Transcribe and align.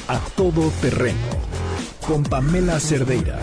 A 0.07 0.19
Todo 0.37 0.71
Terreno 0.83 1.17
con 2.07 2.25
Pamela 2.25 2.79
Cerdeira. 2.79 3.41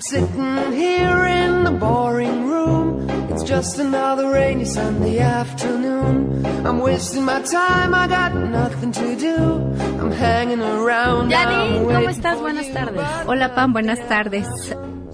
I'm 0.00 0.04
sitting 0.04 0.72
here 0.72 1.26
in 1.26 1.62
the 1.62 1.72
boring 1.72 2.46
room. 2.48 3.06
It's 3.30 3.42
just 3.42 3.78
another 3.78 4.30
rainy 4.30 4.64
Sunday 4.64 5.18
afternoon. 5.18 6.46
I'm 6.66 6.78
wasting 6.78 7.22
my 7.22 7.42
time, 7.42 7.94
I 7.94 8.08
got 8.08 8.34
nothing 8.34 8.92
to 8.92 9.14
do. 9.14 9.36
I'm 10.00 10.10
hanging 10.10 10.62
around. 10.62 11.30
Janine, 11.30 11.84
¿cómo 11.84 12.08
estás? 12.08 12.40
Buenas 12.40 12.72
tardes. 12.72 13.04
Hola 13.26 13.54
Pam, 13.54 13.74
buenas 13.74 14.00
tardes. 14.08 14.46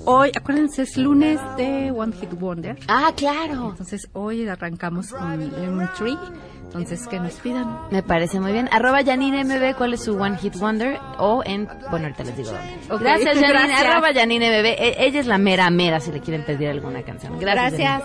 Hoy, 0.06 0.30
acuérdense, 0.36 0.82
es 0.82 0.96
lunes 0.96 1.40
de 1.56 1.90
One 1.90 2.12
Hit 2.12 2.32
Wonder. 2.38 2.78
Ah, 2.88 3.12
claro. 3.16 3.70
Entonces 3.70 4.08
hoy 4.12 4.46
arrancamos 4.48 5.10
con 5.10 5.38
Lemon 5.40 5.90
Tree. 5.98 6.16
Entonces, 6.64 7.06
que 7.06 7.18
nos 7.20 7.34
pidan. 7.34 7.78
Me 7.90 8.02
parece 8.02 8.38
muy 8.40 8.52
bien. 8.52 8.68
Arroba 8.72 9.02
Janine 9.04 9.44
MB, 9.44 9.76
¿cuál 9.76 9.94
es 9.94 10.04
su 10.04 10.16
One 10.20 10.36
Hit 10.38 10.56
Wonder? 10.56 10.98
O 11.18 11.42
en, 11.44 11.66
bueno, 11.90 12.06
ahorita 12.06 12.24
les 12.24 12.36
digo 12.36 12.50
dónde. 12.50 12.74
Ok, 12.94 13.00
Gracias, 13.00 13.34
Janine. 13.34 13.48
gracias. 13.48 13.80
Arroba 13.82 14.08
Janine 14.12 14.48
MB. 14.60 14.66
E- 14.66 14.96
ella 15.06 15.20
es 15.20 15.26
la 15.26 15.38
mera 15.38 15.70
mera 15.70 16.00
si 16.00 16.12
le 16.12 16.20
quieren 16.20 16.44
pedir 16.44 16.68
alguna 16.68 17.02
canción. 17.02 17.38
Gracias. 17.38 17.78
Gracias. 17.80 18.02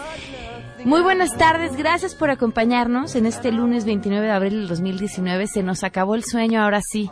Muy 0.85 1.01
buenas 1.01 1.37
tardes, 1.37 1.75
gracias 1.75 2.15
por 2.15 2.31
acompañarnos 2.31 3.15
en 3.15 3.27
este 3.27 3.51
lunes 3.51 3.85
29 3.85 4.25
de 4.25 4.31
abril 4.31 4.53
del 4.61 4.67
2019. 4.67 5.45
Se 5.47 5.61
nos 5.61 5.83
acabó 5.83 6.15
el 6.15 6.23
sueño, 6.23 6.63
ahora 6.63 6.81
sí. 6.81 7.09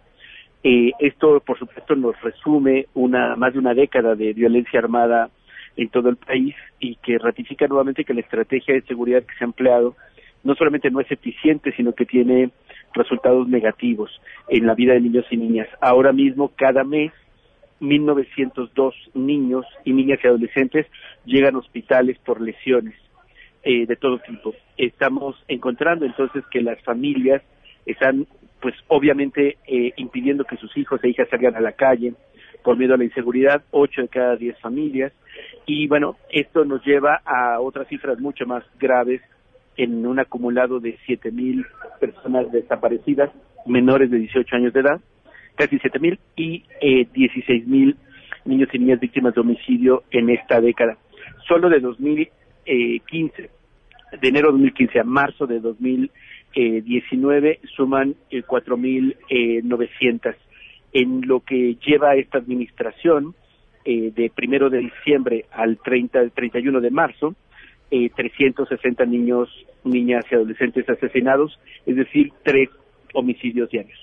Eh, 0.63 0.93
esto, 0.99 1.41
por 1.41 1.59
supuesto, 1.59 1.95
nos 1.97 2.21
resume 2.21 2.87
una 2.95 3.37
más 3.37 3.53
de 3.53 3.59
una 3.59 3.75
década 3.75 4.15
de 4.15 4.33
violencia 4.33 4.79
armada 4.79 5.31
en 5.77 5.89
todo 5.89 6.09
el 6.09 6.17
país 6.17 6.55
y 6.79 6.97
que 6.97 7.19
ratifica 7.19 7.67
nuevamente 7.67 8.05
que 8.05 8.15
la 8.15 8.21
estrategia 8.21 8.75
de 8.75 8.83
seguridad 8.83 9.23
que 9.23 9.35
se 9.39 9.45
ha 9.45 9.47
empleado 9.47 9.97
no 10.43 10.55
solamente 10.55 10.91
no 10.91 11.01
es 11.01 11.11
eficiente, 11.11 11.73
sino 11.77 11.95
que 11.95 12.07
tiene 12.07 12.51
resultados 12.95 13.49
negativos 13.49 14.11
en 14.49 14.67
la 14.67 14.75
vida 14.75 14.95
de 14.95 15.01
niños 15.01 15.27
y 15.31 15.37
niñas. 15.37 15.69
Ahora 15.81 16.13
mismo, 16.13 16.53
cada 16.57 16.85
mes, 16.85 17.13
1.902 17.81 18.93
niños 19.15 19.65
y 19.85 19.93
niñas 19.93 20.19
y 20.23 20.27
adolescentes 20.27 20.87
llegan 21.25 21.55
a 21.55 21.59
hospitales 21.59 22.19
por 22.19 22.41
lesiones 22.41 22.95
eh, 23.63 23.87
de 23.87 23.97
todo 23.97 24.19
tipo. 24.19 24.55
Estamos 24.77 25.37
encontrando 25.49 26.05
entonces 26.05 26.45
que 26.51 26.63
las 26.63 26.83
familias 26.83 27.43
están, 27.87 28.27
pues 28.61 28.75
obviamente, 28.89 29.59
eh, 29.67 29.93
impidiendo 29.97 30.45
que 30.45 30.57
sus 30.57 30.77
hijos 30.77 31.03
e 31.03 31.09
hijas 31.09 31.29
salgan 31.29 31.57
a 31.57 31.61
la 31.61 31.73
calle 31.73 32.15
por 32.63 32.77
miedo 32.77 32.95
a 32.95 32.99
la 32.99 33.05
inseguridad, 33.05 33.63
ocho 33.71 34.03
de 34.03 34.09
cada 34.09 34.37
diez 34.37 34.59
familias. 34.61 35.13
Y 35.67 35.87
bueno, 35.87 36.17
esto 36.31 36.65
nos 36.65 36.85
lleva 36.85 37.23
a 37.25 37.61
otras 37.61 37.89
cifras 37.89 38.19
mucho 38.21 38.47
más 38.47 38.65
graves 38.79 39.23
en 39.77 40.07
un 40.07 40.19
acumulado 40.19 40.81
de 40.81 40.99
7.000 41.07 41.67
personas 41.99 42.51
desaparecidas, 42.53 43.31
menores 43.67 44.11
de 44.11 44.19
18 44.19 44.57
años 44.57 44.73
de 44.75 44.81
edad, 44.81 45.01
casi 45.55 45.79
7.000, 45.79 46.19
y 46.37 46.65
eh, 46.81 47.07
16.000 47.15 47.97
niños 48.45 48.69
y 48.73 48.79
niñas 48.79 49.01
víctimas 49.01 49.35
de 49.35 49.41
homicidio 49.41 50.03
en 50.11 50.31
esta 50.31 50.61
década. 50.61 50.99
Solo 51.49 51.69
de 51.69 51.81
2015, 51.81 53.51
de 54.21 54.29
enero 54.29 54.49
de 54.49 54.53
2015 54.53 55.01
a 55.01 55.05
marzo 55.05 55.47
de 55.47 55.61
2019, 56.55 57.61
suman 57.77 58.17
eh, 58.31 58.43
4.900. 58.43 60.37
En 60.93 61.27
lo 61.27 61.41
que 61.41 61.77
lleva 61.87 62.17
esta 62.17 62.39
administración, 62.39 63.35
eh, 63.85 64.13
de 64.15 64.31
primero 64.35 64.69
de 64.69 64.79
diciembre 64.79 65.47
al 65.53 65.79
30, 65.79 66.31
31 66.31 66.81
de 66.81 66.91
marzo, 66.91 67.35
eh, 67.91 68.11
360 68.15 69.05
niños, 69.07 69.49
niñas 69.85 70.25
y 70.31 70.35
adolescentes 70.35 70.89
asesinados, 70.89 71.59
es 71.87 71.97
decir, 71.97 72.33
tres 72.45 72.69
homicidios 73.15 73.71
diarios. 73.71 73.99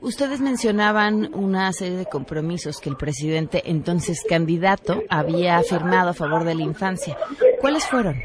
Ustedes 0.00 0.40
mencionaban 0.40 1.34
una 1.34 1.70
serie 1.72 1.98
de 1.98 2.06
compromisos 2.06 2.80
que 2.80 2.88
el 2.88 2.96
presidente, 2.96 3.62
entonces 3.66 4.24
candidato, 4.26 5.02
había 5.10 5.60
firmado 5.62 6.10
a 6.10 6.14
favor 6.14 6.44
de 6.44 6.54
la 6.54 6.62
infancia. 6.62 7.16
¿Cuáles 7.60 7.86
fueron? 7.86 8.16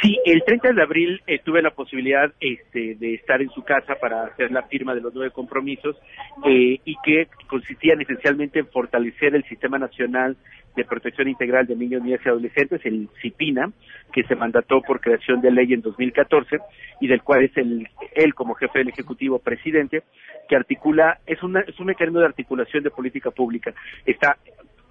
Sí, 0.00 0.16
el 0.24 0.44
30 0.44 0.74
de 0.74 0.82
abril 0.82 1.20
eh, 1.26 1.40
tuve 1.44 1.60
la 1.60 1.72
posibilidad 1.72 2.32
este, 2.40 2.94
de 2.94 3.14
estar 3.14 3.42
en 3.42 3.50
su 3.50 3.64
casa 3.64 3.96
para 3.96 4.26
hacer 4.26 4.52
la 4.52 4.62
firma 4.62 4.94
de 4.94 5.00
los 5.00 5.12
nueve 5.12 5.32
compromisos 5.32 5.96
eh, 6.44 6.78
y 6.84 6.96
que 7.02 7.26
consistían 7.48 8.00
esencialmente 8.00 8.60
en 8.60 8.68
fortalecer 8.68 9.34
el 9.34 9.42
Sistema 9.44 9.76
Nacional 9.76 10.36
de 10.76 10.84
Protección 10.84 11.28
Integral 11.28 11.66
de 11.66 11.74
Niños, 11.74 12.02
Niñas 12.02 12.20
y 12.24 12.28
Adolescentes, 12.28 12.80
el 12.84 13.08
CIPINA, 13.20 13.72
que 14.12 14.22
se 14.22 14.36
mandató 14.36 14.80
por 14.82 15.00
creación 15.00 15.40
de 15.40 15.50
ley 15.50 15.72
en 15.72 15.80
2014 15.80 16.58
y 17.00 17.08
del 17.08 17.22
cual 17.22 17.42
es 17.42 17.56
el, 17.56 17.88
él 18.14 18.34
como 18.34 18.54
jefe 18.54 18.78
del 18.78 18.90
Ejecutivo 18.90 19.40
presidente, 19.40 20.04
que 20.48 20.54
articula, 20.54 21.18
es, 21.26 21.42
una, 21.42 21.60
es 21.60 21.78
un 21.80 21.86
mecanismo 21.86 22.20
de 22.20 22.26
articulación 22.26 22.84
de 22.84 22.90
política 22.90 23.32
pública. 23.32 23.74
Está 24.06 24.36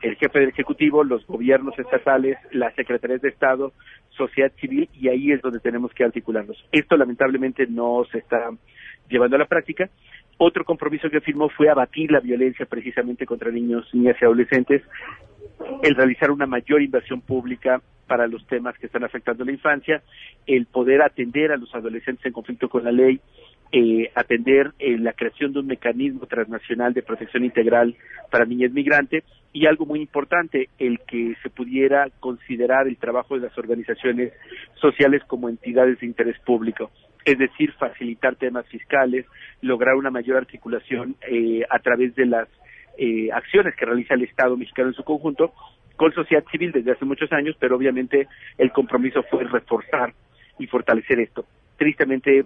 el 0.02 0.16
jefe 0.16 0.40
del 0.40 0.50
Ejecutivo, 0.50 1.04
los 1.04 1.26
gobiernos 1.26 1.78
estatales, 1.78 2.38
las 2.52 2.74
secretarías 2.76 3.22
de 3.22 3.30
Estado, 3.30 3.74
sociedad 4.10 4.52
civil, 4.60 4.90
y 4.94 5.10
ahí 5.10 5.32
es 5.32 5.42
donde 5.42 5.60
tenemos 5.60 5.92
que 5.94 6.04
articularnos. 6.04 6.58
Esto 6.72 6.98
lamentablemente 6.98 7.66
no 7.68 8.06
se 8.12 8.20
está 8.20 8.50
llevando 9.10 9.36
a 9.36 9.40
la 9.40 9.46
práctica. 9.46 9.90
Otro 10.38 10.64
compromiso 10.66 11.10
que 11.10 11.22
firmó 11.22 11.50
fue 11.50 11.70
abatir 11.70 12.12
la 12.12 12.20
violencia 12.20 12.66
precisamente 12.66 13.26
contra 13.26 13.52
niños, 13.52 13.90
niñas 13.94 14.18
y 14.22 14.26
adolescentes, 14.26 14.84
el 15.82 15.96
realizar 15.96 16.30
una 16.30 16.46
mayor 16.46 16.82
inversión 16.82 17.22
pública 17.22 17.82
para 18.06 18.28
los 18.28 18.46
temas 18.48 18.78
que 18.78 18.86
están 18.86 19.04
afectando 19.04 19.44
a 19.44 19.46
la 19.46 19.52
infancia, 19.52 20.02
el 20.46 20.66
poder 20.68 21.02
atender 21.02 21.52
a 21.52 21.58
los 21.58 21.74
adolescentes 21.74 22.26
en 22.26 22.34
conflicto 22.34 22.70
con 22.70 22.84
la 22.84 22.92
ley, 22.92 23.20
eh, 23.72 24.12
atender 24.16 24.74
eh, 24.80 24.98
la 24.98 25.14
creación 25.14 25.54
de 25.54 25.60
un 25.60 25.68
mecanismo 25.68 26.26
transnacional 26.26 26.94
de 26.94 27.04
protección 27.04 27.44
integral 27.44 27.96
para 28.32 28.46
niñas 28.46 28.72
migrantes 28.72 29.24
y 29.54 29.66
algo 29.66 29.86
muy 29.86 30.00
importante, 30.02 30.70
el 30.78 31.00
que 31.00 31.36
se 31.42 31.50
pudiera 31.50 32.08
considerar 32.20 32.88
el 32.88 32.98
trabajo 32.98 33.36
de 33.36 33.48
las 33.48 33.58
organizaciones 33.58 34.34
sociales 34.76 35.24
como 35.26 35.50
entidades 35.50 36.00
de 36.00 36.06
interés 36.06 36.38
público, 36.40 36.92
es 37.26 37.38
decir, 37.38 37.74
facilitar 37.74 38.36
temas 38.36 38.68
fiscales, 38.68 39.26
lograr 39.62 39.96
una 39.96 40.12
mayor 40.12 40.38
articulación 40.38 41.16
eh, 41.30 41.64
a 41.70 41.80
través 41.80 42.16
de 42.16 42.26
las 42.26 42.48
eh, 42.98 43.30
acciones 43.32 43.76
que 43.76 43.86
realiza 43.86 44.14
el 44.14 44.24
Estado 44.24 44.56
mexicano 44.58 44.90
en 44.90 44.96
su 44.96 45.04
conjunto 45.04 45.54
con 45.96 46.14
sociedad 46.14 46.44
civil 46.52 46.72
desde 46.72 46.92
hace 46.92 47.06
muchos 47.06 47.32
años, 47.32 47.56
pero 47.60 47.76
obviamente 47.76 48.28
el 48.58 48.72
compromiso 48.72 49.24
fue 49.24 49.44
reforzar 49.44 50.14
y 50.60 50.68
fortalecer 50.68 51.20
esto. 51.20 51.46
Tristemente, 51.78 52.46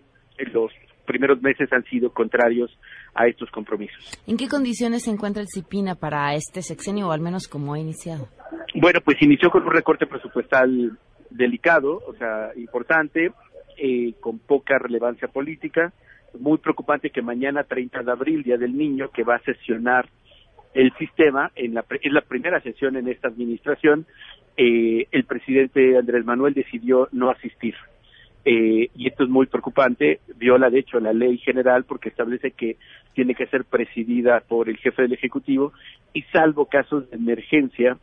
los 0.53 0.71
primeros 1.11 1.41
meses 1.41 1.71
han 1.73 1.83
sido 1.83 2.11
contrarios 2.11 2.71
a 3.13 3.27
estos 3.27 3.49
compromisos. 3.51 4.17
¿En 4.25 4.37
qué 4.37 4.47
condiciones 4.47 5.03
se 5.03 5.11
encuentra 5.11 5.41
el 5.41 5.49
CIPINA 5.53 5.95
para 5.95 6.33
este 6.35 6.61
sexenio 6.61 7.09
o 7.09 7.11
al 7.11 7.19
menos 7.19 7.47
como 7.47 7.73
ha 7.73 7.79
iniciado? 7.79 8.29
Bueno, 8.75 8.99
pues 9.03 9.21
inició 9.21 9.49
con 9.49 9.63
un 9.63 9.73
recorte 9.73 10.07
presupuestal 10.07 10.97
delicado, 11.29 12.01
o 12.07 12.13
sea, 12.15 12.51
importante, 12.55 13.31
eh, 13.77 14.13
con 14.21 14.39
poca 14.39 14.77
relevancia 14.77 15.27
política. 15.27 15.91
Muy 16.39 16.57
preocupante 16.59 17.09
que 17.09 17.21
mañana, 17.21 17.63
30 17.63 18.03
de 18.03 18.11
abril, 18.11 18.43
Día 18.43 18.57
del 18.57 18.77
Niño, 18.77 19.09
que 19.11 19.23
va 19.23 19.35
a 19.35 19.43
sesionar 19.43 20.07
el 20.73 20.93
sistema, 20.97 21.51
en 21.55 21.73
la, 21.73 21.83
es 21.89 22.13
la 22.13 22.21
primera 22.21 22.61
sesión 22.61 22.95
en 22.95 23.09
esta 23.09 23.27
administración, 23.27 24.05
eh, 24.55 25.07
el 25.11 25.25
presidente 25.25 25.97
Andrés 25.97 26.23
Manuel 26.23 26.53
decidió 26.53 27.09
no 27.11 27.29
asistir. 27.29 27.75
Eh, 28.43 28.89
y 28.95 29.07
esto 29.07 29.23
es 29.23 29.29
muy 29.29 29.45
preocupante, 29.45 30.19
viola 30.37 30.71
de 30.71 30.79
hecho 30.79 30.99
la 30.99 31.13
ley 31.13 31.37
general 31.37 31.83
porque 31.83 32.09
establece 32.09 32.51
que 32.51 32.77
tiene 33.13 33.35
que 33.35 33.45
ser 33.47 33.65
presidida 33.65 34.39
por 34.39 34.67
el 34.67 34.77
jefe 34.77 35.03
del 35.03 35.13
Ejecutivo 35.13 35.73
y 36.13 36.23
salvo 36.23 36.65
casos 36.65 37.09
de 37.09 37.17
emergencia 37.17 37.97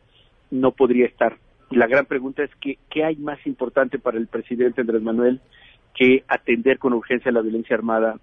no 0.49 0.71
podría 0.71 1.07
estar. 1.07 1.37
La 1.71 1.87
gran 1.87 2.05
pregunta 2.05 2.43
es 2.43 2.51
que, 2.55 2.77
¿qué 2.89 3.03
hay 3.03 3.17
más 3.17 3.45
importante 3.45 3.99
para 3.99 4.17
el 4.17 4.27
presidente 4.27 4.81
Andrés 4.81 5.01
Manuel 5.01 5.41
que 5.93 6.23
atender 6.27 6.79
con 6.79 6.93
urgencia 6.93 7.31
la 7.31 7.41
violencia 7.41 7.75
armada 7.75 8.15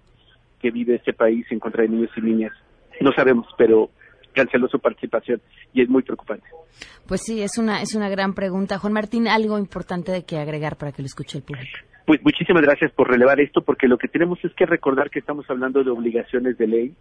que 0.59 0.71
vive 0.71 0.95
este 0.95 1.13
país 1.13 1.45
en 1.51 1.59
contra 1.59 1.83
de 1.83 1.89
niños 1.89 2.11
y 2.17 2.21
niñas? 2.21 2.51
No 2.99 3.11
sabemos, 3.13 3.47
pero 3.57 3.91
canceló 4.33 4.67
su 4.67 4.79
participación 4.79 5.39
y 5.71 5.83
es 5.83 5.89
muy 5.89 6.01
preocupante. 6.01 6.47
Pues 7.07 7.21
sí, 7.21 7.41
es 7.41 7.57
una, 7.57 7.81
es 7.81 7.95
una 7.95 8.09
gran 8.09 8.33
pregunta. 8.33 8.79
Juan 8.79 8.93
Martín, 8.93 9.27
algo 9.27 9.57
importante 9.57 10.11
de 10.11 10.25
que 10.25 10.37
agregar 10.37 10.77
para 10.77 10.91
que 10.91 11.01
lo 11.01 11.05
escuche 11.05 11.37
el 11.37 11.43
público. 11.43 11.77
Pues 12.07 12.23
muchísimas 12.23 12.63
gracias 12.63 12.89
por 12.93 13.09
relevar 13.09 13.41
esto, 13.41 13.63
porque 13.63 13.89
lo 13.89 13.97
que 13.97 14.07
tenemos 14.07 14.39
es 14.45 14.53
que 14.53 14.65
recordar 14.65 15.09
que 15.09 15.19
estamos 15.19 15.45
hablando 15.49 15.83
de 15.83 15.91
obligaciones 15.91 16.57
de 16.57 16.65
ley, 16.65 16.95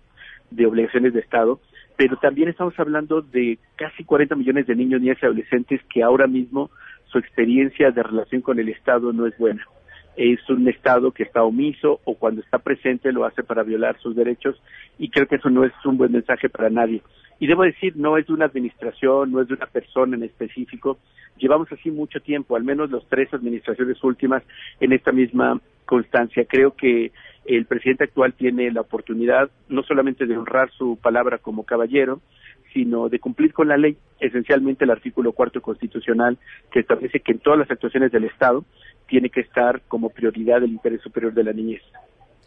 de 0.50 0.66
obligaciones 0.66 1.14
de 1.14 1.20
Estado, 1.20 1.60
pero 1.96 2.16
también 2.16 2.48
estamos 2.48 2.76
hablando 2.76 3.22
de 3.22 3.56
casi 3.76 4.02
40 4.02 4.34
millones 4.34 4.66
de 4.66 4.74
niños, 4.74 5.00
niñas 5.00 5.18
y 5.22 5.26
adolescentes 5.26 5.80
que 5.94 6.02
ahora 6.02 6.26
mismo 6.26 6.72
su 7.04 7.18
experiencia 7.18 7.92
de 7.92 8.02
relación 8.02 8.42
con 8.42 8.58
el 8.58 8.68
Estado 8.68 9.12
no 9.12 9.28
es 9.28 9.38
buena. 9.38 9.64
Es 10.16 10.40
un 10.48 10.66
Estado 10.68 11.12
que 11.12 11.22
está 11.22 11.42
omiso 11.42 12.00
o 12.04 12.14
cuando 12.14 12.40
está 12.40 12.58
presente 12.58 13.12
lo 13.12 13.24
hace 13.24 13.42
para 13.42 13.62
violar 13.62 13.98
sus 14.00 14.16
derechos 14.16 14.60
y 14.98 15.10
creo 15.10 15.26
que 15.26 15.36
eso 15.36 15.50
no 15.50 15.64
es 15.64 15.72
un 15.84 15.98
buen 15.98 16.12
mensaje 16.12 16.48
para 16.48 16.70
nadie. 16.70 17.02
Y 17.38 17.46
debo 17.46 17.64
decir, 17.64 17.94
no 17.96 18.16
es 18.16 18.26
de 18.26 18.32
una 18.32 18.46
administración, 18.46 19.30
no 19.30 19.42
es 19.42 19.48
de 19.48 19.54
una 19.54 19.66
persona 19.66 20.16
en 20.16 20.22
específico. 20.22 20.98
Llevamos 21.36 21.70
así 21.70 21.90
mucho 21.90 22.20
tiempo, 22.20 22.56
al 22.56 22.64
menos 22.64 22.90
las 22.90 23.06
tres 23.08 23.32
administraciones 23.34 24.02
últimas, 24.02 24.42
en 24.80 24.92
esta 24.92 25.12
misma 25.12 25.60
constancia. 25.84 26.46
Creo 26.48 26.74
que 26.74 27.12
el 27.44 27.66
presidente 27.66 28.04
actual 28.04 28.32
tiene 28.32 28.70
la 28.70 28.80
oportunidad 28.80 29.50
no 29.68 29.82
solamente 29.82 30.26
de 30.26 30.36
honrar 30.36 30.70
su 30.70 30.98
palabra 31.00 31.38
como 31.38 31.64
caballero, 31.64 32.20
sino 32.72 33.08
de 33.08 33.20
cumplir 33.20 33.52
con 33.52 33.68
la 33.68 33.76
ley, 33.76 33.96
esencialmente 34.20 34.84
el 34.84 34.90
artículo 34.90 35.32
cuarto 35.32 35.62
constitucional 35.62 36.38
que 36.70 36.80
establece 36.80 37.20
que 37.20 37.32
en 37.32 37.38
todas 37.38 37.58
las 37.58 37.70
actuaciones 37.70 38.12
del 38.12 38.24
Estado 38.24 38.64
tiene 39.08 39.30
que 39.30 39.40
estar 39.40 39.82
como 39.88 40.10
prioridad 40.10 40.62
el 40.62 40.70
interés 40.70 41.00
superior 41.02 41.32
de 41.34 41.44
la 41.44 41.52
niñez. 41.52 41.82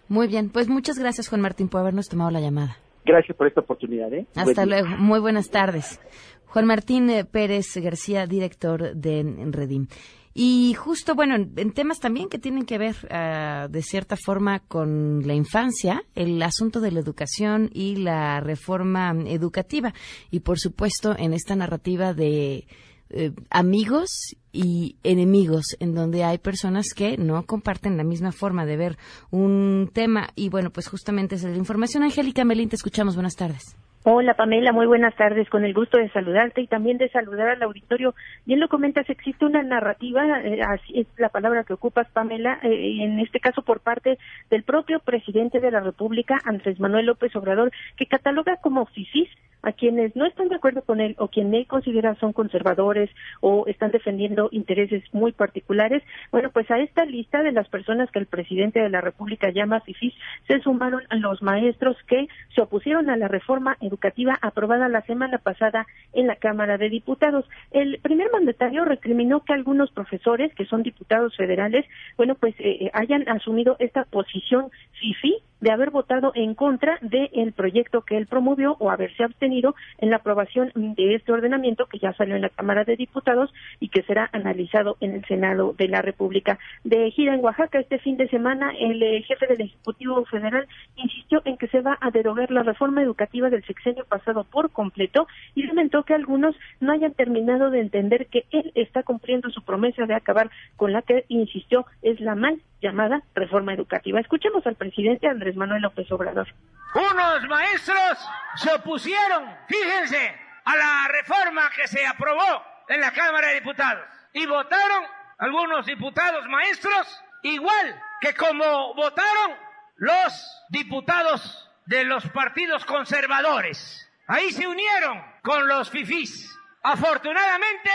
Muy 0.08 0.28
bien, 0.28 0.50
pues 0.50 0.68
muchas 0.68 0.98
gracias 0.98 1.30
Juan 1.30 1.42
Martín 1.42 1.70
por 1.70 1.82
habernos 1.82 2.10
tomado 2.10 2.32
la 2.32 2.42
llamada. 2.42 2.78
Gracias 3.06 3.36
por 3.38 3.48
esta 3.48 3.62
oportunidad. 3.62 4.14
¿eh? 4.14 4.26
Hasta 4.36 4.66
luego. 4.66 4.88
Muy 4.98 5.20
buenas 5.20 5.50
tardes. 5.50 6.00
Juan 6.48 6.66
Martín 6.66 7.10
eh, 7.10 7.26
Pérez 7.26 7.78
García, 7.78 8.26
director 8.26 8.96
de 8.96 9.24
Redim. 9.52 9.88
Y 10.34 10.74
justo, 10.76 11.16
bueno, 11.16 11.36
en, 11.36 11.72
temas 11.74 12.00
también 12.00 12.30
que 12.30 12.40
tienen 12.40 12.66
que 12.66 12.78
ver 12.78 12.96
uh, 13.04 13.70
de 13.70 13.82
cierta 13.82 14.16
forma 14.16 14.60
con 14.60 15.28
la 15.28 15.34
infancia, 15.34 16.04
el 16.16 16.42
asunto 16.42 16.80
de 16.80 16.92
la 16.92 17.00
educación 17.00 17.70
y 17.74 17.98
la 17.98 18.40
reforma 18.40 19.12
educativa. 19.26 19.94
Y 20.32 20.42
por 20.42 20.60
supuesto, 20.60 21.16
en 21.18 21.34
esta 21.34 21.56
narrativa 21.56 22.14
de 22.14 22.68
eh, 23.12 23.32
amigos 23.50 24.36
y 24.52 24.96
enemigos, 25.04 25.76
en 25.80 25.94
donde 25.94 26.24
hay 26.24 26.38
personas 26.38 26.94
que 26.96 27.18
no 27.18 27.44
comparten 27.44 27.98
la 27.98 28.04
misma 28.04 28.32
forma 28.32 28.66
de 28.66 28.78
ver 28.78 28.98
un 29.32 29.90
tema. 29.94 30.30
Y 30.36 30.50
bueno, 30.50 30.70
pues 30.70 30.88
justamente 30.88 31.36
es 31.36 31.44
la 31.44 31.56
información. 31.56 32.04
Angélica 32.04 32.46
Melín, 32.46 32.70
te 32.70 32.76
escuchamos. 32.76 33.16
Buenas 33.16 33.36
tardes. 33.36 33.76
Hola 34.04 34.34
Pamela, 34.34 34.72
muy 34.72 34.86
buenas 34.86 35.14
tardes. 35.18 35.50
Con 35.50 35.66
el 35.66 35.74
gusto 35.74 35.98
de 35.98 36.10
saludarte 36.12 36.62
y 36.62 36.68
también 36.68 36.98
de 36.98 37.10
saludar 37.10 37.50
al 37.50 37.62
auditorio. 37.64 38.16
Bien 38.46 38.62
lo 38.62 38.70
comentas, 38.70 39.10
existe 39.10 39.46
una 39.46 39.62
narrativa, 39.62 40.42
eh, 40.42 40.62
así 40.62 41.02
es 41.02 41.08
la 41.18 41.28
palabra 41.28 41.66
que 41.66 41.74
ocupas 41.74 42.08
Pamela, 42.12 42.60
eh, 42.64 43.04
en 43.04 43.20
este 43.20 43.42
caso 43.42 43.62
por 43.62 43.82
parte 43.82 44.18
del 44.50 44.64
propio 44.64 45.00
presidente 45.00 45.60
de 45.60 45.72
la 45.72 45.82
República, 45.82 46.38
Andrés 46.46 46.80
Manuel 46.80 47.08
López 47.08 47.36
Obrador, 47.36 47.72
que 47.98 48.06
cataloga 48.06 48.56
como 48.62 48.86
FIFIs 48.86 49.30
a 49.62 49.72
quienes 49.72 50.16
no 50.16 50.26
están 50.26 50.50
de 50.50 50.56
acuerdo 50.56 50.82
con 50.82 51.02
él 51.02 51.16
o 51.18 51.28
quien 51.28 51.54
él 51.54 51.68
considera 51.68 52.16
son 52.16 52.34
conservadores 52.34 53.10
o 53.42 53.66
están 53.68 53.92
defendiendo 53.92 54.50
intereses 54.52 55.04
muy 55.14 55.32
particulares. 55.32 56.04
Bueno, 56.32 56.50
pues 56.52 56.70
a 56.72 56.80
esta 56.80 57.06
lista 57.06 57.44
de 57.44 57.52
las 57.52 57.68
personas 57.68 58.10
que 58.12 58.20
el 58.20 58.26
presidente 58.26 58.80
de 58.80 58.90
la 58.90 59.02
República 59.02 59.50
llama 59.50 59.82
FIFIs 59.82 60.14
se 60.48 60.60
sumaron 60.62 61.04
los 61.12 61.42
maestros 61.42 61.98
que 62.08 62.28
se 62.56 62.62
opusieron 62.62 63.10
a 63.10 63.18
la 63.18 63.28
reforma 63.28 63.78
educativa 63.82 64.38
aprobada 64.42 64.88
la 64.90 65.02
semana 65.02 65.38
pasada 65.38 65.88
en 66.14 66.28
la 66.28 66.36
Cámara 66.36 66.78
de 66.78 66.90
Diputados. 66.90 67.46
El 67.72 68.00
primer 68.02 68.32
mandatario 68.32 68.86
recriminó 68.86 69.44
que 69.44 69.54
algunos 69.54 69.92
profesores, 69.92 70.54
que 70.56 70.66
son 70.66 70.84
diputados 70.84 71.36
federales, 71.36 71.86
bueno, 72.18 72.36
pues 72.36 72.56
eh, 72.60 72.86
eh, 72.86 72.92
hayan 72.94 73.28
asumido 73.28 73.76
esta 73.80 74.06
posición 74.06 74.70
FIFI 75.00 75.44
de 75.62 75.72
haber 75.72 75.92
votado 75.92 76.32
en 76.36 76.56
contra 76.56 76.98
del 77.02 77.54
proyecto 77.54 78.02
que 78.02 78.18
él 78.18 78.28
promovió 78.28 78.76
o 78.80 78.90
haberse 78.90 79.24
abstenido 79.24 79.76
en 79.98 80.10
la 80.10 80.18
aprobación 80.18 80.72
de 80.76 81.16
este 81.16 81.32
ordenamiento 81.32 81.88
que 81.88 82.00
ya 82.00 82.14
salió 82.14 82.36
en 82.36 82.42
la 82.42 82.50
Cámara 82.50 82.84
de 82.84 82.96
Diputados 82.96 83.54
y 83.80 83.90
que 83.90 84.04
será 84.04 84.30
analizado 84.32 84.98
en 85.00 85.14
el 85.16 85.26
Senado 85.26 85.74
de 85.78 85.88
la 85.88 86.02
República. 86.02 86.60
De 86.84 87.12
gira 87.12 87.34
en 87.34 87.44
Oaxaca 87.44 87.80
este 87.80 88.00
fin 88.00 88.18
de 88.18 88.30
semana, 88.30 88.72
el 88.80 89.02
eh, 89.02 89.24
jefe 89.24 89.48
del 89.48 89.62
Ejecutivo 89.62 90.26
Federal 90.26 90.68
insistió 90.96 91.42
en 91.46 91.58
que 91.58 91.68
se 91.68 91.82
va 91.82 91.98
a 92.02 92.12
derogar 92.12 92.52
la 92.52 92.64
reforma 92.64 93.02
educativa 93.02 93.50
del 93.50 93.64
sexenio 93.66 94.06
pasado 94.06 94.44
por 94.44 94.72
completo 94.72 95.28
y 95.56 95.64
lamentó 95.64 96.04
que 96.04 96.14
algunos 96.14 96.56
no 96.80 96.92
hayan 96.92 97.14
terminado 97.14 97.70
de 97.70 97.82
entender 97.82 98.28
que 98.28 98.46
él 98.52 98.72
está 98.76 99.04
cumpliendo 99.04 99.50
su 99.50 99.64
promesa 99.64 100.06
de 100.06 100.14
acabar 100.14 100.50
con 100.76 100.94
la 100.94 101.02
que 101.02 101.26
insistió 101.28 101.86
es 102.02 102.20
la 102.20 102.36
mal 102.36 102.60
llamada 102.82 103.22
reforma 103.36 103.74
educativa. 103.74 104.20
Escuchemos 104.20 104.66
al 104.66 104.76
presidente 104.76 105.28
Andrés 105.28 105.56
Manuel 105.56 105.82
López 105.82 106.12
Obrador. 106.12 106.48
Unos 106.94 107.48
maestros 107.48 108.30
se 108.56 108.74
opusieron, 108.74 109.56
fíjense, 109.68 110.36
a 110.66 110.76
la 110.76 111.08
reforma 111.10 111.70
que 111.76 111.88
se 111.88 112.06
aprobó 112.06 112.64
en 112.88 113.02
la 113.02 113.12
Cámara 113.12 113.50
de 113.50 113.56
Diputados 113.56 114.06
y 114.34 114.46
votaron 114.46 115.04
algunos 115.38 115.86
diputados 115.86 116.48
maestros, 116.48 117.24
igual 117.44 118.02
que 118.22 118.34
como 118.34 118.94
votaron 118.94 119.56
los 119.98 120.66
diputados 120.70 121.70
de 121.86 122.04
los 122.04 122.28
partidos 122.30 122.86
conservadores. 122.86 124.10
Ahí 124.28 124.52
se 124.52 124.68
unieron 124.68 125.24
con 125.42 125.68
los 125.68 125.90
fifís. 125.90 126.56
Afortunadamente, 126.84 127.90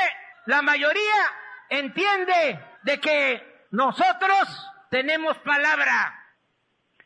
la 0.47 0.62
mayoría 0.62 1.14
entiende 1.69 2.61
de 2.83 3.00
que 3.00 3.67
nosotros 3.71 4.71
tenemos 4.95 5.37
palabra. 5.39 6.15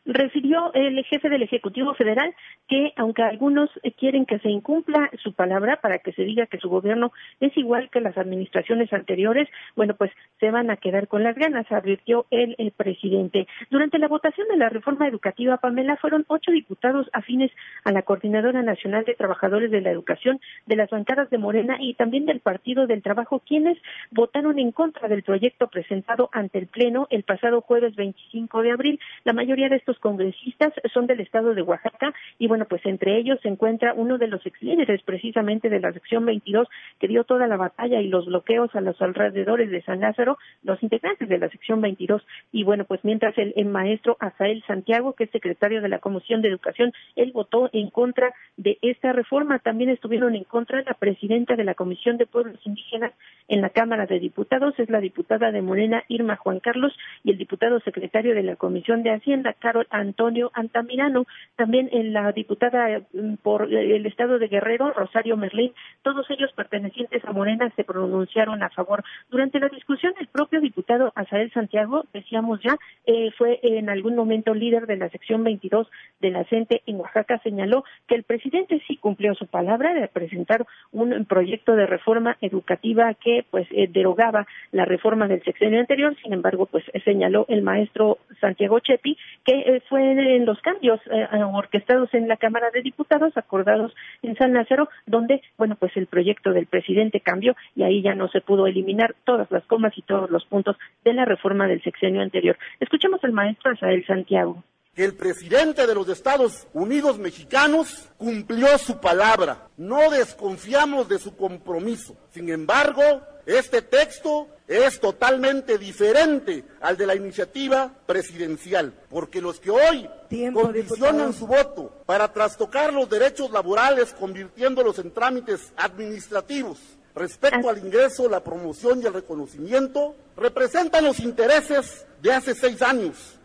Refirió 0.05 0.71
el 0.75 1.03
jefe 1.05 1.27
del 1.27 1.41
Ejecutivo 1.41 1.95
Federal 1.95 2.35
que, 2.69 2.93
aunque 2.95 3.23
algunos 3.23 3.69
quieren 3.97 4.25
que 4.25 4.39
se 4.39 4.49
incumpla 4.49 5.09
su 5.21 5.33
palabra 5.33 5.81
para 5.81 5.99
que 5.99 6.13
se 6.13 6.23
diga 6.23 6.45
que 6.45 6.59
su 6.59 6.69
gobierno 6.69 7.11
es 7.39 7.55
igual 7.57 7.89
que 7.89 7.99
las 7.99 8.17
administraciones 8.17 8.93
anteriores, 8.93 9.49
bueno, 9.75 9.95
pues 9.95 10.11
se 10.39 10.51
van 10.51 10.69
a 10.69 10.77
quedar 10.77 11.07
con 11.07 11.23
las 11.23 11.35
ganas, 11.35 11.69
advirtió 11.71 12.27
el, 12.29 12.55
el 12.59 12.71
presidente. 12.71 13.47
Durante 13.69 13.97
la 13.97 14.07
votación 14.07 14.47
de 14.47 14.57
la 14.57 14.69
reforma 14.69 15.07
educativa, 15.07 15.57
Pamela, 15.57 15.97
fueron 15.97 16.25
ocho 16.27 16.51
diputados 16.51 17.09
afines 17.11 17.51
a 17.83 17.91
la 17.91 18.03
Coordinadora 18.03 18.61
Nacional 18.61 19.03
de 19.03 19.15
Trabajadores 19.15 19.71
de 19.71 19.81
la 19.81 19.91
Educación, 19.91 20.39
de 20.67 20.75
las 20.75 20.89
bancadas 20.89 21.29
de 21.29 21.37
Morena 21.39 21.77
y 21.79 21.95
también 21.95 22.25
del 22.25 22.39
Partido 22.39 22.87
del 22.87 23.01
Trabajo, 23.01 23.41
quienes 23.45 23.77
votaron 24.11 24.59
en 24.59 24.71
contra 24.71 25.07
del 25.07 25.23
proyecto 25.23 25.67
presentado 25.67 26.29
ante 26.31 26.59
el 26.59 26.67
Pleno 26.67 27.07
el 27.09 27.23
pasado 27.23 27.61
jueves 27.61 27.95
25 27.95 28.61
de 28.61 28.71
abril. 28.71 28.99
La 29.23 29.33
mayoría 29.33 29.69
de 29.69 29.77
estos 29.77 29.97
congresistas 29.99 30.73
son 30.93 31.07
del 31.07 31.19
estado 31.19 31.55
de 31.55 31.61
Oaxaca 31.61 32.13
y 32.37 32.47
bueno, 32.47 32.58
pues 32.65 32.85
entre 32.85 33.17
ellos 33.17 33.39
se 33.41 33.49
encuentra 33.49 33.93
uno 33.93 34.17
de 34.17 34.27
los 34.27 34.45
ex 34.45 34.61
líderes 34.61 35.01
precisamente 35.03 35.69
de 35.69 35.79
la 35.79 35.93
sección 35.93 36.25
22 36.25 36.67
que 36.99 37.07
dio 37.07 37.23
toda 37.23 37.47
la 37.47 37.57
batalla 37.57 38.01
y 38.01 38.07
los 38.07 38.25
bloqueos 38.25 38.73
a 38.75 38.81
los 38.81 39.01
alrededores 39.01 39.69
de 39.69 39.81
San 39.81 40.01
Lázaro, 40.01 40.37
los 40.63 40.81
integrantes 40.83 41.29
de 41.29 41.37
la 41.37 41.49
sección 41.49 41.81
22 41.81 42.25
y 42.51 42.63
bueno, 42.63 42.85
pues 42.85 43.01
mientras 43.03 43.37
el, 43.37 43.53
el 43.55 43.65
maestro 43.65 44.17
Azael 44.19 44.63
Santiago, 44.67 45.13
que 45.13 45.25
es 45.25 45.31
secretario 45.31 45.81
de 45.81 45.89
la 45.89 45.99
Comisión 45.99 46.41
de 46.41 46.49
Educación, 46.49 46.93
él 47.15 47.31
votó 47.31 47.69
en 47.73 47.89
contra 47.89 48.33
de 48.57 48.77
esta 48.81 49.13
reforma, 49.13 49.59
también 49.59 49.89
estuvieron 49.89 50.35
en 50.35 50.43
contra 50.43 50.81
la 50.83 50.93
presidenta 50.93 51.55
de 51.55 51.63
la 51.63 51.75
Comisión 51.75 52.17
de 52.17 52.25
Pueblos 52.25 52.59
Indígenas 52.65 53.13
en 53.47 53.61
la 53.61 53.69
Cámara 53.69 54.05
de 54.05 54.19
Diputados, 54.19 54.77
es 54.79 54.89
la 54.89 54.99
diputada 54.99 55.51
de 55.51 55.61
Morena 55.61 56.03
Irma 56.07 56.35
Juan 56.35 56.59
Carlos 56.59 56.95
y 57.23 57.31
el 57.31 57.37
diputado 57.37 57.79
secretario 57.81 58.35
de 58.35 58.43
la 58.43 58.55
Comisión 58.55 59.03
de 59.03 59.11
Hacienda, 59.11 59.53
Carol 59.53 59.87
Antonio 59.89 60.51
Antamirano, 60.53 61.25
también 61.55 61.89
en 61.91 62.13
la 62.13 62.31
diputada 62.31 62.48
mm, 62.49 63.35
por 63.43 63.71
el 63.73 64.05
estado 64.05 64.39
de 64.39 64.47
Guerrero, 64.47 64.91
Rosario 64.91 65.37
Merlín, 65.37 65.73
todos 66.01 66.29
ellos 66.29 66.51
pertenecientes 66.53 67.23
a 67.25 67.31
Morena 67.31 67.71
se 67.75 67.83
pronunciaron 67.83 68.63
a 68.63 68.69
favor. 68.69 69.03
Durante 69.29 69.59
la 69.59 69.69
discusión, 69.69 70.13
el 70.19 70.27
propio 70.27 70.61
diputado 70.61 71.11
Azael 71.15 71.51
Santiago, 71.51 72.05
decíamos 72.13 72.61
ya, 72.61 72.77
eh, 73.05 73.31
fue 73.37 73.59
en 73.63 73.89
algún 73.89 74.15
momento 74.15 74.53
líder 74.53 74.87
de 74.87 74.97
la 74.97 75.09
sección 75.09 75.43
22 75.43 75.87
de 76.19 76.31
la 76.31 76.43
CENTE 76.45 76.81
en 76.85 76.97
Oaxaca, 76.97 77.39
señaló 77.43 77.83
que 78.07 78.15
el 78.15 78.23
presidente 78.23 78.81
sí 78.87 78.97
cumplió 78.97 79.35
su 79.35 79.47
palabra 79.47 79.93
de 79.93 80.07
presentar 80.07 80.65
un 80.91 81.25
proyecto 81.25 81.75
de 81.75 81.85
reforma 81.85 82.37
educativa 82.41 83.13
que 83.13 83.45
pues 83.49 83.67
eh, 83.71 83.87
derogaba 83.91 84.47
la 84.71 84.85
reforma 84.85 85.27
del 85.27 85.43
sexenio 85.43 85.79
anterior, 85.79 86.15
sin 86.21 86.33
embargo, 86.33 86.65
pues 86.65 86.83
señaló 87.03 87.45
el 87.49 87.61
maestro 87.61 88.17
Santiago 88.39 88.79
Chepi 88.79 89.17
que 89.45 89.59
eh, 89.59 89.81
fue 89.89 90.11
en 90.11 90.45
los 90.45 90.59
cambios 90.61 90.99
eh, 91.11 91.27
orquestados 91.53 92.13
en 92.13 92.27
la 92.27 92.37
Cámara 92.39 92.71
de 92.71 92.81
Diputados, 92.81 93.37
acordados 93.37 93.93
en 94.23 94.35
San 94.35 94.53
Lázaro, 94.53 94.89
donde, 95.05 95.41
bueno, 95.57 95.75
pues 95.75 95.95
el 95.95 96.07
proyecto 96.07 96.51
del 96.51 96.65
presidente 96.65 97.19
cambió 97.19 97.55
y 97.75 97.83
ahí 97.83 98.01
ya 98.01 98.15
no 98.15 98.27
se 98.29 98.41
pudo 98.41 98.65
eliminar 98.65 99.15
todas 99.25 99.51
las 99.51 99.63
comas 99.65 99.95
y 99.97 100.01
todos 100.01 100.31
los 100.31 100.45
puntos 100.45 100.75
de 101.05 101.13
la 101.13 101.25
reforma 101.25 101.67
del 101.67 101.83
sexenio 101.83 102.21
anterior. 102.21 102.57
Escuchemos 102.79 103.23
al 103.23 103.33
maestro 103.33 103.71
Asael 103.71 104.05
Santiago 104.07 104.63
el 105.03 105.15
presidente 105.15 105.87
de 105.87 105.95
los 105.95 106.09
Estados 106.09 106.67
Unidos 106.73 107.17
mexicanos 107.17 108.09
cumplió 108.17 108.77
su 108.77 108.99
palabra. 108.99 109.69
No 109.77 110.09
desconfiamos 110.09 111.07
de 111.07 111.19
su 111.19 111.37
compromiso. 111.37 112.17
Sin 112.31 112.49
embargo, 112.49 113.21
este 113.45 113.81
texto 113.81 114.47
es 114.69 114.99
totalmente 114.99 115.79
diferente 115.79 116.63
al 116.79 116.95
de 116.95 117.07
la 117.07 117.15
iniciativa 117.15 117.91
presidencial, 118.05 118.93
porque 119.09 119.41
los 119.41 119.59
que 119.59 119.71
hoy 119.71 120.07
condicionan 120.53 121.33
su 121.33 121.47
voto 121.47 121.91
para 122.05 122.31
trastocar 122.31 122.93
los 122.93 123.09
derechos 123.09 123.49
laborales, 123.51 124.13
convirtiéndolos 124.13 124.99
en 124.99 125.11
trámites 125.11 125.73
administrativos, 125.75 126.79
respecto 127.15 127.67
al 127.67 127.79
ingreso, 127.79 128.29
la 128.29 128.43
promoción 128.43 129.01
y 129.01 129.07
el 129.07 129.13
reconocimiento, 129.13 130.15
representan 130.37 131.03
los 131.03 131.19
intereses 131.19 132.05
de 132.21 132.31
hace 132.31 132.53
seis 132.53 132.81
años 132.83 133.39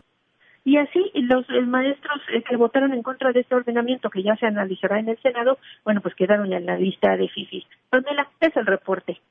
y 0.65 0.77
así 0.77 1.11
los 1.13 1.45
maestros 1.67 2.21
eh, 2.33 2.41
que 2.41 2.57
votaron 2.57 2.91
en 2.91 3.03
contra 3.03 3.31
de 3.31 3.41
este 3.41 3.53
ordenamiento 3.53 4.09
que 4.09 4.23
ya 4.23 4.35
se 4.35 4.47
analizará 4.47 4.99
en 4.99 5.09
el 5.09 5.21
Senado, 5.21 5.59
bueno, 5.83 6.01
pues 6.01 6.15
quedaron 6.15 6.51
en 6.51 6.65
la 6.65 6.75
lista 6.75 7.15
de 7.15 7.29
FIFIs. 7.29 7.65
Pamela, 7.89 8.27
es 8.39 8.57
el 8.57 8.65
reporte. 8.65 9.21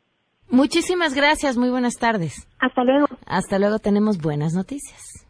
Muchísimas 0.49 1.15
gracias, 1.15 1.57
muy 1.57 1.71
buenas 1.71 1.95
tardes. 1.97 2.47
Hasta 2.59 2.85
luego. 2.85 3.07
Hasta 3.27 3.59
luego, 3.59 3.79
tenemos 3.79 4.19
buenas 4.19 4.55
noticias. 4.55 5.25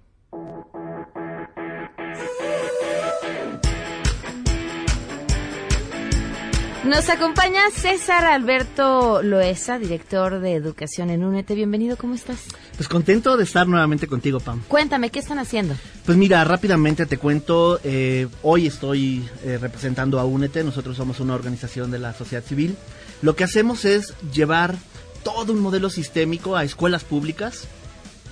Nos 6.85 7.09
acompaña 7.09 7.63
César 7.73 8.27
Alberto 8.27 9.23
Loesa, 9.23 9.79
director 9.79 10.41
de 10.41 10.53
Educación 10.53 11.09
en 11.09 11.25
UNET. 11.25 11.49
Bienvenido, 11.55 11.97
¿cómo 11.97 12.15
estás? 12.15 12.45
Pues 12.77 12.91
contento 12.91 13.39
de 13.39 13.45
estar 13.45 13.67
nuevamente 13.67 14.07
contigo, 14.07 14.39
Pam. 14.39 14.61
Cuéntame, 14.69 15.09
¿qué 15.09 15.19
están 15.19 15.39
haciendo? 15.39 15.75
Pues 16.05 16.19
mira, 16.19 16.45
rápidamente 16.45 17.07
te 17.07 17.17
cuento, 17.17 17.81
eh, 17.85 18.29
hoy 18.43 18.67
estoy 18.67 19.27
eh, 19.45 19.57
representando 19.59 20.21
a 20.21 20.27
UNET, 20.27 20.57
nosotros 20.63 20.95
somos 20.99 21.21
una 21.21 21.35
organización 21.35 21.91
de 21.91 22.01
la 22.01 22.13
sociedad 22.13 22.45
civil. 22.45 22.77
Lo 23.23 23.35
que 23.35 23.45
hacemos 23.45 23.87
es 23.87 24.13
llevar 24.31 24.77
todo 25.25 25.53
un 25.53 25.61
modelo 25.61 25.91
sistémico 25.91 26.57
a 26.57 26.63
escuelas 26.65 27.03
públicas, 27.03 27.67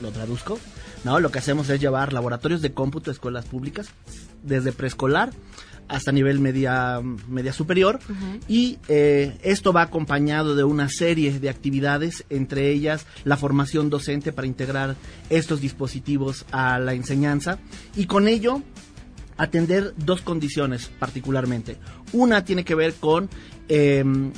lo 0.01 0.11
traduzco, 0.11 0.59
¿no? 1.05 1.19
Lo 1.19 1.31
que 1.31 1.39
hacemos 1.39 1.69
es 1.71 1.81
llevar 1.81 2.13
laboratorios 2.13 2.63
de 2.63 2.73
cómputo 2.73 3.11
a 3.11 3.15
escuelas 3.15 3.47
públicas, 3.47 3.89
desde 4.43 4.73
preescolar 4.73 5.31
hasta 5.89 6.13
nivel 6.13 6.39
media, 6.39 7.01
media 7.29 7.53
superior. 7.53 7.99
Y 8.49 8.79
eh, 8.89 9.39
esto 9.43 9.73
va 9.73 9.83
acompañado 9.83 10.55
de 10.55 10.65
una 10.65 10.89
serie 10.89 11.39
de 11.39 11.51
actividades, 11.51 12.25
entre 12.31 12.71
ellas 12.71 13.07
la 13.25 13.37
formación 13.37 13.91
docente 13.91 14.33
para 14.33 14.47
integrar 14.47 14.97
estos 15.29 15.61
dispositivos 15.61 16.47
a 16.51 16.79
la 16.79 16.95
enseñanza. 16.95 17.59
Y 17.97 18.07
con 18.07 18.29
ello 18.29 18.63
atender 19.37 19.95
dos 19.97 20.23
condiciones 20.23 20.91
particularmente. 20.99 21.77
Una 22.13 22.45
tiene 22.45 22.65
que 22.65 22.75
ver 22.75 22.95
con 22.95 23.29
em, 23.69 24.33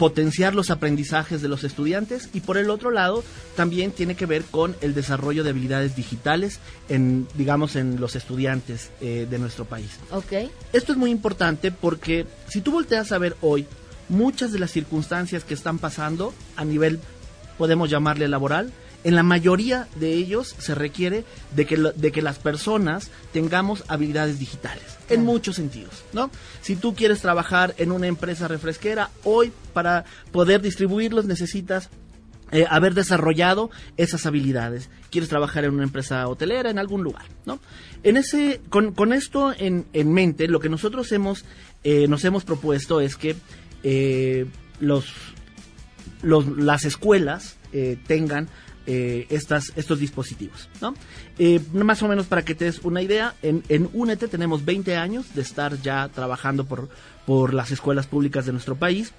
potenciar 0.00 0.54
los 0.54 0.70
aprendizajes 0.70 1.42
de 1.42 1.48
los 1.48 1.62
estudiantes 1.62 2.30
y 2.32 2.40
por 2.40 2.56
el 2.56 2.70
otro 2.70 2.90
lado 2.90 3.22
también 3.54 3.90
tiene 3.90 4.14
que 4.14 4.24
ver 4.24 4.44
con 4.44 4.74
el 4.80 4.94
desarrollo 4.94 5.44
de 5.44 5.50
habilidades 5.50 5.94
digitales 5.94 6.58
en 6.88 7.28
digamos 7.34 7.76
en 7.76 8.00
los 8.00 8.16
estudiantes 8.16 8.92
eh, 9.02 9.26
de 9.28 9.38
nuestro 9.38 9.66
país. 9.66 9.90
Okay. 10.10 10.50
Esto 10.72 10.92
es 10.92 10.98
muy 10.98 11.10
importante 11.10 11.70
porque 11.70 12.24
si 12.48 12.62
tú 12.62 12.72
volteas 12.72 13.12
a 13.12 13.18
ver 13.18 13.36
hoy 13.42 13.66
muchas 14.08 14.52
de 14.52 14.58
las 14.58 14.70
circunstancias 14.70 15.44
que 15.44 15.52
están 15.52 15.78
pasando 15.78 16.32
a 16.56 16.64
nivel 16.64 16.98
podemos 17.58 17.90
llamarle 17.90 18.26
laboral 18.26 18.72
en 19.04 19.14
la 19.14 19.22
mayoría 19.22 19.88
de 19.96 20.12
ellos 20.12 20.54
se 20.58 20.74
requiere 20.74 21.24
de 21.54 21.66
que, 21.66 21.76
de 21.76 22.12
que 22.12 22.22
las 22.22 22.38
personas 22.38 23.10
tengamos 23.32 23.84
habilidades 23.88 24.38
digitales, 24.38 24.84
en 25.08 25.24
muchos 25.24 25.56
sentidos, 25.56 26.04
¿no? 26.12 26.30
Si 26.60 26.76
tú 26.76 26.94
quieres 26.94 27.20
trabajar 27.20 27.74
en 27.78 27.92
una 27.92 28.06
empresa 28.06 28.48
refresquera, 28.48 29.10
hoy 29.24 29.52
para 29.72 30.04
poder 30.32 30.60
distribuirlos 30.60 31.24
necesitas 31.24 31.88
eh, 32.52 32.66
haber 32.68 32.94
desarrollado 32.94 33.70
esas 33.96 34.26
habilidades. 34.26 34.90
Quieres 35.10 35.30
trabajar 35.30 35.64
en 35.64 35.72
una 35.72 35.84
empresa 35.84 36.26
hotelera, 36.26 36.68
en 36.68 36.78
algún 36.78 37.02
lugar, 37.02 37.24
¿no? 37.46 37.60
En 38.02 38.16
ese, 38.16 38.60
con, 38.68 38.92
con 38.92 39.12
esto 39.12 39.54
en, 39.56 39.86
en, 39.92 40.12
mente, 40.12 40.48
lo 40.48 40.60
que 40.60 40.68
nosotros 40.68 41.10
hemos, 41.12 41.44
eh, 41.84 42.08
nos 42.08 42.24
hemos 42.24 42.44
propuesto 42.44 43.00
es 43.00 43.16
que 43.16 43.36
eh, 43.82 44.46
los, 44.80 45.12
los, 46.22 46.46
las 46.58 46.84
escuelas 46.84 47.56
tengan 48.08 48.48
eh, 48.86 49.26
estas, 49.30 49.72
estos 49.76 49.98
dispositivos. 49.98 50.68
¿no? 50.80 50.94
Eh, 51.38 51.60
más 51.72 52.02
o 52.02 52.08
menos 52.08 52.26
para 52.26 52.42
que 52.42 52.54
te 52.54 52.64
des 52.64 52.80
una 52.80 53.02
idea, 53.02 53.34
en, 53.42 53.62
en 53.68 53.88
UNET 53.92 54.28
tenemos 54.28 54.64
20 54.64 54.96
años 54.96 55.34
de 55.34 55.42
estar 55.42 55.80
ya 55.80 56.08
trabajando 56.08 56.64
por, 56.64 56.88
por 57.26 57.54
las 57.54 57.70
escuelas 57.70 58.06
públicas 58.06 58.46
de 58.46 58.52
nuestro 58.52 58.76
país. 58.76 59.12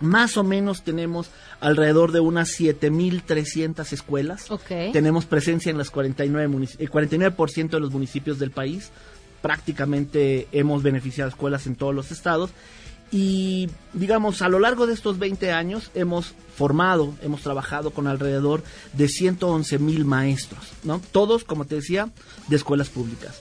Más 0.00 0.36
o 0.36 0.44
menos 0.44 0.82
tenemos 0.82 1.30
alrededor 1.60 2.12
de 2.12 2.20
unas 2.20 2.50
7.300 2.58 3.92
escuelas. 3.92 4.46
Tenemos 4.92 5.26
presencia 5.26 5.70
en 5.70 5.78
las 5.78 5.90
49, 5.90 6.68
el 6.78 6.90
49% 6.90 7.70
de 7.70 7.80
los 7.80 7.90
municipios 7.90 8.38
del 8.38 8.52
país. 8.52 8.90
Prácticamente 9.42 10.46
hemos 10.52 10.82
beneficiado 10.82 11.28
escuelas 11.28 11.66
en 11.66 11.74
todos 11.74 11.94
los 11.94 12.12
estados. 12.12 12.50
Y 13.10 13.70
digamos, 13.92 14.42
a 14.42 14.48
lo 14.48 14.58
largo 14.58 14.86
de 14.86 14.94
estos 14.94 15.18
20 15.18 15.52
años 15.52 15.90
hemos 15.94 16.34
formado, 16.56 17.14
hemos 17.22 17.42
trabajado 17.42 17.90
con 17.90 18.06
alrededor 18.06 18.62
de 18.92 19.08
111 19.08 19.78
mil 19.78 20.04
maestros, 20.04 20.60
¿no? 20.84 21.00
Todos, 21.12 21.44
como 21.44 21.64
te 21.64 21.76
decía, 21.76 22.10
de 22.48 22.56
escuelas 22.56 22.88
públicas. 22.88 23.40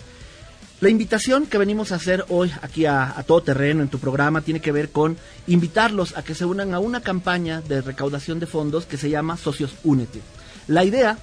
La 0.80 0.90
invitación 0.90 1.48
que 1.48 1.58
venimos 1.58 1.92
a 1.92 1.96
hacer 1.96 2.24
hoy 2.30 2.52
aquí 2.62 2.86
a, 2.86 3.16
Todo 3.26 3.42
Terreno 3.42 3.82
en 3.82 3.90
tu 3.90 3.98
programa 3.98 4.42
tiene 4.42 4.60
que 4.60 4.72
ver 4.72 4.92
con 4.92 5.18
invitarlos 5.48 6.16
a 6.16 6.24
que 6.24 6.36
se 6.36 6.46
unan 6.46 6.76
a 6.76 6.80
una 6.80 7.02
campaña 7.02 7.62
de 7.62 7.82
recaudación 7.82 8.40
de 8.40 8.46
fondos 8.46 8.86
que 8.86 8.98
se 8.98 9.10
llama 9.10 9.38
Socios 9.38 9.74
Únete. 9.84 10.22
La 10.68 10.86
idea, 10.86 11.18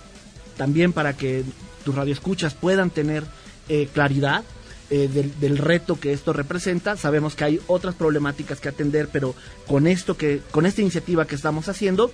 también 0.57 0.93
para 0.93 1.17
que 1.17 1.45
tus 1.85 1.95
radioescuchas 1.95 2.55
puedan 2.55 2.91
tener 2.91 3.23
eh, 3.69 3.89
claridad, 3.93 4.43
eh, 4.91 5.09
del, 5.13 5.39
del, 5.41 5.59
reto 5.59 5.99
que 5.99 6.13
esto 6.13 6.33
representa. 6.33 6.97
Sabemos 6.97 7.35
que 7.35 7.45
hay 7.45 7.61
otras 7.67 7.95
problemáticas 7.95 8.61
que 8.61 8.69
atender, 8.69 9.09
pero 9.13 9.35
con 9.67 9.87
esto 9.87 10.17
que, 10.17 10.41
con 10.51 10.67
esta 10.67 10.83
iniciativa 10.83 11.27
que 11.27 11.35
estamos 11.35 11.69
haciendo, 11.69 12.11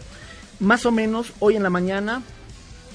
más 0.61 0.87
o 0.87 0.93
menos 0.93 1.33
hoy 1.41 1.57
en 1.57 1.63
la 1.63 1.71
mañana 1.71 2.23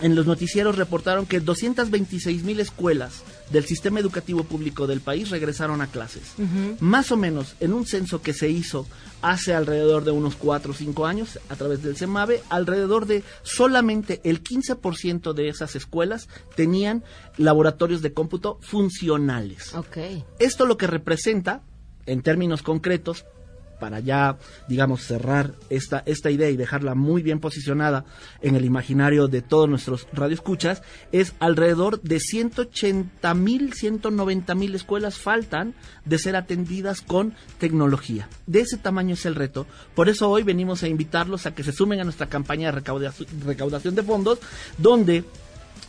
en 0.01 0.15
los 0.15 0.25
noticieros 0.25 0.77
reportaron 0.77 1.25
que 1.25 1.39
226 1.39 2.43
mil 2.43 2.59
escuelas 2.59 3.23
del 3.51 3.65
sistema 3.65 3.99
educativo 3.99 4.43
público 4.43 4.87
del 4.87 5.01
país 5.01 5.29
regresaron 5.29 5.81
a 5.81 5.87
clases. 5.87 6.33
Uh 6.37 6.43
-huh. 6.43 6.79
Más 6.79 7.11
o 7.11 7.17
menos 7.17 7.55
en 7.59 7.73
un 7.73 7.85
censo 7.85 8.21
que 8.21 8.33
se 8.33 8.49
hizo 8.49 8.87
hace 9.21 9.53
alrededor 9.53 10.03
de 10.03 10.11
unos 10.11 10.35
4 10.35 10.71
o 10.71 10.75
5 10.75 11.05
años 11.05 11.39
a 11.49 11.55
través 11.55 11.81
del 11.81 11.95
CEMAVE, 11.95 12.41
alrededor 12.49 13.05
de 13.05 13.23
solamente 13.43 14.21
el 14.23 14.43
15% 14.43 15.33
de 15.33 15.49
esas 15.49 15.75
escuelas 15.75 16.27
tenían 16.55 17.03
laboratorios 17.37 18.01
de 18.01 18.13
cómputo 18.13 18.59
funcionales. 18.61 19.73
Okay. 19.73 20.23
Esto 20.39 20.65
lo 20.65 20.77
que 20.77 20.87
representa, 20.87 21.61
en 22.05 22.21
términos 22.21 22.61
concretos, 22.61 23.25
para 23.79 23.99
ya, 23.99 24.37
digamos, 24.67 25.03
cerrar 25.03 25.53
esta, 25.69 26.03
esta 26.05 26.31
idea 26.31 26.49
y 26.49 26.57
dejarla 26.57 26.95
muy 26.95 27.21
bien 27.21 27.39
posicionada 27.39 28.05
en 28.41 28.55
el 28.55 28.65
imaginario 28.65 29.27
de 29.27 29.41
todos 29.41 29.69
nuestros 29.69 30.07
radioescuchas, 30.13 30.81
es 31.11 31.33
alrededor 31.39 32.01
de 32.01 32.19
180 32.19 33.33
mil, 33.33 33.73
190 33.73 34.55
mil 34.55 34.75
escuelas 34.75 35.17
faltan 35.17 35.73
de 36.05 36.17
ser 36.17 36.35
atendidas 36.35 37.01
con 37.01 37.33
tecnología. 37.59 38.29
De 38.47 38.61
ese 38.61 38.77
tamaño 38.77 39.13
es 39.13 39.25
el 39.25 39.35
reto. 39.35 39.65
Por 39.93 40.09
eso 40.09 40.29
hoy 40.29 40.43
venimos 40.43 40.83
a 40.83 40.87
invitarlos 40.87 41.45
a 41.45 41.53
que 41.53 41.63
se 41.63 41.71
sumen 41.71 41.99
a 41.99 42.03
nuestra 42.03 42.27
campaña 42.27 42.71
de 42.71 42.81
recaudación, 43.45 43.95
de 43.95 44.03
fondos, 44.03 44.39
donde 44.77 45.23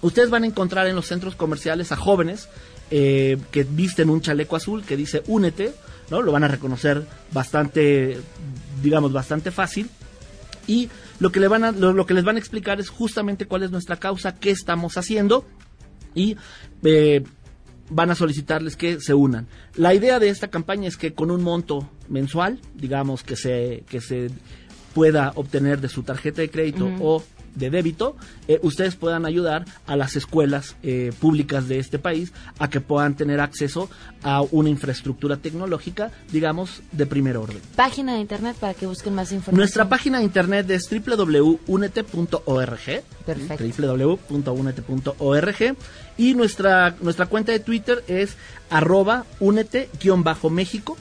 ustedes 0.02 0.31
van 0.31 0.45
a 0.45 0.47
encontrar 0.47 0.87
en 0.87 0.97
los 0.97 1.07
centros 1.07 1.37
comerciales 1.37 1.93
a 1.93 1.97
jóvenes 1.97 2.49
eh, 2.90 3.38
que 3.50 3.64
visten 3.64 4.11
un 4.11 4.21
chaleco 4.21 4.57
azul 4.57 4.85
que 4.85 4.97
dice 4.97 5.23
únete, 5.26 5.75
¿no? 6.10 6.22
Lo 6.22 6.32
van 6.32 6.44
a 6.44 6.48
reconocer 6.48 7.06
bastante, 7.32 8.18
digamos, 8.82 9.12
bastante 9.12 9.50
fácil. 9.50 9.88
Y 10.66 10.88
lo 11.20 11.30
que, 11.30 11.40
le 11.40 11.48
van 11.48 11.64
a, 11.64 11.72
lo, 11.72 11.92
lo, 11.92 12.06
que 12.06 12.14
les 12.14 12.25
van 12.25 12.36
a 12.36 12.38
explicar 12.38 12.80
es 12.80 12.88
justamente 12.88 13.46
cuál 13.46 13.62
es 13.62 13.70
nuestra 13.70 13.96
causa, 13.96 14.34
qué 14.34 14.50
estamos 14.50 14.96
haciendo 14.96 15.44
y 16.14 16.36
eh, 16.82 17.22
van 17.90 18.10
a 18.10 18.14
solicitarles 18.16 18.76
que 18.76 19.00
se 19.00 19.14
unan. 19.14 19.46
La 19.76 19.94
idea 19.94 20.18
de 20.18 20.28
esta 20.28 20.48
campaña 20.48 20.88
es 20.88 20.96
que 20.96 21.14
con 21.14 21.30
un 21.30 21.42
monto 21.42 21.88
mensual, 22.08 22.60
digamos, 22.75 23.22
que 23.22 23.36
se, 23.36 23.84
que 23.88 24.00
se 24.00 24.30
pueda 24.94 25.32
obtener 25.36 25.80
de 25.80 25.88
su 25.88 26.02
tarjeta 26.02 26.42
de 26.42 26.50
crédito 26.50 26.86
uh 26.86 26.90
-huh. 26.90 26.98
o 27.02 27.25
de 27.56 27.70
débito, 27.70 28.14
eh, 28.46 28.60
ustedes 28.62 28.94
puedan 28.94 29.26
ayudar 29.26 29.64
a 29.86 29.96
las 29.96 30.14
escuelas 30.14 30.76
eh, 30.82 31.12
públicas 31.18 31.66
de 31.68 31.78
este 31.78 31.98
país 31.98 32.32
a 32.58 32.70
que 32.70 32.80
puedan 32.80 33.16
tener 33.16 33.40
acceso 33.40 33.90
a 34.22 34.42
una 34.42 34.68
infraestructura 34.68 35.38
tecnológica, 35.38 36.12
digamos, 36.30 36.82
de 36.92 37.06
primer 37.06 37.36
orden. 37.36 37.60
Página 37.75 38.14
de 38.14 38.20
internet 38.20 38.56
para 38.60 38.75
que 38.75 38.86
busquen 38.86 39.14
más 39.14 39.32
información. 39.32 39.58
Nuestra 39.58 39.88
página 39.88 40.18
de 40.18 40.25
internet 40.25 40.70
es 40.70 40.88
www.unete.org. 40.88 43.02
Perfecto. 43.25 43.82
www.unete.org. 43.82 45.76
Y 46.18 46.34
nuestra, 46.34 46.94
nuestra 47.00 47.26
cuenta 47.26 47.52
de 47.52 47.60
Twitter 47.60 48.02
es 48.06 48.36
arroba 48.70 49.25
unete-méxico. 49.40 50.97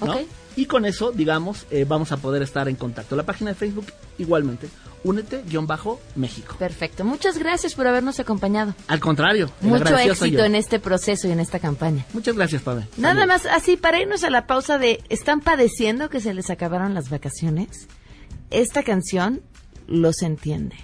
¿no? 0.00 0.12
Okay. 0.12 0.26
Y 0.56 0.64
con 0.64 0.86
eso, 0.86 1.12
digamos, 1.12 1.66
eh, 1.70 1.84
vamos 1.86 2.12
a 2.12 2.16
poder 2.16 2.42
estar 2.42 2.66
en 2.68 2.76
contacto. 2.76 3.14
La 3.14 3.24
página 3.24 3.50
de 3.50 3.56
Facebook, 3.56 3.86
igualmente, 4.18 4.68
únete-méxico. 5.04 6.56
Perfecto. 6.56 7.04
Muchas 7.04 7.38
gracias 7.38 7.74
por 7.74 7.86
habernos 7.86 8.18
acompañado. 8.20 8.74
Al 8.88 8.98
contrario. 8.98 9.50
Mucho 9.60 9.96
éxito 9.98 10.44
en 10.44 10.54
este 10.54 10.80
proceso 10.80 11.28
y 11.28 11.32
en 11.32 11.40
esta 11.40 11.58
campaña. 11.58 12.06
Muchas 12.14 12.34
gracias, 12.34 12.62
Pablo. 12.62 12.84
Nada 12.96 13.14
Salud. 13.14 13.28
más, 13.28 13.46
así, 13.46 13.76
para 13.76 14.00
irnos 14.00 14.24
a 14.24 14.30
la 14.30 14.46
pausa 14.46 14.78
de 14.78 15.04
¿Están 15.10 15.40
padeciendo 15.40 16.08
que 16.08 16.20
se 16.20 16.32
les 16.32 16.48
acabaron 16.48 16.94
las 16.94 17.10
vacaciones? 17.10 17.86
Esta 18.50 18.82
canción 18.82 19.42
los 19.86 20.22
entiende. 20.22 20.76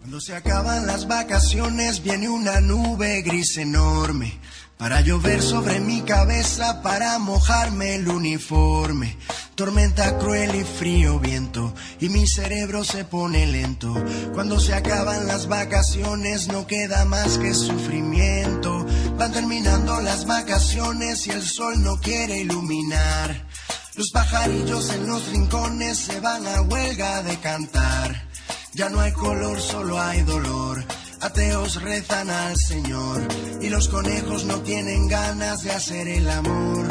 Cuando 0.00 0.20
se 0.20 0.34
acaban 0.34 0.88
las 0.88 1.06
vacaciones 1.06 2.02
viene 2.02 2.28
una 2.28 2.60
nube 2.60 3.22
gris 3.22 3.56
enorme 3.56 4.40
para 4.76 5.00
llover 5.00 5.42
sobre 5.42 5.80
mi 5.80 6.02
cabeza, 6.02 6.82
para 6.82 7.18
mojarme 7.18 7.94
el 7.94 8.08
uniforme. 8.08 9.16
Tormenta 9.54 10.18
cruel 10.18 10.54
y 10.54 10.64
frío 10.64 11.18
viento, 11.20 11.74
y 12.00 12.08
mi 12.08 12.26
cerebro 12.26 12.82
se 12.82 13.04
pone 13.04 13.46
lento. 13.46 13.94
Cuando 14.32 14.58
se 14.58 14.74
acaban 14.74 15.26
las 15.26 15.46
vacaciones 15.46 16.48
no 16.48 16.66
queda 16.66 17.04
más 17.04 17.38
que 17.38 17.54
sufrimiento. 17.54 18.84
Van 19.18 19.32
terminando 19.32 20.00
las 20.00 20.26
vacaciones 20.26 21.26
y 21.26 21.30
el 21.30 21.42
sol 21.42 21.82
no 21.82 22.00
quiere 22.00 22.38
iluminar. 22.38 23.46
Los 23.94 24.10
pajarillos 24.10 24.90
en 24.90 25.06
los 25.06 25.28
rincones 25.28 25.98
se 25.98 26.18
van 26.20 26.46
a 26.46 26.62
huelga 26.62 27.22
de 27.22 27.36
cantar. 27.38 28.26
Ya 28.72 28.88
no 28.88 29.00
hay 29.00 29.12
color, 29.12 29.60
solo 29.60 30.00
hay 30.00 30.22
dolor. 30.22 30.82
Ateos 31.22 31.80
rezan 31.80 32.28
al 32.30 32.56
Señor 32.56 33.20
y 33.60 33.68
los 33.68 33.88
conejos 33.88 34.44
no 34.44 34.60
tienen 34.62 35.06
ganas 35.06 35.62
de 35.62 35.70
hacer 35.70 36.08
el 36.08 36.28
amor. 36.28 36.88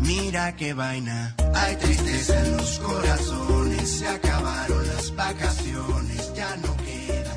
Mira 0.00 0.56
qué 0.56 0.72
vaina, 0.72 1.36
hay 1.54 1.76
tristeza 1.76 2.40
en 2.40 2.56
los 2.56 2.78
corazones, 2.78 3.90
se 3.90 4.08
acabaron 4.08 4.86
las 4.86 5.14
vacaciones, 5.14 6.32
ya 6.34 6.56
no 6.56 6.74
queda. 6.78 7.36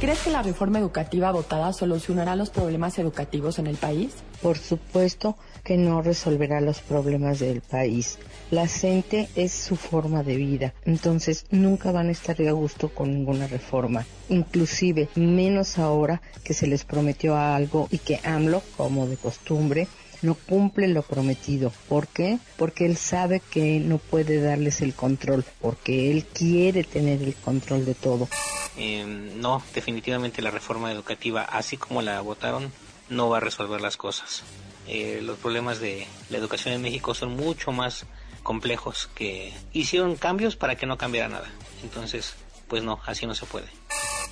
¿Crees 0.00 0.18
que 0.18 0.30
la 0.30 0.42
reforma 0.42 0.80
educativa 0.80 1.30
votada 1.30 1.72
solucionará 1.72 2.34
los 2.34 2.50
problemas 2.50 2.98
educativos 2.98 3.60
en 3.60 3.68
el 3.68 3.76
país? 3.76 4.14
Por 4.42 4.58
supuesto 4.58 5.36
que 5.62 5.76
no 5.76 6.02
resolverá 6.02 6.60
los 6.60 6.80
problemas 6.80 7.38
del 7.38 7.60
país. 7.60 8.18
La 8.50 8.66
gente 8.66 9.28
es 9.36 9.52
su 9.52 9.76
forma 9.76 10.24
de 10.24 10.34
vida, 10.34 10.74
entonces 10.84 11.46
nunca 11.50 11.92
van 11.92 12.08
a 12.08 12.12
estar 12.12 12.36
a 12.42 12.50
gusto 12.50 12.88
con 12.88 13.12
ninguna 13.12 13.46
reforma, 13.46 14.04
inclusive 14.28 15.08
menos 15.14 15.78
ahora 15.78 16.20
que 16.42 16.52
se 16.52 16.66
les 16.66 16.84
prometió 16.84 17.36
algo 17.36 17.86
y 17.92 17.98
que 17.98 18.18
AMLO, 18.24 18.60
como 18.76 19.06
de 19.06 19.16
costumbre, 19.16 19.86
no 20.22 20.34
cumple 20.34 20.88
lo 20.88 21.02
prometido. 21.02 21.72
¿Por 21.88 22.08
qué? 22.08 22.40
Porque 22.56 22.86
él 22.86 22.96
sabe 22.96 23.40
que 23.40 23.78
no 23.78 23.98
puede 23.98 24.40
darles 24.40 24.80
el 24.80 24.94
control, 24.94 25.44
porque 25.60 26.10
él 26.10 26.24
quiere 26.24 26.82
tener 26.82 27.22
el 27.22 27.34
control 27.36 27.84
de 27.84 27.94
todo. 27.94 28.28
Eh, 28.76 29.04
no, 29.36 29.62
definitivamente 29.74 30.42
la 30.42 30.50
reforma 30.50 30.90
educativa, 30.90 31.42
así 31.42 31.76
como 31.76 32.02
la 32.02 32.20
votaron, 32.20 32.72
no 33.10 33.28
va 33.28 33.36
a 33.36 33.40
resolver 33.40 33.80
las 33.80 33.96
cosas. 33.96 34.42
Eh, 34.88 35.20
los 35.22 35.38
problemas 35.38 35.78
de 35.78 36.06
la 36.30 36.38
educación 36.38 36.74
en 36.74 36.82
México 36.82 37.14
son 37.14 37.36
mucho 37.36 37.70
más 37.70 38.06
complejos 38.42 39.08
que 39.14 39.52
hicieron 39.72 40.16
cambios 40.16 40.56
para 40.56 40.76
que 40.76 40.86
no 40.86 40.98
cambiara 40.98 41.28
nada. 41.28 41.48
Entonces, 41.82 42.34
pues 42.68 42.82
no, 42.82 43.00
así 43.06 43.26
no 43.26 43.34
se 43.34 43.46
puede. 43.46 43.66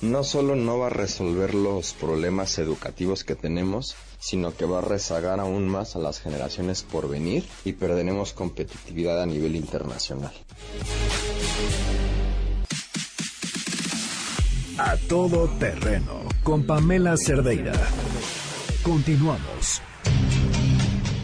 No 0.01 0.23
solo 0.23 0.55
no 0.55 0.79
va 0.79 0.87
a 0.87 0.91
resolver 0.91 1.53
los 1.53 1.93
problemas 1.93 2.57
educativos 2.57 3.25
que 3.25 3.35
tenemos, 3.35 3.95
sino 4.19 4.55
que 4.55 4.65
va 4.65 4.79
a 4.79 4.81
rezagar 4.81 5.41
aún 5.41 5.67
más 5.67 5.95
a 5.95 5.99
las 5.99 6.21
generaciones 6.21 6.83
por 6.83 7.09
venir 7.09 7.45
y 7.65 7.73
perderemos 7.73 8.31
competitividad 8.31 9.21
a 9.21 9.25
nivel 9.25 9.57
internacional. 9.57 10.33
A 14.77 14.95
todo 15.09 15.49
terreno 15.59 16.21
con 16.43 16.63
Pamela 16.63 17.17
Cerdeira. 17.17 17.73
Continuamos. 18.81 19.81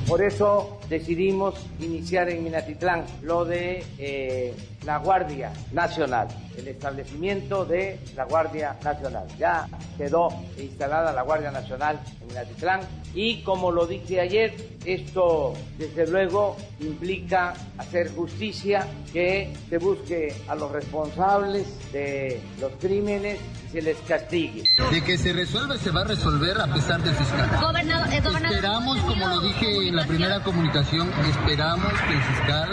Por 0.07 0.21
eso 0.21 0.77
decidimos 0.87 1.55
iniciar 1.79 2.29
en 2.29 2.43
Minatitlán 2.43 3.05
lo 3.23 3.43
de 3.43 3.83
eh, 3.97 4.53
la 4.85 4.99
Guardia 4.99 5.51
Nacional, 5.71 6.27
el 6.55 6.67
establecimiento 6.67 7.65
de 7.65 7.97
la 8.15 8.25
Guardia 8.25 8.77
Nacional. 8.83 9.25
Ya 9.39 9.67
quedó 9.97 10.27
instalada 10.59 11.11
la 11.11 11.23
Guardia 11.23 11.49
Nacional 11.49 11.99
en 12.21 12.27
Minatitlán 12.27 12.81
y 13.15 13.41
como 13.41 13.71
lo 13.71 13.87
dije 13.87 14.21
ayer, 14.21 14.53
esto 14.85 15.53
desde 15.79 16.05
luego 16.05 16.55
implica 16.79 17.55
hacer 17.79 18.13
justicia, 18.13 18.85
que 19.11 19.53
se 19.69 19.79
busque 19.79 20.35
a 20.47 20.53
los 20.53 20.71
responsables 20.71 21.65
de 21.91 22.39
los 22.61 22.71
crímenes 22.73 23.39
se 23.71 23.81
les 23.81 23.97
castigue. 24.07 24.63
De 24.91 25.01
que 25.03 25.17
se 25.17 25.33
resuelve, 25.33 25.77
se 25.77 25.91
va 25.91 26.01
a 26.01 26.05
resolver 26.05 26.59
a 26.59 26.67
pesar 26.67 27.01
del 27.01 27.15
fiscal. 27.15 27.49
Gobernador, 27.61 28.13
eh, 28.13 28.21
gobernador. 28.21 28.55
Esperamos, 28.55 28.99
como 29.01 29.27
lo 29.27 29.39
dije 29.41 29.87
en 29.87 29.95
la 29.95 30.05
primera 30.05 30.43
comunicación, 30.43 31.11
esperamos 31.29 31.91
que 32.07 32.13
el 32.13 32.21
fiscal 32.21 32.69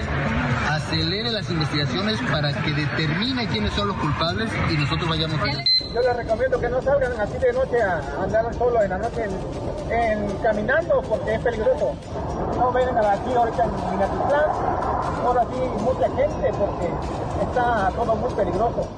acelere 0.71 1.31
las 1.31 1.51
investigaciones 1.51 2.21
para 2.31 2.53
que 2.63 2.73
determine 2.73 3.47
quiénes 3.49 3.73
son 3.75 3.89
los 3.89 3.97
culpables 3.97 4.51
y 4.71 4.77
nosotros 4.77 5.09
vayamos 5.09 5.41
a... 5.41 5.47
Yo 5.93 6.01
les 6.01 6.17
recomiendo 6.17 6.59
que 6.59 6.69
no 6.69 6.81
salgan 6.83 7.21
así 7.21 7.39
de 7.39 7.53
noche 7.53 7.83
a 7.83 8.23
andar 8.23 8.55
solo 8.55 8.83
en 8.83 8.91
la 8.91 8.99
noche 8.99 9.25
en, 9.25 9.93
en 9.93 10.37
caminando 10.39 11.03
porque 11.03 11.35
es 11.35 11.41
peligroso. 11.41 11.95
No 12.57 12.73
vengan 12.73 13.05
aquí 13.05 13.33
ahorita 13.35 13.65
en 13.65 13.91
Minatitlán, 13.91 14.51
ahora 15.25 15.47
sí 15.53 15.61
mucha 15.83 16.09
gente 16.17 16.51
porque 16.59 16.91
está 17.43 17.91
todo 17.95 18.15
muy 18.17 18.33
peligroso. 18.35 18.89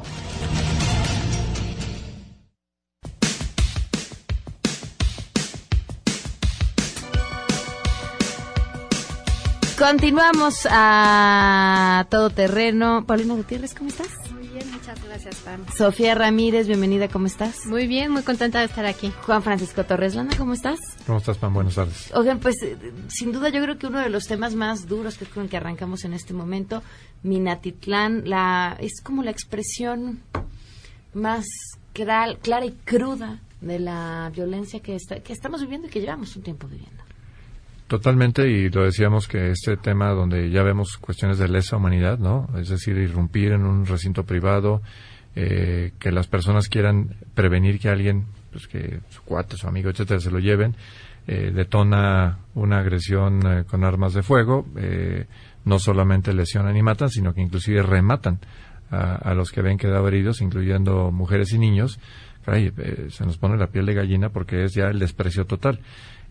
Continuamos 9.84 10.66
a 10.70 12.06
todo 12.08 12.30
terreno. 12.30 13.04
Paulina 13.06 13.34
Gutiérrez, 13.34 13.74
¿cómo 13.74 13.90
estás? 13.90 14.08
Muy 14.32 14.48
bien, 14.48 14.72
muchas 14.72 15.04
gracias, 15.04 15.36
Pam. 15.44 15.60
Sofía 15.76 16.14
Ramírez, 16.14 16.66
bienvenida, 16.66 17.08
¿cómo 17.08 17.26
estás? 17.26 17.66
Muy 17.66 17.86
bien, 17.86 18.10
muy 18.10 18.22
contenta 18.22 18.60
de 18.60 18.64
estar 18.64 18.86
aquí. 18.86 19.12
Juan 19.26 19.42
Francisco 19.42 19.84
Torres 19.84 20.14
Landa, 20.14 20.38
¿cómo 20.38 20.54
estás? 20.54 20.78
¿Cómo 21.06 21.18
estás, 21.18 21.36
Pam? 21.36 21.52
Buenas 21.52 21.74
tardes. 21.74 22.10
Oigan, 22.14 22.38
pues 22.40 22.62
eh, 22.62 22.78
sin 23.08 23.30
duda 23.30 23.50
yo 23.50 23.60
creo 23.60 23.76
que 23.76 23.86
uno 23.86 23.98
de 23.98 24.08
los 24.08 24.26
temas 24.26 24.54
más 24.54 24.88
duros 24.88 25.18
que 25.18 25.24
es 25.24 25.30
con 25.30 25.42
el 25.42 25.48
que 25.50 25.58
arrancamos 25.58 26.06
en 26.06 26.14
este 26.14 26.32
momento, 26.32 26.82
Minatitlán, 27.22 28.22
la, 28.24 28.78
es 28.80 29.02
como 29.02 29.22
la 29.22 29.32
expresión 29.32 30.22
más 31.12 31.44
clara, 31.92 32.34
clara 32.40 32.64
y 32.64 32.72
cruda 32.72 33.42
de 33.60 33.80
la 33.80 34.32
violencia 34.34 34.80
que, 34.80 34.94
está, 34.94 35.20
que 35.20 35.34
estamos 35.34 35.60
viviendo 35.60 35.88
y 35.88 35.90
que 35.90 36.00
llevamos 36.00 36.34
un 36.36 36.42
tiempo 36.42 36.68
viviendo. 36.68 37.03
Totalmente, 37.86 38.48
y 38.48 38.70
lo 38.70 38.84
decíamos 38.84 39.28
que 39.28 39.50
este 39.50 39.76
tema 39.76 40.10
donde 40.10 40.50
ya 40.50 40.62
vemos 40.62 40.96
cuestiones 40.96 41.38
de 41.38 41.48
lesa 41.48 41.76
humanidad, 41.76 42.18
¿no? 42.18 42.48
Es 42.58 42.70
decir, 42.70 42.96
irrumpir 42.96 43.52
en 43.52 43.66
un 43.66 43.84
recinto 43.84 44.24
privado, 44.24 44.80
eh, 45.36 45.92
que 45.98 46.10
las 46.10 46.26
personas 46.26 46.68
quieran 46.68 47.16
prevenir 47.34 47.78
que 47.78 47.90
alguien, 47.90 48.24
pues 48.50 48.66
que 48.68 49.00
su 49.10 49.22
cuate, 49.22 49.56
su 49.56 49.68
amigo, 49.68 49.90
etcétera, 49.90 50.18
se 50.18 50.30
lo 50.30 50.38
lleven, 50.38 50.76
eh, 51.26 51.52
detona 51.54 52.38
una 52.54 52.78
agresión 52.78 53.40
eh, 53.46 53.64
con 53.64 53.82
armas 53.82 54.12
de 54.12 54.22
fuego, 54.22 54.66
eh, 54.76 55.26
no 55.64 55.78
solamente 55.78 56.34
lesionan 56.34 56.76
y 56.76 56.82
matan, 56.82 57.08
sino 57.08 57.32
que 57.32 57.40
inclusive 57.40 57.82
rematan 57.82 58.40
a, 58.90 59.14
a 59.14 59.34
los 59.34 59.50
que 59.50 59.62
ven 59.62 59.78
quedado 59.78 60.06
heridos, 60.06 60.42
incluyendo 60.42 61.10
mujeres 61.10 61.52
y 61.52 61.58
niños. 61.58 61.98
Se 63.08 63.24
nos 63.24 63.38
pone 63.38 63.56
la 63.56 63.68
piel 63.68 63.86
de 63.86 63.94
gallina 63.94 64.28
porque 64.28 64.64
es 64.64 64.74
ya 64.74 64.88
el 64.88 64.98
desprecio 64.98 65.46
total. 65.46 65.80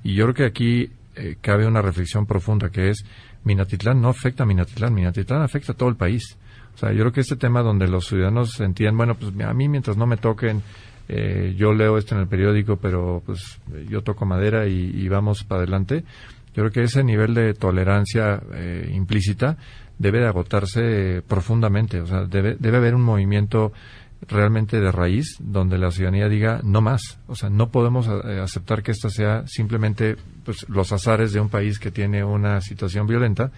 Y 0.04 0.14
yo 0.14 0.26
creo 0.26 0.36
que 0.36 0.46
aquí 0.46 0.92
eh, 1.16 1.38
cabe 1.42 1.68
una 1.68 1.82
reflexión 1.82 2.26
profunda 2.26 2.70
que 2.70 2.90
es 2.90 3.06
Minatitlán 3.44 4.02
no 4.02 4.10
afecta 4.10 4.44
a 4.44 4.46
Minatitlán, 4.46 4.94
Minatitlán 4.94 5.42
afecta 5.42 5.74
a 5.74 5.76
todo 5.76 5.90
el 5.90 5.96
país. 5.96 6.38
O 6.76 6.78
sea, 6.78 6.92
yo 6.92 7.00
creo 7.00 7.12
que 7.12 7.22
este 7.22 7.36
tema 7.36 7.62
donde 7.62 7.88
los 7.88 8.08
ciudadanos 8.08 8.54
sentían, 8.54 8.98
bueno, 8.98 9.16
pues 9.16 9.32
a 9.46 9.54
mí 9.54 9.70
mientras 9.70 9.98
no 9.98 10.08
me 10.08 10.18
toquen, 10.18 10.64
eh, 11.08 11.54
yo 11.58 11.74
leo 11.74 11.98
esto 11.98 12.16
en 12.16 12.22
el 12.22 12.28
periódico, 12.28 12.78
pero 12.78 13.22
pues 13.26 13.60
yo 13.90 14.02
toco 14.02 14.26
madera 14.26 14.66
y, 14.68 15.08
vamos 15.08 15.44
para 15.44 15.62
adelante. 15.62 16.04
Yo 16.56 16.64
creo 16.64 16.72
que 16.72 16.84
ese 16.84 17.04
nivel 17.04 17.34
de 17.34 17.54
tolerancia 17.54 18.42
eh, 18.54 18.90
implícita 18.94 19.58
debe 19.98 20.20
de 20.20 20.28
agotarse 20.28 21.22
profundamente. 21.28 22.02
O 22.02 22.06
sea, 22.08 22.26
debe, 22.26 22.56
debe 22.60 22.78
haber 22.78 22.96
un 22.96 23.02
movimiento 23.02 23.74
realmente 24.28 24.80
de 24.80 24.92
raíz 24.92 25.38
donde 25.40 25.78
la 25.78 25.92
ciudadanía 25.92 26.30
diga 26.30 26.62
no 26.64 26.82
más. 26.82 27.20
O 27.28 27.36
sea, 27.36 27.50
no 27.50 27.70
podemos 27.70 28.08
eh, 28.08 28.40
aceptar 28.42 28.84
que 28.84 28.92
esta 28.92 29.10
sea 29.10 29.46
simplemente 29.48 30.16
pues, 30.46 30.68
los 30.70 30.92
azares 30.92 31.34
de 31.34 31.40
un 31.40 31.50
país 31.50 31.80
que 31.80 31.92
tiene 31.92 32.24
una 32.24 32.62
situación 32.62 33.08
violenta, 33.08 33.52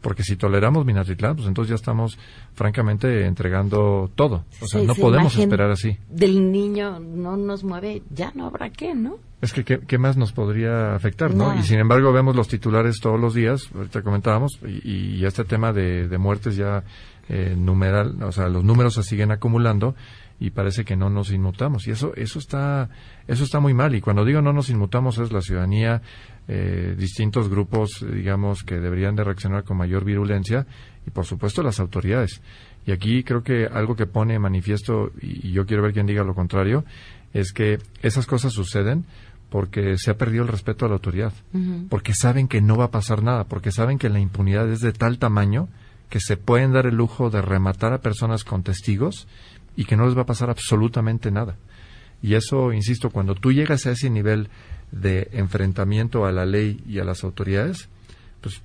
porque 0.00 0.22
si 0.22 0.36
toleramos 0.36 0.86
Minatitlán, 0.86 1.36
pues 1.36 1.46
entonces 1.46 1.70
ya 1.70 1.74
estamos 1.74 2.18
francamente 2.54 3.26
entregando 3.26 4.10
todo. 4.14 4.44
O 4.60 4.66
sea, 4.66 4.80
Sí, 4.80 4.86
no 4.86 4.94
podemos 4.94 5.36
esperar 5.36 5.70
así. 5.70 5.98
Del 6.08 6.50
niño 6.50 6.98
no 7.00 7.36
nos 7.36 7.64
mueve, 7.64 8.02
ya 8.10 8.32
no 8.34 8.46
habrá 8.46 8.70
qué, 8.70 8.94
¿no? 8.94 9.18
Es 9.42 9.54
que, 9.54 9.64
¿qué, 9.64 9.80
qué 9.80 9.96
más 9.96 10.18
nos 10.18 10.32
podría 10.32 10.94
afectar, 10.94 11.34
no? 11.34 11.58
Y 11.58 11.62
sin 11.62 11.78
embargo 11.78 12.12
vemos 12.12 12.36
los 12.36 12.48
titulares 12.48 13.00
todos 13.00 13.18
los 13.18 13.32
días, 13.32 13.70
ahorita 13.74 14.02
comentábamos, 14.02 14.58
y, 14.66 15.16
y 15.16 15.24
este 15.24 15.44
tema 15.44 15.72
de, 15.72 16.08
de 16.08 16.18
muertes 16.18 16.56
ya 16.56 16.84
eh, 17.32 17.54
numeral, 17.56 18.20
o 18.24 18.32
sea, 18.32 18.48
los 18.48 18.64
números 18.64 18.94
se 18.94 19.04
siguen 19.04 19.30
acumulando 19.30 19.94
y 20.40 20.50
parece 20.50 20.84
que 20.84 20.96
no 20.96 21.10
nos 21.10 21.30
inmutamos. 21.30 21.86
Y 21.86 21.92
eso, 21.92 22.12
eso 22.16 22.40
está, 22.40 22.88
eso 23.28 23.44
está 23.44 23.60
muy 23.60 23.72
mal. 23.72 23.94
Y 23.94 24.00
cuando 24.00 24.24
digo 24.24 24.42
no 24.42 24.52
nos 24.52 24.68
inmutamos 24.68 25.18
es 25.18 25.30
la 25.30 25.40
ciudadanía, 25.40 26.02
eh, 26.48 26.96
distintos 26.98 27.48
grupos, 27.48 28.04
digamos, 28.12 28.64
que 28.64 28.80
deberían 28.80 29.14
de 29.14 29.22
reaccionar 29.22 29.62
con 29.62 29.76
mayor 29.76 30.04
virulencia 30.04 30.66
y 31.06 31.10
por 31.10 31.24
supuesto 31.24 31.62
las 31.62 31.78
autoridades. 31.78 32.42
Y 32.84 32.90
aquí 32.90 33.22
creo 33.22 33.44
que 33.44 33.66
algo 33.66 33.94
que 33.94 34.06
pone 34.06 34.36
manifiesto, 34.40 35.12
y, 35.22 35.48
y 35.48 35.52
yo 35.52 35.66
quiero 35.66 35.84
ver 35.84 35.92
quién 35.92 36.06
diga 36.06 36.24
lo 36.24 36.34
contrario, 36.34 36.84
es 37.32 37.52
que 37.52 37.78
esas 38.02 38.26
cosas 38.26 38.52
suceden 38.52 39.04
porque 39.50 39.98
se 39.98 40.10
ha 40.10 40.16
perdido 40.16 40.42
el 40.42 40.48
respeto 40.48 40.84
a 40.84 40.88
la 40.88 40.94
autoridad, 40.94 41.32
porque 41.88 42.14
saben 42.14 42.48
que 42.48 42.62
no 42.62 42.76
va 42.76 42.86
a 42.86 42.90
pasar 42.90 43.22
nada, 43.22 43.44
porque 43.44 43.72
saben 43.72 43.98
que 43.98 44.08
la 44.08 44.20
impunidad 44.20 44.70
es 44.70 44.80
de 44.80 44.92
tal 44.92 45.18
tamaño 45.18 45.68
que 46.10 46.20
se 46.20 46.36
pueden 46.36 46.72
dar 46.72 46.86
el 46.86 46.96
lujo 46.96 47.30
de 47.30 47.40
rematar 47.40 47.92
a 47.92 48.00
personas 48.00 48.44
con 48.44 48.62
testigos 48.62 49.26
y 49.76 49.84
que 49.84 49.96
no 49.96 50.04
les 50.04 50.16
va 50.16 50.22
a 50.22 50.26
pasar 50.26 50.50
absolutamente 50.50 51.30
nada. 51.30 51.56
Y 52.22 52.34
eso, 52.34 52.72
insisto, 52.72 53.10
cuando 53.10 53.34
tú 53.34 53.52
llegas 53.52 53.86
a 53.86 53.92
ese 53.92 54.10
nivel 54.10 54.50
de 54.92 55.28
enfrentamiento 55.32 56.26
a 56.26 56.32
la 56.32 56.44
ley 56.44 56.82
y 56.86 56.98
a 56.98 57.04
las 57.04 57.24
autoridades, 57.24 57.88
pues 58.40 58.60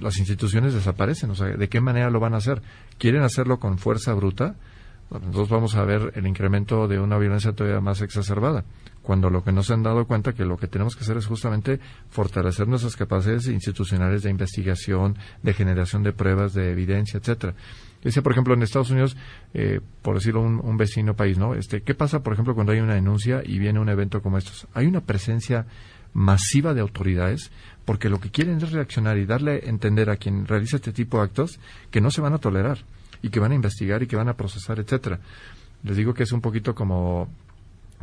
las 0.00 0.18
instituciones 0.18 0.74
desaparecen. 0.74 1.30
O 1.30 1.34
sea, 1.34 1.46
¿de 1.46 1.68
qué 1.68 1.80
manera 1.80 2.10
lo 2.10 2.20
van 2.20 2.34
a 2.34 2.38
hacer? 2.38 2.60
¿Quieren 2.98 3.22
hacerlo 3.22 3.58
con 3.58 3.78
fuerza 3.78 4.12
bruta? 4.12 4.56
Entonces 5.12 5.48
vamos 5.48 5.76
a 5.76 5.84
ver 5.84 6.12
el 6.16 6.26
incremento 6.26 6.88
de 6.88 6.98
una 6.98 7.18
violencia 7.18 7.52
todavía 7.52 7.80
más 7.80 8.00
exacerbada. 8.00 8.64
Cuando 9.04 9.30
lo 9.30 9.44
que 9.44 9.52
no 9.52 9.62
se 9.62 9.74
han 9.74 9.82
dado 9.82 10.06
cuenta 10.06 10.32
que 10.32 10.44
lo 10.44 10.56
que 10.56 10.66
tenemos 10.66 10.96
que 10.96 11.04
hacer 11.04 11.16
es 11.18 11.26
justamente 11.26 11.78
fortalecer 12.08 12.66
nuestras 12.66 12.96
capacidades 12.96 13.46
institucionales 13.46 14.22
de 14.22 14.30
investigación, 14.30 15.16
de 15.42 15.52
generación 15.52 16.02
de 16.02 16.12
pruebas, 16.12 16.54
de 16.54 16.72
evidencia, 16.72 17.18
etcétera. 17.18 17.54
Dice, 18.02 18.22
por 18.22 18.32
ejemplo, 18.32 18.54
en 18.54 18.62
Estados 18.62 18.90
Unidos, 18.90 19.16
eh, 19.52 19.80
por 20.02 20.14
decirlo 20.16 20.40
un, 20.40 20.58
un 20.58 20.76
vecino 20.76 21.14
país, 21.14 21.38
¿no? 21.38 21.54
Este, 21.54 21.82
¿qué 21.82 21.94
pasa, 21.94 22.22
por 22.22 22.32
ejemplo, 22.32 22.54
cuando 22.54 22.72
hay 22.72 22.80
una 22.80 22.94
denuncia 22.94 23.42
y 23.44 23.58
viene 23.58 23.78
un 23.78 23.88
evento 23.88 24.20
como 24.22 24.38
estos? 24.38 24.66
Hay 24.74 24.86
una 24.86 25.02
presencia 25.02 25.66
masiva 26.14 26.72
de 26.72 26.80
autoridades 26.80 27.50
porque 27.84 28.08
lo 28.08 28.20
que 28.20 28.30
quieren 28.30 28.56
es 28.56 28.72
reaccionar 28.72 29.18
y 29.18 29.26
darle 29.26 29.52
a 29.52 29.68
entender 29.68 30.08
a 30.08 30.16
quien 30.16 30.46
realiza 30.46 30.76
este 30.76 30.92
tipo 30.92 31.18
de 31.18 31.24
actos 31.24 31.60
que 31.90 32.00
no 32.00 32.10
se 32.10 32.22
van 32.22 32.32
a 32.32 32.38
tolerar 32.38 32.78
y 33.20 33.28
que 33.28 33.40
van 33.40 33.52
a 33.52 33.54
investigar 33.54 34.02
y 34.02 34.06
que 34.06 34.16
van 34.16 34.28
a 34.28 34.36
procesar, 34.36 34.78
etcétera. 34.78 35.20
Les 35.82 35.96
digo 35.96 36.14
que 36.14 36.22
es 36.22 36.32
un 36.32 36.40
poquito 36.40 36.74
como 36.74 37.28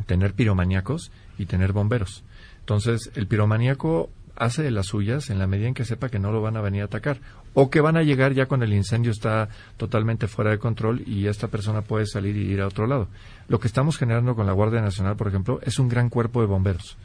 tener 0.06 0.34
piromaníacos 0.34 1.10
y 1.38 1.46
tener 1.46 1.72
bomberos. 1.72 2.24
Entonces, 2.60 3.10
el 3.14 3.26
piromaníaco 3.26 4.10
hace 4.36 4.62
de 4.62 4.70
las 4.70 4.86
suyas 4.86 5.30
en 5.30 5.38
la 5.38 5.46
medida 5.46 5.68
en 5.68 5.74
que 5.74 5.84
sepa 5.84 6.08
que 6.08 6.18
no 6.18 6.32
lo 6.32 6.40
van 6.40 6.56
a 6.56 6.60
venir 6.60 6.82
a 6.82 6.86
atacar 6.86 7.20
o 7.54 7.70
que 7.70 7.80
van 7.80 7.96
a 7.96 8.02
llegar 8.02 8.32
ya 8.32 8.46
cuando 8.46 8.64
el 8.64 8.72
incendio 8.72 9.12
está 9.12 9.48
totalmente 9.76 10.26
fuera 10.26 10.50
de 10.50 10.58
control 10.58 11.02
y 11.06 11.26
esta 11.26 11.48
persona 11.48 11.82
puede 11.82 12.06
salir 12.06 12.36
y 12.36 12.50
ir 12.50 12.60
a 12.62 12.66
otro 12.66 12.86
lado. 12.86 13.08
Lo 13.48 13.60
que 13.60 13.66
estamos 13.66 13.98
generando 13.98 14.34
con 14.34 14.46
la 14.46 14.52
Guardia 14.52 14.80
Nacional, 14.80 15.16
por 15.16 15.28
ejemplo, 15.28 15.60
es 15.62 15.78
un 15.78 15.88
gran 15.88 16.08
cuerpo 16.08 16.40
de 16.40 16.46
bomberos. 16.46 16.96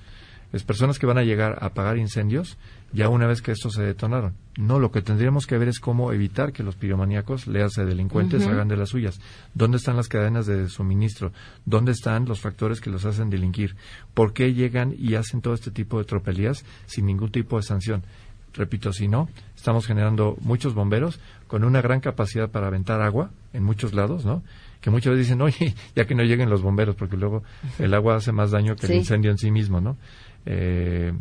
Es 0.53 0.63
personas 0.63 0.97
que 0.97 1.05
van 1.05 1.17
a 1.17 1.23
llegar 1.23 1.57
a 1.61 1.65
apagar 1.67 1.97
incendios 1.97 2.57
ya 2.93 3.09
una 3.09 3.27
vez 3.27 3.41
que 3.41 3.51
estos 3.51 3.73
se 3.73 3.83
detonaron. 3.83 4.33
No, 4.57 4.79
lo 4.79 4.91
que 4.91 5.01
tendríamos 5.01 5.45
que 5.45 5.57
ver 5.57 5.67
es 5.67 5.79
cómo 5.79 6.13
evitar 6.13 6.53
que 6.53 6.63
los 6.63 6.75
piromaníacos, 6.75 7.47
léase 7.47 7.83
delincuentes, 7.83 8.43
Ujú. 8.43 8.51
hagan 8.51 8.69
de 8.69 8.77
las 8.77 8.89
suyas. 8.89 9.19
¿Dónde 9.53 9.75
están 9.77 9.97
las 9.97 10.07
cadenas 10.07 10.45
de 10.45 10.69
suministro? 10.69 11.33
¿Dónde 11.65 11.91
están 11.91 12.25
los 12.25 12.39
factores 12.39 12.79
que 12.79 12.89
los 12.89 13.03
hacen 13.05 13.29
delinquir? 13.29 13.75
¿Por 14.13 14.31
qué 14.33 14.53
llegan 14.53 14.95
y 14.97 15.15
hacen 15.15 15.41
todo 15.41 15.53
este 15.53 15.69
tipo 15.69 15.99
de 15.99 16.05
tropelías 16.05 16.63
sin 16.85 17.05
ningún 17.07 17.29
tipo 17.29 17.57
de 17.57 17.63
sanción? 17.63 18.03
Repito, 18.53 18.93
si 18.93 19.07
no, 19.09 19.29
estamos 19.55 19.85
generando 19.85 20.37
muchos 20.41 20.73
bomberos 20.73 21.19
con 21.47 21.63
una 21.65 21.81
gran 21.81 21.99
capacidad 21.99 22.49
para 22.49 22.67
aventar 22.67 23.01
agua 23.01 23.29
en 23.53 23.63
muchos 23.63 23.93
lados, 23.93 24.25
¿no? 24.25 24.41
Que 24.81 24.89
muchas 24.89 25.11
veces 25.11 25.27
dicen, 25.27 25.41
oye, 25.41 25.75
ya 25.95 26.05
que 26.05 26.15
no 26.15 26.23
lleguen 26.23 26.49
los 26.49 26.61
bomberos, 26.61 26.95
porque 26.95 27.17
luego 27.17 27.43
el 27.77 27.93
agua 27.93 28.15
hace 28.15 28.31
más 28.31 28.51
daño 28.51 28.75
que 28.75 28.87
Sí. 28.87 28.93
el 28.93 28.99
incendio 28.99 29.29
en 29.31 29.37
sí 29.37 29.51
mismo, 29.51 29.81
¿no? 29.81 29.97
Eh, 30.49 31.11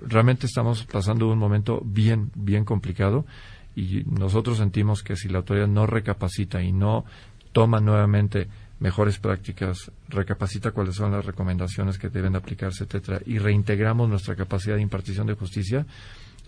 realmente 0.00 0.46
estamos 0.46 0.86
pasando 0.86 1.28
un 1.28 1.38
momento 1.38 1.82
bien, 1.84 2.30
bien 2.34 2.64
complicado 2.64 3.26
y 3.74 4.02
nosotros 4.06 4.56
sentimos 4.56 5.02
que 5.02 5.14
si 5.14 5.28
la 5.28 5.38
autoridad 5.38 5.68
no 5.68 5.86
recapacita 5.86 6.62
y 6.62 6.72
no 6.72 7.04
toma 7.52 7.80
nuevamente 7.80 8.48
mejores 8.80 9.18
prácticas, 9.18 9.90
recapacita 10.08 10.70
cuáles 10.70 10.94
son 10.94 11.12
las 11.12 11.24
recomendaciones 11.24 11.98
que 11.98 12.08
deben 12.08 12.34
aplicarse, 12.34 12.84
etcétera, 12.84 13.20
y 13.26 13.38
reintegramos 13.38 14.08
nuestra 14.08 14.36
capacidad 14.36 14.76
de 14.76 14.82
impartición 14.82 15.26
de 15.26 15.34
justicia, 15.34 15.86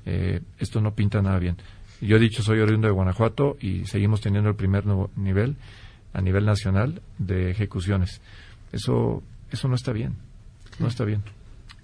eh, 0.06 0.40
esto 0.58 0.80
no 0.80 0.94
pinta 0.94 1.20
nada 1.20 1.38
bien. 1.38 1.56
Yo 2.00 2.16
he 2.16 2.20
dicho, 2.20 2.42
soy 2.42 2.60
oriundo 2.60 2.86
de 2.86 2.92
Guanajuato 2.92 3.58
y 3.60 3.84
seguimos 3.84 4.22
teniendo 4.22 4.48
el 4.48 4.56
primer 4.56 4.86
nuevo 4.86 5.10
nivel 5.16 5.56
a 6.14 6.22
nivel 6.22 6.46
nacional 6.46 7.02
de 7.18 7.50
ejecuciones. 7.50 8.22
Eso, 8.72 9.22
eso 9.50 9.68
no 9.68 9.74
está 9.74 9.92
bien. 9.92 10.16
No 10.78 10.86
está 10.86 11.04
bien. 11.04 11.22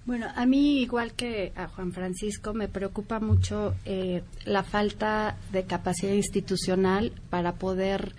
Bueno, 0.05 0.27
a 0.35 0.45
mí, 0.45 0.81
igual 0.81 1.13
que 1.13 1.51
a 1.55 1.67
Juan 1.67 1.91
Francisco, 1.91 2.53
me 2.53 2.67
preocupa 2.67 3.19
mucho 3.19 3.73
eh, 3.85 4.21
la 4.45 4.61
falta 4.63 5.35
de 5.51 5.63
capacidad 5.63 6.13
institucional 6.13 7.11
para 7.31 7.53
poder 7.53 8.13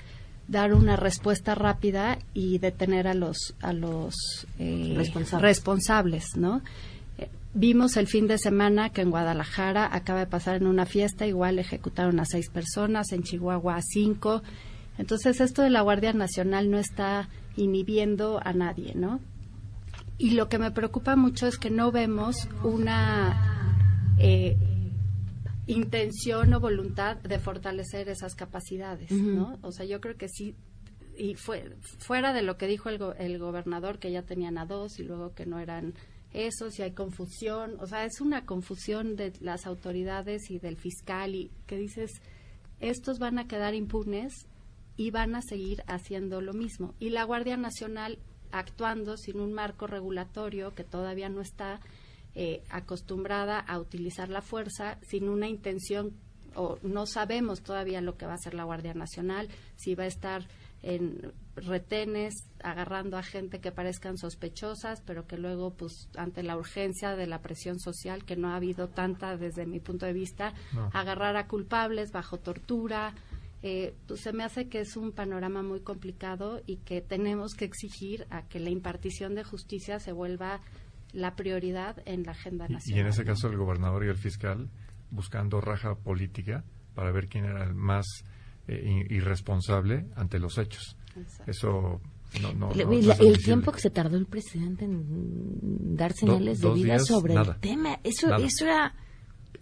dar 0.49 0.75
una 0.75 0.96
respuesta 0.96 1.55
rápida 1.55 2.18
y 2.35 2.59
detener 2.59 3.07
a 3.09 3.14
los 3.14 3.55
a 3.61 3.72
los 3.72 4.14
eh, 4.59 4.94
Responsables. 4.96 5.42
responsables, 5.42 6.37
¿no? 6.37 6.61
Eh, 7.18 7.29
Vimos 7.55 7.96
el 7.96 8.07
fin 8.09 8.27
de 8.27 8.38
semana 8.38 8.90
que 8.90 9.03
en 9.03 9.11
Guadalajara 9.11 9.88
acaba 9.94 10.20
de 10.20 10.27
pasar 10.27 10.57
en 10.57 10.66
una 10.66 10.87
fiesta, 10.87 11.27
igual 11.27 11.59
ejecutaron 11.61 12.18
a 12.20 12.25
seis 12.25 12.51
personas, 12.51 13.12
en 13.12 13.22
Chihuahua 13.22 13.77
a 13.77 13.83
cinco. 13.83 14.42
Entonces 14.99 15.40
esto 15.40 15.62
de 15.62 15.70
la 15.70 15.83
Guardia 15.83 16.12
Nacional 16.12 16.68
no 16.70 16.79
está 16.79 17.29
inhibiendo 17.57 18.40
a 18.44 18.53
nadie, 18.53 18.94
¿no? 18.96 19.20
Y 20.19 20.31
lo 20.31 20.49
que 20.49 20.59
me 20.59 20.71
preocupa 20.71 21.15
mucho 21.17 21.47
es 21.47 21.59
que 21.59 21.71
no 21.71 21.93
vemos 21.93 22.49
una 22.63 24.15
eh, 24.19 24.57
intención 25.67 26.55
o 26.55 26.61
voluntad 26.61 27.17
de 27.19 27.39
fortalecer 27.39 28.09
esas 28.09 28.35
capacidades, 28.35 29.11
¿no? 29.11 29.59
O 29.63 29.73
sea, 29.73 29.85
yo 29.85 30.01
creo 30.01 30.17
que 30.17 30.29
sí, 30.29 30.55
y 31.19 31.35
fue, 31.35 31.75
fuera 31.99 32.33
de 32.33 32.43
lo 32.43 32.57
que 32.57 32.67
dijo 32.67 32.89
el, 32.89 32.99
go- 32.99 33.15
el 33.15 33.39
gobernador, 33.39 33.99
que 33.99 34.11
ya 34.11 34.23
tenían 34.23 34.59
a 34.59 34.67
dos 34.67 34.99
y 34.99 35.03
luego 35.05 35.35
que 35.35 35.45
no 35.47 35.59
eran 35.59 35.95
esos, 36.33 36.79
y 36.79 36.83
hay 36.83 36.93
confusión, 36.93 37.77
o 37.81 37.87
sea, 37.87 38.05
es 38.05 38.21
una 38.21 38.45
confusión 38.47 39.17
de 39.17 39.33
las 39.41 39.67
autoridades 39.67 40.51
y 40.51 40.59
del 40.59 40.77
fiscal, 40.77 41.35
y 41.35 41.51
que 41.67 41.77
dices, 41.77 42.11
estos 42.81 43.19
van 43.19 43.39
a 43.39 43.47
quedar 43.49 43.75
impunes 43.75 44.33
y 44.97 45.11
van 45.11 45.35
a 45.35 45.43
seguir 45.43 45.83
haciendo 45.87 46.41
lo 46.41 46.53
mismo. 46.53 46.95
Y 46.99 47.11
la 47.11 47.25
Guardia 47.25 47.57
Nacional 47.57 48.19
actuando 48.59 49.16
sin 49.16 49.40
un 49.40 49.53
marco 49.53 49.87
regulatorio 49.87 50.75
que 50.75 50.85
todavía 50.85 51.29
no 51.29 51.40
está 51.40 51.81
eh, 52.35 52.62
acostumbrada 52.71 53.59
a 53.59 53.79
utilizar 53.79 54.29
la 54.29 54.42
fuerza, 54.42 54.99
sin 55.03 55.29
una 55.29 55.49
intención, 55.49 56.12
o 56.55 56.79
no 56.83 57.07
sabemos 57.07 57.62
todavía 57.62 58.01
lo 58.01 58.16
que 58.16 58.27
va 58.27 58.33
a 58.33 58.37
hacer 58.37 58.55
la 58.55 58.64
Guardia 58.64 58.95
Nacional, 58.95 59.49
si 59.77 59.95
va 59.95 60.05
a 60.05 60.09
estar 60.09 60.47
en 60.83 61.33
retenes 61.57 62.35
agarrando 62.62 63.16
a 63.16 63.23
gente 63.23 63.61
que 63.61 63.73
parezcan 63.73 64.19
sospechosas, 64.19 65.01
pero 65.07 65.27
que 65.27 65.38
luego, 65.38 65.71
pues, 65.73 66.09
ante 66.16 66.42
la 66.42 66.57
urgencia 66.57 67.16
de 67.16 67.27
la 67.27 67.40
presión 67.40 67.81
social, 67.81 68.25
que 68.25 68.37
no 68.37 68.51
ha 68.51 68.57
habido 68.57 68.88
tanta 68.88 69.37
desde 69.37 69.66
mi 69.66 69.81
punto 69.81 70.05
de 70.07 70.12
vista, 70.12 70.53
No. 70.75 70.90
agarrar 70.92 71.37
a 71.37 71.49
culpables 71.49 72.12
bajo 72.12 72.38
tortura, 72.38 73.14
eh, 73.62 73.95
pues 74.07 74.21
se 74.21 74.33
me 74.33 74.45
hace 74.45 74.69
que 74.69 74.81
es 74.81 74.97
un 74.97 75.12
panorama 75.12 75.62
muy 75.62 75.81
complicado 75.81 76.61
y 76.66 76.77
que 76.79 77.01
tenemos 77.01 77.55
que 77.55 77.64
exigir 77.64 78.27
a 78.31 78.42
que 78.42 78.61
la 78.61 78.71
impartición 78.71 79.35
de 79.35 79.45
justicia 79.45 79.99
se 79.99 80.12
vuelva 80.12 80.61
la 81.12 81.35
prioridad 81.37 81.97
en 82.05 82.25
la 82.25 82.33
agenda 82.33 82.66
Y, 82.69 82.73
y 82.73 82.75
nacional. 82.75 83.01
en 83.01 83.07
ese 83.09 83.25
caso 83.25 83.49
el 83.49 83.57
gobernador 83.57 84.05
y 84.05 84.09
el 84.09 84.16
fiscal 84.19 84.69
buscando 85.11 85.61
raja 85.61 85.95
política 85.95 86.64
para 86.95 87.11
ver 87.12 87.29
quién 87.29 87.45
era 87.45 87.64
el 87.64 87.75
más 87.75 88.05
eh, 88.69 89.07
irresponsable 89.11 90.07
ante 90.16 90.38
los 90.38 90.59
hechos. 90.59 90.97
Exacto. 91.16 91.51
Eso 91.51 92.01
no, 92.42 92.53
no, 92.53 92.73
no- 92.75 92.92
y 92.92 93.01
no 93.01 93.09
la- 93.09 93.14
es 93.14 93.21
el 93.21 93.38
tiempo 93.42 93.73
que 93.73 93.81
se 93.81 93.90
tardó 93.90 94.16
el 94.16 94.27
presidente 94.27 94.85
en 94.85 95.97
dar 95.97 96.12
señales 96.12 96.61
de 96.61 96.73
vida 96.75 96.85
días, 96.95 97.07
sobre 97.07 97.35
nada. 97.35 97.55
el 97.55 97.61
tema, 97.61 97.99
eso, 98.05 98.29
Nada. 98.29 98.45
eso 98.45 98.64
era 98.64 98.95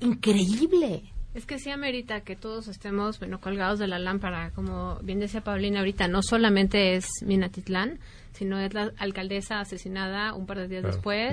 increíble. 0.00 1.02
Es 1.34 1.46
que 1.46 1.58
sí 1.58 1.70
amerita 1.70 2.20
que 2.20 2.36
todos 2.36 2.68
estemos, 2.68 3.18
bueno, 3.18 3.40
colgados 3.40 3.78
de 3.80 3.88
la 3.88 3.98
lámpara, 3.98 4.52
como 4.54 4.98
bien 5.02 5.18
decía 5.18 5.40
Paulina 5.42 5.80
ahorita, 5.80 6.06
no 6.06 6.22
solamente 6.22 6.94
es 6.94 7.06
Minatitlán, 7.24 7.98
sino 8.32 8.58
es 8.60 8.72
la 8.72 8.92
alcaldesa 8.98 9.58
asesinada 9.60 10.32
un 10.34 10.46
par 10.46 10.58
de 10.58 10.68
días 10.68 10.82
Claro. 10.82 10.94
después, 10.96 11.32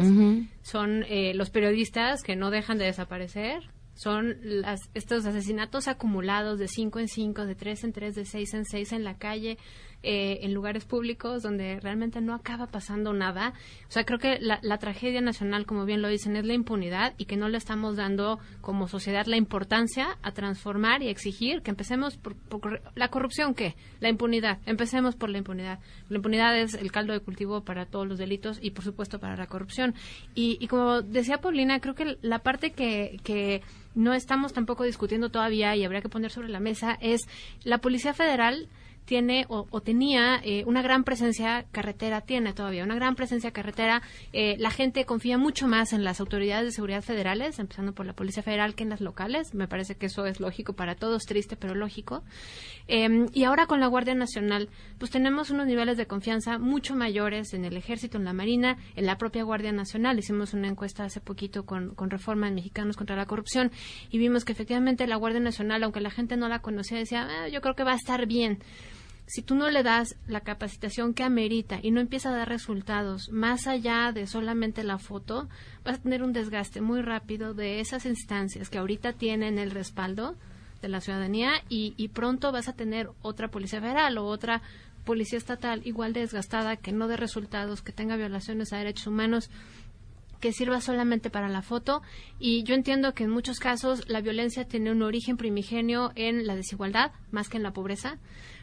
son 0.64 1.04
eh, 1.08 1.34
los 1.36 1.52
periodistas 1.52 2.24
que 2.24 2.36
no 2.36 2.50
dejan 2.50 2.80
de 2.80 2.86
desaparecer, 2.86 3.62
son 3.94 4.38
las, 4.44 4.80
estos 4.96 5.26
asesinatos 5.26 5.88
acumulados 5.88 6.58
de 6.58 6.68
cinco 6.68 6.98
en 7.00 7.08
cinco, 7.08 7.46
de 7.46 7.54
tres 7.56 7.84
en 7.84 7.94
tres, 7.94 8.16
de 8.16 8.26
seis 8.26 8.54
en 8.56 8.66
seis 8.66 8.94
en 8.94 9.04
la 9.04 9.18
calle, 9.18 9.60
eh, 10.04 10.40
en 10.42 10.54
lugares 10.54 10.86
públicos 10.86 11.44
donde 11.44 11.80
realmente 11.80 12.22
no 12.22 12.34
acaba 12.34 12.68
pasando 12.68 13.14
nada. 13.14 13.54
O 13.88 13.92
sea, 13.92 14.04
creo 14.04 14.18
que 14.18 14.40
la, 14.40 14.60
tragedia 14.80 15.22
nacional, 15.22 15.66
como 15.66 15.86
bien 15.86 16.02
lo 16.02 16.08
dicen, 16.08 16.36
es 16.36 16.46
la 16.46 16.54
impunidad 16.54 17.14
y 17.18 17.26
que 17.26 17.38
no 17.38 17.50
le 17.50 17.58
estamos 17.58 17.98
dando 17.98 18.40
como 18.62 18.88
sociedad 18.88 19.28
la 19.28 19.38
importancia 19.38 20.18
a 20.24 20.32
transformar 20.32 21.04
y 21.04 21.10
exigir 21.10 21.62
que 21.62 21.70
empecemos 21.70 22.18
por, 22.18 22.36
por 22.36 22.82
la 22.96 23.10
corrupción, 23.10 23.54
¿qué? 23.54 23.76
La 24.00 24.10
impunidad. 24.10 24.58
Empecemos 24.66 25.16
por 25.16 25.30
la 25.30 25.38
impunidad. 25.38 25.80
La 26.10 26.18
impunidad 26.18 26.58
es 26.58 26.74
el 26.74 26.92
caldo 26.92 27.14
de 27.14 27.20
cultivo 27.20 27.64
para 27.64 27.86
todos 27.86 28.08
los 28.08 28.18
delitos 28.18 28.60
y, 28.62 28.72
por 28.72 28.84
supuesto, 28.84 29.20
para 29.20 29.36
la 29.36 29.48
corrupción. 29.48 29.94
Y, 30.34 30.58
y 30.60 30.68
como 30.68 31.02
decía 31.02 31.42
Paulina, 31.42 31.80
creo 31.80 31.94
que 31.94 32.18
la 32.22 32.40
parte 32.40 32.72
que, 32.72 33.20
que 33.24 33.62
no 33.96 34.14
estamos 34.14 34.54
tampoco 34.54 34.84
discutiendo 34.84 35.30
todavía 35.30 35.76
y 35.76 35.84
habría 35.84 36.02
que 36.02 36.10
poner 36.10 36.32
sobre 36.32 36.50
la 36.50 36.60
mesa 36.60 36.98
es 37.02 37.22
la 37.64 37.80
Policía 37.80 38.14
Federal 38.14 38.70
tiene 39.12 39.46
o, 39.50 39.66
tenía 39.82 40.40
eh, 40.42 40.64
una 40.66 40.82
gran 40.82 41.04
presencia 41.04 41.66
carretera, 41.74 42.22
tiene 42.22 42.54
todavía 42.54 42.86
una 42.86 42.96
gran 42.96 43.16
presencia 43.16 43.52
carretera. 43.52 44.02
Eh, 44.32 44.56
la 44.58 44.72
gente 44.72 45.04
confía 45.04 45.38
mucho 45.38 45.68
más 45.68 45.92
en 45.92 46.06
las 46.06 46.22
autoridades 46.22 46.64
de 46.64 46.72
seguridad 46.72 47.02
federales, 47.02 47.60
empezando 47.60 47.92
por 47.92 48.06
la 48.06 48.14
Policía 48.14 48.42
Federal, 48.42 48.74
que 48.74 48.84
en 48.84 48.90
las 48.90 49.02
locales. 49.02 49.54
Me 49.54 49.68
parece 49.68 49.96
que 49.96 50.06
eso 50.06 50.26
es 50.28 50.40
lógico 50.40 50.78
para 50.78 50.96
todos, 50.96 51.24
triste, 51.26 51.58
pero 51.58 51.76
lógico. 51.76 52.24
Eh, 52.88 53.26
y 53.34 53.44
ahora 53.44 53.66
con 53.66 53.82
la 53.82 53.88
Guardia 53.88 54.16
Nacional, 54.16 54.70
pues 54.98 55.12
tenemos 55.12 55.50
unos 55.50 55.68
niveles 55.68 55.98
de 55.98 56.06
confianza 56.06 56.58
mucho 56.58 56.96
mayores 56.96 57.54
en 57.54 57.66
el 57.66 57.76
Ejército, 57.76 58.18
en 58.18 58.24
la 58.24 58.32
Marina, 58.32 58.78
en 58.96 59.06
la 59.06 59.18
propia 59.18 59.44
Guardia 59.44 59.74
Nacional. 59.74 60.20
Hicimos 60.20 60.54
una 60.54 60.70
encuesta 60.70 61.04
hace 61.04 61.20
poquito 61.20 61.66
con, 61.66 61.96
con 61.96 62.10
Reforma 62.10 62.48
en 62.48 62.56
Mexicanos 62.56 62.96
contra 62.96 63.18
la 63.18 63.26
Corrupción 63.26 63.74
y 64.10 64.20
vimos 64.20 64.46
que 64.46 64.54
efectivamente 64.54 65.06
la 65.06 65.18
Guardia 65.18 65.42
Nacional, 65.42 65.84
aunque 65.84 66.00
la 66.00 66.12
gente 66.12 66.38
no 66.38 66.48
la 66.48 66.60
conocía, 66.60 66.98
decía, 66.98 67.28
"Ah, 67.30 67.50
yo 67.50 67.60
creo 67.60 67.76
que 67.76 67.84
va 67.84 67.92
a 67.92 67.96
estar 67.96 68.26
bien 68.26 68.60
si 69.32 69.42
tú 69.42 69.56
no 69.56 69.70
le 69.70 69.82
das 69.82 70.18
la 70.28 70.42
capacitación 70.42 71.14
que 71.14 71.24
amerita 71.24 71.80
y 71.82 71.92
no 71.92 72.02
empieza 72.02 72.28
a 72.28 72.36
dar 72.36 72.50
resultados 72.50 73.30
más 73.32 73.66
allá 73.66 74.12
de 74.12 74.28
solamente 74.28 74.84
la 74.84 74.98
foto, 74.98 75.48
vas 75.86 76.00
a 76.00 76.02
tener 76.02 76.22
un 76.22 76.34
desgaste 76.34 76.82
muy 76.82 77.02
rápido 77.02 77.54
de 77.54 77.80
esas 77.80 78.06
instancias 78.06 78.70
que 78.70 78.78
ahorita 78.78 79.14
tienen 79.14 79.58
el 79.58 79.72
respaldo 79.72 80.36
de 80.82 80.90
la 80.90 81.00
ciudadanía 81.00 81.64
y, 81.70 82.10
pronto 82.10 82.52
vas 82.52 82.68
a 82.68 82.74
tener 82.74 83.10
otra 83.22 83.48
policía 83.48 83.80
federal 83.80 84.18
o 84.18 84.26
otra 84.26 84.62
policía 85.06 85.38
estatal 85.38 85.82
igual 85.86 86.12
de 86.12 86.20
desgastada 86.20 86.76
que 86.76 86.92
no 86.92 87.08
dé 87.08 87.16
resultados, 87.16 87.82
que 87.82 87.94
tenga 87.94 88.18
violaciones 88.18 88.74
a 88.74 88.80
derechos 88.80 89.08
humanos 89.08 89.50
que 90.42 90.52
sirva 90.52 90.82
solamente 90.82 91.30
para 91.30 91.48
la 91.48 91.62
foto. 91.62 92.02
Y 92.38 92.64
yo 92.64 92.76
entiendo 92.76 93.14
que 93.14 93.24
en 93.24 93.30
muchos 93.30 93.60
casos 93.60 94.10
la 94.10 94.20
violencia 94.20 94.66
tiene 94.66 94.92
un 94.92 95.04
origen 95.04 95.38
primigenio 95.38 96.12
en 96.16 96.46
la 96.46 96.58
desigualdad 96.58 97.14
más 97.32 97.48
que 97.48 97.56
en 97.56 97.64
la 97.64 97.72
pobreza, 97.72 98.18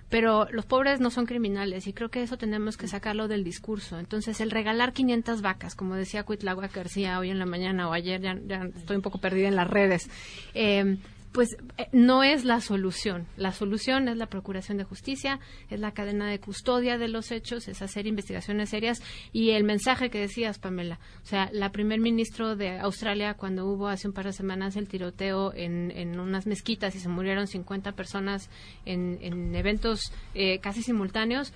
pero 0.09 0.47
los 0.51 0.65
pobres 0.65 1.01
no 1.01 1.11
son 1.11 1.27
criminales 1.27 1.87
y 1.87 1.93
creo 1.93 2.11
que 2.11 2.23
eso 2.23 2.39
tenemos 2.39 2.77
que 2.77 2.89
sacarlo 2.89 3.29
del 3.29 3.45
discurso. 3.45 3.99
Entonces, 3.99 4.41
el 4.41 4.51
regalar 4.51 4.93
500 4.93 5.43
vacas, 5.43 5.75
como 5.75 5.95
decía 5.95 6.25
Cuitlagua 6.25 6.69
García 6.69 7.19
hoy 7.19 7.31
en 7.31 7.39
la 7.39 7.47
mañana 7.47 7.89
o 7.89 7.93
ayer, 7.93 8.21
ya, 8.21 8.39
ya 8.47 8.69
estoy 8.77 8.97
un 8.97 9.03
poco 9.03 9.19
perdida 9.19 9.49
en 9.49 9.57
las 9.57 9.69
redes, 9.69 10.09
eh, 10.55 10.97
pues 11.33 11.57
eh, 11.77 11.89
no 11.93 12.23
es 12.23 12.45
la 12.45 12.61
solución. 12.61 13.27
La 13.37 13.53
solución 13.53 14.09
es 14.09 14.17
la 14.17 14.27
procuración 14.27 14.79
de 14.79 14.85
justicia, 14.85 15.41
es 15.71 15.81
la 15.81 15.93
cadena 15.93 16.29
de 16.29 16.41
custodia 16.41 16.99
de 16.99 17.09
los 17.09 17.31
hechos, 17.31 17.69
es 17.69 17.83
hacer 17.83 18.07
investigaciones 18.07 18.71
serias 18.71 19.03
y 19.33 19.51
el 19.51 19.65
mensaje 19.65 20.11
que 20.11 20.21
decías, 20.21 20.59
Pamela. 20.59 20.99
O 21.23 21.27
sea, 21.27 21.51
la 21.53 21.71
primer 21.71 22.01
ministro 22.01 22.57
de 22.57 22.79
Australia, 22.79 23.35
cuando 23.35 23.67
hubo 23.67 23.89
hace 23.89 24.09
un 24.09 24.15
par 24.15 24.27
de 24.27 24.33
semanas 24.33 24.77
el 24.77 24.89
tiroteo 24.89 25.53
en, 25.55 25.91
en 25.91 26.19
unas 26.19 26.47
mezquitas 26.47 26.95
y 26.95 27.01
se 27.01 27.09
murieron 27.09 27.47
50 27.47 27.93
personas 27.93 28.51
en, 28.85 29.19
en 29.21 29.55
eventos 29.55 30.01
eh, 30.35 30.59
casi 30.61 30.83
simultáneos, 30.83 31.53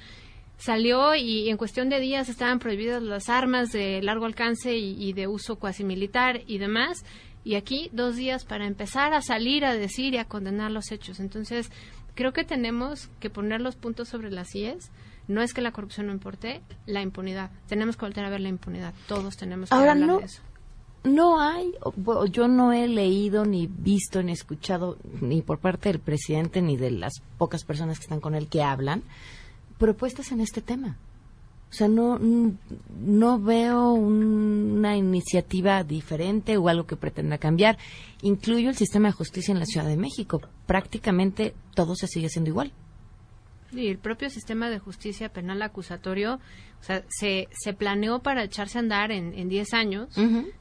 salió 0.58 1.16
y 1.16 1.48
en 1.48 1.56
cuestión 1.56 1.88
de 1.88 1.98
días 1.98 2.28
estaban 2.28 2.60
prohibidas 2.60 3.02
las 3.02 3.28
armas 3.28 3.72
de 3.72 4.00
largo 4.02 4.26
alcance 4.26 4.76
y, 4.76 4.94
y 5.02 5.12
de 5.12 5.26
uso 5.26 5.56
cuasi 5.56 5.82
militar 5.82 6.42
y 6.46 6.58
demás. 6.58 7.04
Y 7.44 7.54
aquí 7.56 7.90
dos 7.92 8.16
días 8.16 8.44
para 8.44 8.66
empezar 8.66 9.12
a 9.14 9.22
salir 9.22 9.64
a 9.64 9.74
decir 9.74 10.14
y 10.14 10.18
a 10.18 10.24
condenar 10.26 10.70
los 10.70 10.92
hechos. 10.92 11.18
Entonces, 11.20 11.70
creo 12.14 12.32
que 12.32 12.44
tenemos 12.44 13.08
que 13.20 13.30
poner 13.30 13.60
los 13.60 13.76
puntos 13.76 14.08
sobre 14.08 14.30
las 14.30 14.54
IES. 14.54 14.90
No 15.28 15.40
es 15.42 15.54
que 15.54 15.60
la 15.60 15.72
corrupción 15.72 16.06
no 16.06 16.12
importe, 16.12 16.60
la 16.86 17.00
impunidad. 17.02 17.50
Tenemos 17.68 17.96
que 17.96 18.06
volver 18.06 18.24
a 18.24 18.30
ver 18.30 18.40
la 18.40 18.48
impunidad. 18.48 18.94
Todos 19.08 19.36
tenemos 19.36 19.68
que 19.70 19.74
Ahora 19.74 19.92
hablar 19.92 20.06
no, 20.08 20.18
de 20.18 20.24
eso. 20.26 20.42
no 21.04 21.40
hay, 21.40 21.72
yo 22.30 22.48
no 22.48 22.72
he 22.72 22.86
leído, 22.88 23.44
ni 23.44 23.66
visto, 23.66 24.22
ni 24.22 24.32
escuchado, 24.32 24.98
ni 25.20 25.40
por 25.42 25.58
parte 25.58 25.88
del 25.88 26.00
presidente, 26.00 26.60
ni 26.62 26.76
de 26.76 26.90
las 26.90 27.14
pocas 27.38 27.64
personas 27.64 27.98
que 27.98 28.04
están 28.04 28.20
con 28.20 28.34
él 28.34 28.48
que 28.48 28.62
hablan, 28.62 29.02
propuestas 29.78 30.32
en 30.32 30.40
este 30.40 30.60
tema. 30.60 30.96
O 31.72 31.74
sea, 31.74 31.88
no, 31.88 32.18
no 32.18 33.38
veo 33.40 33.94
una 33.94 34.94
iniciativa 34.94 35.82
diferente 35.84 36.58
o 36.58 36.68
algo 36.68 36.84
que 36.86 36.96
pretenda 36.96 37.38
cambiar. 37.38 37.78
Incluyo 38.20 38.68
el 38.68 38.76
sistema 38.76 39.08
de 39.08 39.14
justicia 39.14 39.52
en 39.52 39.58
la 39.58 39.64
Ciudad 39.64 39.86
de 39.86 39.96
México. 39.96 40.42
Prácticamente 40.66 41.54
todo 41.74 41.96
se 41.96 42.08
sigue 42.08 42.28
siendo 42.28 42.50
igual. 42.50 42.72
Y 43.74 43.88
el 43.88 43.98
propio 43.98 44.28
sistema 44.28 44.68
de 44.68 44.78
justicia 44.78 45.30
penal 45.30 45.62
acusatorio, 45.62 46.40
o 46.80 46.84
sea, 46.84 47.04
se, 47.08 47.48
se 47.52 47.72
planeó 47.72 48.20
para 48.20 48.44
echarse 48.44 48.78
a 48.78 48.80
andar 48.80 49.12
en, 49.12 49.32
en 49.34 49.48
10 49.48 49.72
años, 49.72 50.08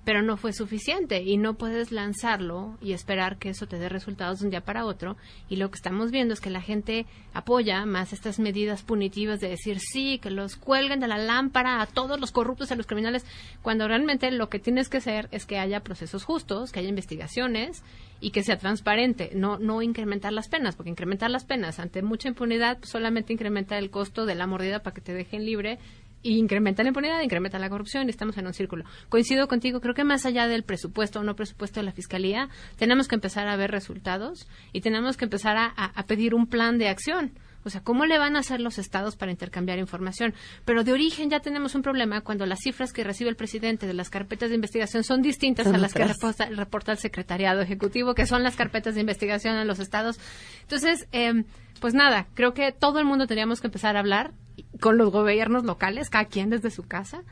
pero 0.06 0.21
no 0.21 0.38
fue 0.38 0.54
suficiente 0.54 1.24
y 1.24 1.38
no 1.38 1.56
puedes 1.56 1.91
lanzarlo 1.91 2.78
y 2.82 2.93
esperar 2.93 3.38
que 3.38 3.50
eso 3.50 3.67
te 3.67 3.80
dé 3.80 3.89
resultados 3.89 4.39
de 4.39 4.45
un 4.45 4.52
día 4.52 4.62
para 4.62 4.86
otro. 4.86 5.17
Y 5.50 5.58
lo 5.58 5.69
que 5.71 5.76
estamos 5.76 6.12
viendo 6.12 6.34
es 6.34 6.39
que 6.39 6.50
la 6.50 6.62
gente 6.62 7.06
apoya 7.34 7.86
más 7.86 8.13
estas 8.13 8.39
medidas 8.39 8.84
punitivas 8.84 9.39
de 9.39 9.50
decir 9.50 9.80
sí, 9.80 10.19
que 10.19 10.30
los 10.30 10.56
cuelguen 10.56 11.00
de 11.00 11.08
la 11.08 11.17
lámpara 11.17 11.82
a 11.82 11.88
todos 11.88 12.19
los 12.19 12.32
corruptos, 12.32 12.71
a 12.71 12.76
los 12.76 12.88
criminales, 12.88 13.26
cuando 13.62 13.88
realmente 13.88 14.32
lo 14.32 14.50
que 14.50 14.60
tienes 14.60 14.89
que 14.89 14.97
hacer 14.97 15.28
es 15.32 15.45
que 15.45 15.60
haya 15.60 15.82
procesos 15.82 16.24
justos, 16.24 16.71
que 16.71 16.80
haya 16.80 16.89
investigaciones 16.89 17.84
y 18.22 18.30
que 18.30 18.44
sea 18.44 18.58
transparente, 18.58 19.32
no, 19.34 19.58
no 19.58 19.82
incrementar 19.82 20.32
las 20.32 20.48
penas, 20.48 20.76
porque 20.76 20.92
incrementar 20.92 21.32
las 21.32 21.44
penas 21.44 21.80
ante 21.80 22.04
mucha 22.04 22.30
impunidad 22.30 22.78
pues, 22.78 22.92
solamente 22.92 23.34
incrementa 23.34 23.78
el 23.78 23.90
costo 23.90 24.26
de 24.26 24.36
la 24.36 24.48
mordida 24.48 24.84
para 24.84 24.94
que 24.94 25.02
te 25.02 25.14
dejen 25.14 25.44
libre 25.44 25.80
y 26.22 26.38
incrementa 26.38 26.84
la 26.84 26.90
impunidad, 26.90 27.20
incrementa 27.22 27.58
la 27.58 27.70
corrupción 27.70 28.06
y 28.06 28.12
estamos 28.12 28.38
en 28.38 28.46
un 28.46 28.54
círculo. 28.54 28.86
Coincido 29.10 29.48
contigo, 29.48 29.82
creo 29.82 29.96
que 29.96 30.04
más 30.04 30.26
allá 30.28 30.48
del 30.48 30.64
presupuesto 30.64 31.20
o 31.20 31.24
no 31.24 31.36
presupuesto 31.36 31.80
de 31.80 31.86
la 31.88 31.92
Fiscalía, 31.92 32.48
tenemos 32.78 33.08
que 33.08 33.16
empezar 33.16 33.48
a 33.48 33.56
ver 33.56 33.72
resultados 33.72 34.48
y 34.72 34.82
tenemos 34.82 35.18
que 35.18 35.26
empezar 35.26 35.58
a, 35.58 35.66
a 35.66 36.04
pedir 36.06 36.36
un 36.36 36.46
plan 36.46 36.78
de 36.78 36.90
acción. 36.90 37.32
O 37.63 37.69
sea, 37.69 37.82
¿cómo 37.82 38.06
le 38.06 38.17
van 38.17 38.36
a 38.36 38.39
hacer 38.39 38.60
los 38.60 38.78
estados 38.78 39.15
para 39.15 39.32
intercambiar 39.32 39.80
información? 39.80 40.34
Pero 40.65 40.84
de 40.84 40.93
origen 40.93 41.30
ya 41.30 41.39
tenemos 41.39 41.76
un 41.76 41.82
problema 41.82 42.21
cuando 42.21 42.45
las 42.45 42.60
cifras 42.60 42.93
que 42.93 43.04
recibe 43.04 43.30
el 43.30 43.36
presidente 43.36 43.88
de 43.88 43.93
las 43.93 44.10
carpetas 44.10 44.50
de 44.50 44.56
investigación 44.56 45.04
son 45.04 45.21
distintas 45.21 45.65
Son 45.65 45.76
a 45.76 45.78
las 45.78 45.93
que 45.93 46.06
reporta, 46.06 46.45
reporta 46.50 46.91
el 46.91 46.97
secretariado 46.97 47.62
ejecutivo, 47.62 48.15
que 48.15 48.26
son 48.26 48.43
las 48.43 48.56
carpetas 48.56 48.95
de 48.95 49.02
investigación 49.02 49.58
en 49.58 49.67
los 49.67 49.80
estados. 49.80 50.19
Entonces, 50.62 51.08
eh, 51.12 51.43
pues 51.80 51.93
nada, 51.93 52.28
creo 52.34 52.54
que 52.54 52.71
todo 52.71 53.00
el 53.00 53.06
mundo 53.06 53.28
tendríamos 53.28 53.62
que 53.62 53.67
empezar 53.67 53.95
a 53.95 54.00
hablar 54.00 54.32
con 54.80 54.97
los 54.97 55.12
gobiernos 55.12 55.63
locales, 55.63 56.10
cada 56.10 56.26
quien 56.26 56.50
desde 56.50 56.69
su 56.71 56.84
casa, 56.84 57.24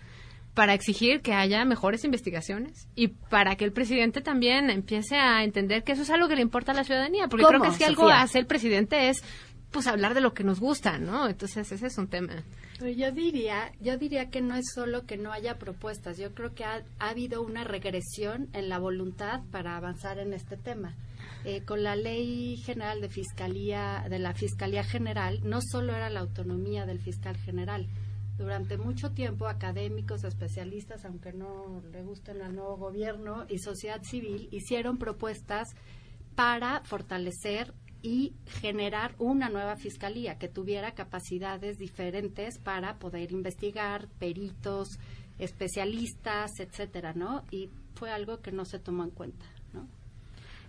para 0.53 0.73
exigir 0.73 1.21
que 1.21 1.33
haya 1.33 1.63
mejores 1.63 2.03
investigaciones 2.03 2.87
y 2.95 3.09
para 3.09 3.55
que 3.55 3.65
el 3.65 3.71
presidente 3.71 4.21
también 4.21 4.69
empiece 4.69 5.15
a 5.15 5.43
entender 5.43 5.83
que 5.83 5.93
eso 5.93 6.01
es 6.01 6.09
algo 6.09 6.27
que 6.27 6.35
le 6.35 6.41
importa 6.41 6.71
a 6.71 6.75
la 6.75 6.83
ciudadanía, 6.83 7.27
porque 7.27 7.45
creo 7.45 7.59
¿Cómo, 7.59 7.71
que 7.71 7.77
si 7.77 7.83
algo 7.83 8.03
Sofía? 8.03 8.21
hace 8.21 8.39
el 8.39 8.45
presidente 8.45 9.09
es 9.09 9.23
pues 9.71 9.88
hablar 9.88 10.13
de 10.13 10.21
lo 10.21 10.34
que 10.34 10.43
nos 10.43 10.60
gusta, 10.60 10.97
¿no? 10.97 11.27
Entonces 11.27 11.71
ese 11.71 11.88
es 11.88 11.97
un 11.97 12.08
tema. 12.08 12.43
Pero 12.79 12.91
yo 12.91 13.12
diría, 13.12 13.71
yo 13.79 13.97
diría 13.97 14.29
que 14.29 14.41
no 14.41 14.55
es 14.55 14.65
solo 14.73 15.05
que 15.05 15.17
no 15.17 15.32
haya 15.32 15.58
propuestas, 15.58 16.17
yo 16.17 16.34
creo 16.34 16.53
que 16.55 16.63
ha, 16.63 16.84
ha 16.97 17.10
habido 17.10 17.41
una 17.41 17.63
regresión 17.63 18.49
en 18.53 18.69
la 18.69 18.79
voluntad 18.79 19.41
para 19.51 19.77
avanzar 19.77 20.17
en 20.19 20.34
este 20.34 20.58
tema. 20.58 20.95
Eh, 21.45 21.63
con 21.63 21.84
la 21.84 21.95
ley 21.95 22.58
general 22.58 22.99
de 22.99 23.10
fiscalía, 23.10 24.05
de 24.10 24.19
la 24.19 24.34
fiscalía 24.34 24.84
general, 24.84 25.39
no 25.43 25.60
solo 25.62 25.95
era 25.95 26.10
la 26.10 26.19
autonomía 26.19 26.86
del 26.86 26.99
fiscal 26.99 27.38
general. 27.38 27.88
Durante 28.38 28.77
mucho 28.77 29.12
tiempo, 29.12 29.47
académicos, 29.47 30.23
especialistas, 30.23 31.05
aunque 31.05 31.32
no 31.32 31.82
le 31.91 32.03
gusten 32.03 32.41
al 32.41 32.55
nuevo 32.55 32.77
gobierno 32.77 33.45
y 33.49 33.60
sociedad 33.60 34.01
civil, 34.03 34.49
hicieron 34.51 34.97
propuestas 34.97 35.69
para 36.36 36.82
fortalecer 36.86 37.73
y 38.01 38.33
generar 38.62 39.15
una 39.17 39.49
nueva 39.49 39.75
fiscalía 39.75 40.38
que 40.38 40.47
tuviera 40.47 40.93
capacidades 40.93 41.77
diferentes 41.77 42.57
para 42.57 42.97
poder 42.97 43.31
investigar 43.31 44.07
peritos, 44.19 44.99
especialistas, 45.38 46.51
etcétera, 46.59 47.13
¿no? 47.13 47.43
Y 47.51 47.69
fue 47.95 48.12
algo 48.12 48.41
que 48.41 48.51
no 48.51 48.65
se 48.65 48.79
tomó 48.79 49.03
en 49.03 49.12
cuenta, 49.12 49.45
¿no? 49.73 49.88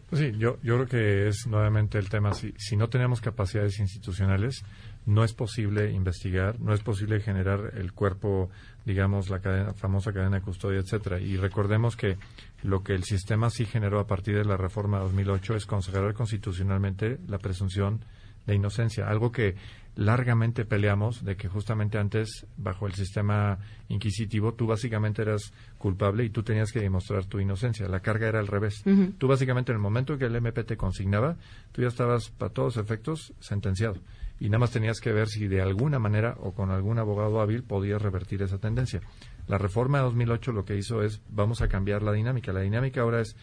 Pues 0.08 0.22
sí, 0.22 0.32
yo, 0.38 0.58
yo 0.62 0.74
creo 0.74 0.86
que 0.86 1.28
es 1.28 1.46
nuevamente 1.46 1.98
el 1.98 2.08
tema, 2.08 2.34
si, 2.34 2.52
si 2.58 2.76
no 2.76 2.88
tenemos 2.88 3.20
capacidades 3.20 3.78
institucionales, 3.78 4.64
no 5.06 5.24
es 5.24 5.32
posible 5.32 5.90
investigar, 5.90 6.60
no 6.60 6.74
es 6.74 6.82
posible 6.82 7.20
generar 7.20 7.72
el 7.74 7.92
cuerpo, 7.92 8.50
digamos, 8.84 9.30
la 9.30 9.40
cadena, 9.40 9.72
famosa 9.74 10.12
cadena 10.12 10.36
de 10.36 10.42
custodia, 10.42 10.80
etcétera. 10.80 11.20
Y 11.20 11.36
recordemos 11.36 11.96
que 11.96 12.16
lo 12.62 12.82
que 12.82 12.94
el 12.94 13.04
sistema 13.04 13.50
sí 13.50 13.64
generó 13.64 13.98
a 14.00 14.06
partir 14.06 14.36
de 14.36 14.44
la 14.44 14.56
reforma 14.56 14.98
de 14.98 15.04
2008 15.04 15.56
es 15.56 15.66
consagrar 15.66 16.12
constitucionalmente 16.14 17.18
la 17.28 17.38
presunción 17.38 18.04
de 18.46 18.54
inocencia, 18.54 19.08
algo 19.08 19.32
que 19.32 19.54
largamente 19.96 20.64
peleamos 20.64 21.24
de 21.24 21.36
que 21.36 21.48
justamente 21.48 21.98
antes, 21.98 22.46
bajo 22.56 22.86
el 22.86 22.94
sistema 22.94 23.58
inquisitivo, 23.88 24.54
tú 24.54 24.66
básicamente 24.66 25.22
eras 25.22 25.52
culpable 25.78 26.24
y 26.24 26.30
tú 26.30 26.42
tenías 26.42 26.72
que 26.72 26.80
demostrar 26.80 27.26
tu 27.26 27.40
inocencia. 27.40 27.88
La 27.88 28.00
carga 28.00 28.28
era 28.28 28.38
al 28.38 28.46
revés. 28.46 28.82
Tú 29.18 29.28
básicamente 29.28 29.72
en 29.72 29.76
el 29.76 29.82
momento 29.82 30.16
que 30.16 30.26
el 30.26 30.36
MP 30.36 30.64
te 30.64 30.76
consignaba, 30.76 31.36
tú 31.72 31.82
ya 31.82 31.88
estabas, 31.88 32.30
para 32.30 32.52
todos 32.52 32.76
efectos, 32.76 33.34
sentenciado. 33.40 33.96
Y 34.40 34.46
nada 34.48 34.58
más 34.60 34.70
tenías 34.70 35.00
que 35.00 35.12
ver 35.12 35.28
si 35.28 35.46
de 35.48 35.60
alguna 35.60 35.98
manera 35.98 36.34
o 36.40 36.52
con 36.52 36.70
algún 36.70 36.98
abogado 36.98 37.40
hábil 37.40 37.62
podías 37.62 38.00
revertir 38.00 38.42
esa 38.42 38.58
tendencia. 38.58 39.00
La 39.46 39.58
reforma 39.58 39.98
de 39.98 40.04
2008 40.04 40.52
lo 40.52 40.64
que 40.64 40.76
hizo 40.76 41.02
es, 41.02 41.20
vamos 41.28 41.60
a 41.60 41.68
cambiar 41.68 42.02
la 42.02 42.12
dinámica. 42.12 42.52
La 42.52 42.60
dinámica 42.60 43.02
ahora 43.02 43.20
es, 43.20 43.36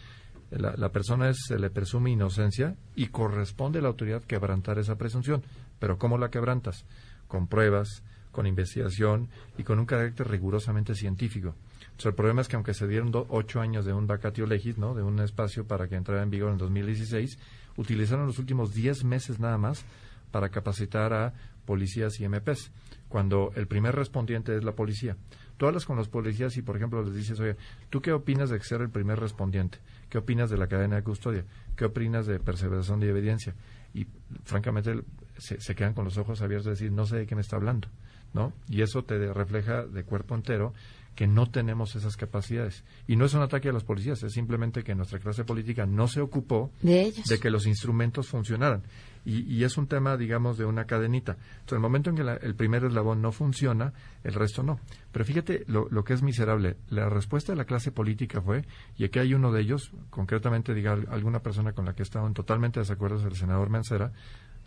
la, 0.49 0.89
persona 0.91 1.31
se 1.33 1.59
le 1.59 1.69
presume 1.69 2.09
inocencia 2.11 2.75
y 2.95 3.07
corresponde 3.07 3.77
a 3.79 3.83
la 3.83 3.89
autoridad 3.89 4.23
quebrantar 4.23 4.79
esa 4.79 4.97
presunción. 4.97 5.43
Pero 5.77 5.97
¿cómo 5.99 6.17
la 6.17 6.29
quebrantas? 6.31 6.83
Con 7.27 7.47
pruebas, 7.47 8.01
con 8.31 8.47
investigación 8.47 9.29
y 9.57 9.63
con 9.63 9.77
un 9.77 9.85
carácter 9.85 10.27
rigurosamente 10.27 10.95
científico. 10.95 11.53
Entonces, 11.81 12.05
el 12.07 12.15
problema 12.15 12.41
es 12.41 12.47
que 12.47 12.55
aunque 12.55 12.73
se 12.73 12.87
dieron 12.87 13.11
do- 13.11 13.27
ocho 13.29 13.59
años 13.61 13.85
de 13.85 13.93
un 13.93 14.07
vacatio 14.07 14.47
legis, 14.47 14.77
¿no? 14.77 14.95
de 14.95 15.03
un 15.03 15.19
espacio 15.19 15.65
para 15.67 15.87
que 15.87 15.95
entrara 15.95 16.23
en 16.23 16.29
vigor 16.31 16.51
en 16.51 16.57
2016, 16.57 17.37
utilizaron 17.75 18.25
los 18.25 18.39
últimos 18.39 18.73
diez 18.73 19.03
meses 19.03 19.39
nada 19.39 19.57
más 19.57 19.85
para 20.31 20.49
capacitar 20.49 21.13
a 21.13 21.33
policías 21.65 22.19
y 22.19 22.27
MPs, 22.27 22.71
cuando 23.09 23.51
el 23.55 23.67
primer 23.67 23.95
respondiente 23.95 24.55
es 24.55 24.63
la 24.63 24.73
policía. 24.73 25.17
Tú 25.57 25.65
hablas 25.65 25.85
con 25.85 25.97
los 25.97 26.07
policías 26.07 26.55
y, 26.57 26.61
por 26.61 26.77
ejemplo, 26.77 27.03
les 27.03 27.15
dices, 27.15 27.39
oye, 27.39 27.55
¿tú 27.89 28.01
qué 28.01 28.11
opinas 28.13 28.49
de 28.49 28.59
ser 28.61 28.81
el 28.81 28.89
primer 28.89 29.19
respondiente? 29.19 29.79
¿Qué 30.09 30.17
opinas 30.17 30.49
de 30.49 30.57
la 30.57 30.67
cadena 30.67 30.97
de 30.97 31.03
custodia? 31.03 31.45
¿Qué 31.75 31.85
opinas 31.85 32.27
de 32.27 32.39
perseveración 32.39 32.99
de 32.99 33.09
evidencia? 33.09 33.55
Y, 33.93 34.05
francamente, 34.43 35.01
se, 35.37 35.59
se 35.59 35.75
quedan 35.75 35.93
con 35.93 36.05
los 36.05 36.17
ojos 36.17 36.41
abiertos 36.41 36.65
de 36.65 36.71
decir, 36.71 36.91
no 36.91 37.05
sé 37.05 37.17
de 37.17 37.25
qué 37.25 37.35
me 37.35 37.41
está 37.41 37.55
hablando, 37.55 37.87
¿no? 38.33 38.53
Y 38.69 38.81
eso 38.81 39.03
te 39.03 39.33
refleja 39.33 39.83
de 39.85 40.03
cuerpo 40.03 40.35
entero 40.35 40.73
que 41.15 41.25
no 41.25 41.49
tenemos 41.49 41.95
esas 41.95 42.15
capacidades. 42.15 42.83
Y 43.07 43.15
no 43.15 43.25
es 43.25 43.33
un 43.33 43.41
ataque 43.41 43.69
a 43.69 43.71
los 43.73 43.83
policías, 43.83 44.21
es 44.21 44.33
simplemente 44.33 44.83
que 44.83 44.93
nuestra 44.93 45.17
clase 45.17 45.43
política 45.43 45.87
no 45.87 46.07
se 46.07 46.21
ocupó 46.21 46.71
De 46.83 47.01
ellos. 47.01 47.25
de 47.25 47.39
que 47.39 47.49
los 47.49 47.65
instrumentos 47.65 48.27
funcionaran. 48.27 48.83
Y, 49.27 49.41
y 49.53 49.65
es 49.65 49.77
un 49.77 49.87
tema, 49.87 50.15
digamos, 50.15 50.57
de 50.57 50.63
una 50.63 50.85
cadenita. 50.85 51.33
Entonces, 51.33 51.73
el 51.73 51.79
momento 51.79 52.09
en 52.09 52.15
que 52.15 52.23
la- 52.23 52.35
el 52.37 52.55
primer 52.55 52.85
eslabón 52.85 53.21
no 53.21 53.33
funciona, 53.33 53.91
el 54.23 54.33
resto 54.33 54.63
no. 54.63 54.79
Pero 55.11 55.25
fíjate 55.25 55.65
lo, 55.67 55.87
lo 55.91 56.03
que 56.05 56.13
es 56.13 56.23
miserable. 56.23 56.77
La 56.89 57.09
respuesta 57.09 57.51
de 57.51 57.57
la 57.57 57.65
clase 57.65 57.91
política 57.91 58.41
fue, 58.41 58.63
y 58.97 59.03
aquí 59.03 59.19
hay 59.19 59.33
uno 59.33 59.51
de 59.51 59.61
ellos, 59.61 59.91
concretamente, 60.09 60.73
diga, 60.73 60.93
al- 60.93 61.07
alguna 61.11 61.39
persona 61.39 61.73
con 61.73 61.83
la 61.85 61.93
que 61.93 62.03
en 62.03 62.33
totalmente 62.33 62.79
desacuerdo, 62.79 63.17
es 63.17 63.25
el 63.25 63.35
senador 63.35 63.69
Mancera, 63.69 64.13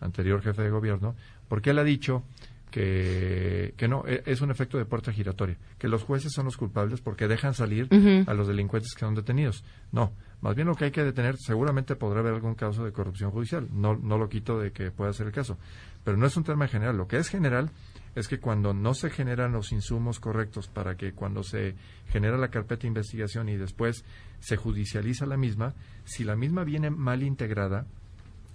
anterior 0.01 0.43
jefe 0.43 0.63
de 0.63 0.71
gobierno, 0.71 1.15
porque 1.49 1.71
él 1.71 1.79
ha 1.79 1.85
dicho 1.85 2.23
que, 2.71 3.75
que 3.77 3.89
no, 3.89 4.05
e- 4.07 4.23
es 4.27 4.41
un 4.41 4.51
efecto 4.51 4.79
de 4.79 4.85
puerta 4.85 5.13
giratoria, 5.13 5.57
que 5.79 5.89
los 5.89 6.03
jueces 6.05 6.33
son 6.33 6.45
los 6.47 6.57
culpables 6.57 7.01
porque 7.01 7.29
dejan 7.29 7.55
salir 7.55 7.89
a 8.29 8.35
los 8.35 8.47
delincuentes 8.47 8.93
que 8.95 9.01
son 9.01 9.15
detenidos. 9.15 9.65
No, 9.93 10.13
más 10.41 10.55
bien 10.55 10.69
lo 10.69 10.75
que 10.75 10.87
hay 10.87 10.91
que 10.91 11.05
detener, 11.05 11.37
seguramente 11.37 11.97
podrá 11.97 12.21
haber 12.21 12.35
algún 12.35 12.55
caso 12.55 12.85
de 12.85 12.93
corrupción 12.93 13.31
judicial, 13.31 13.69
no, 13.73 13.97
no 13.97 14.19
lo 14.19 14.29
quito 14.29 14.59
de 14.59 14.73
que 14.73 14.91
pueda 14.91 15.13
ser 15.13 15.27
el 15.27 15.33
caso, 15.33 15.59
pero 16.05 16.17
no 16.17 16.27
es 16.27 16.37
un 16.37 16.45
tema 16.45 16.67
general, 16.69 16.97
lo 16.97 17.07
que 17.07 17.19
es 17.19 17.29
general 17.29 17.71
es 18.15 18.27
que 18.27 18.41
cuando 18.41 18.75
no 18.75 18.95
se 18.95 19.11
generan 19.11 19.53
los 19.53 19.73
insumos 19.73 20.19
correctos 20.19 20.69
para 20.69 20.97
que 20.97 21.13
cuando 21.13 21.43
se 21.43 21.75
genera 22.09 22.37
la 22.37 22.49
carpeta 22.49 22.83
de 22.83 22.89
investigación 22.89 23.49
y 23.49 23.57
después 23.57 24.05
se 24.41 24.57
judicializa 24.57 25.27
la 25.27 25.37
misma, 25.37 25.75
si 26.05 26.25
la 26.25 26.37
misma 26.37 26.65
viene 26.65 26.91
mal 26.91 27.23
integrada, 27.23 27.87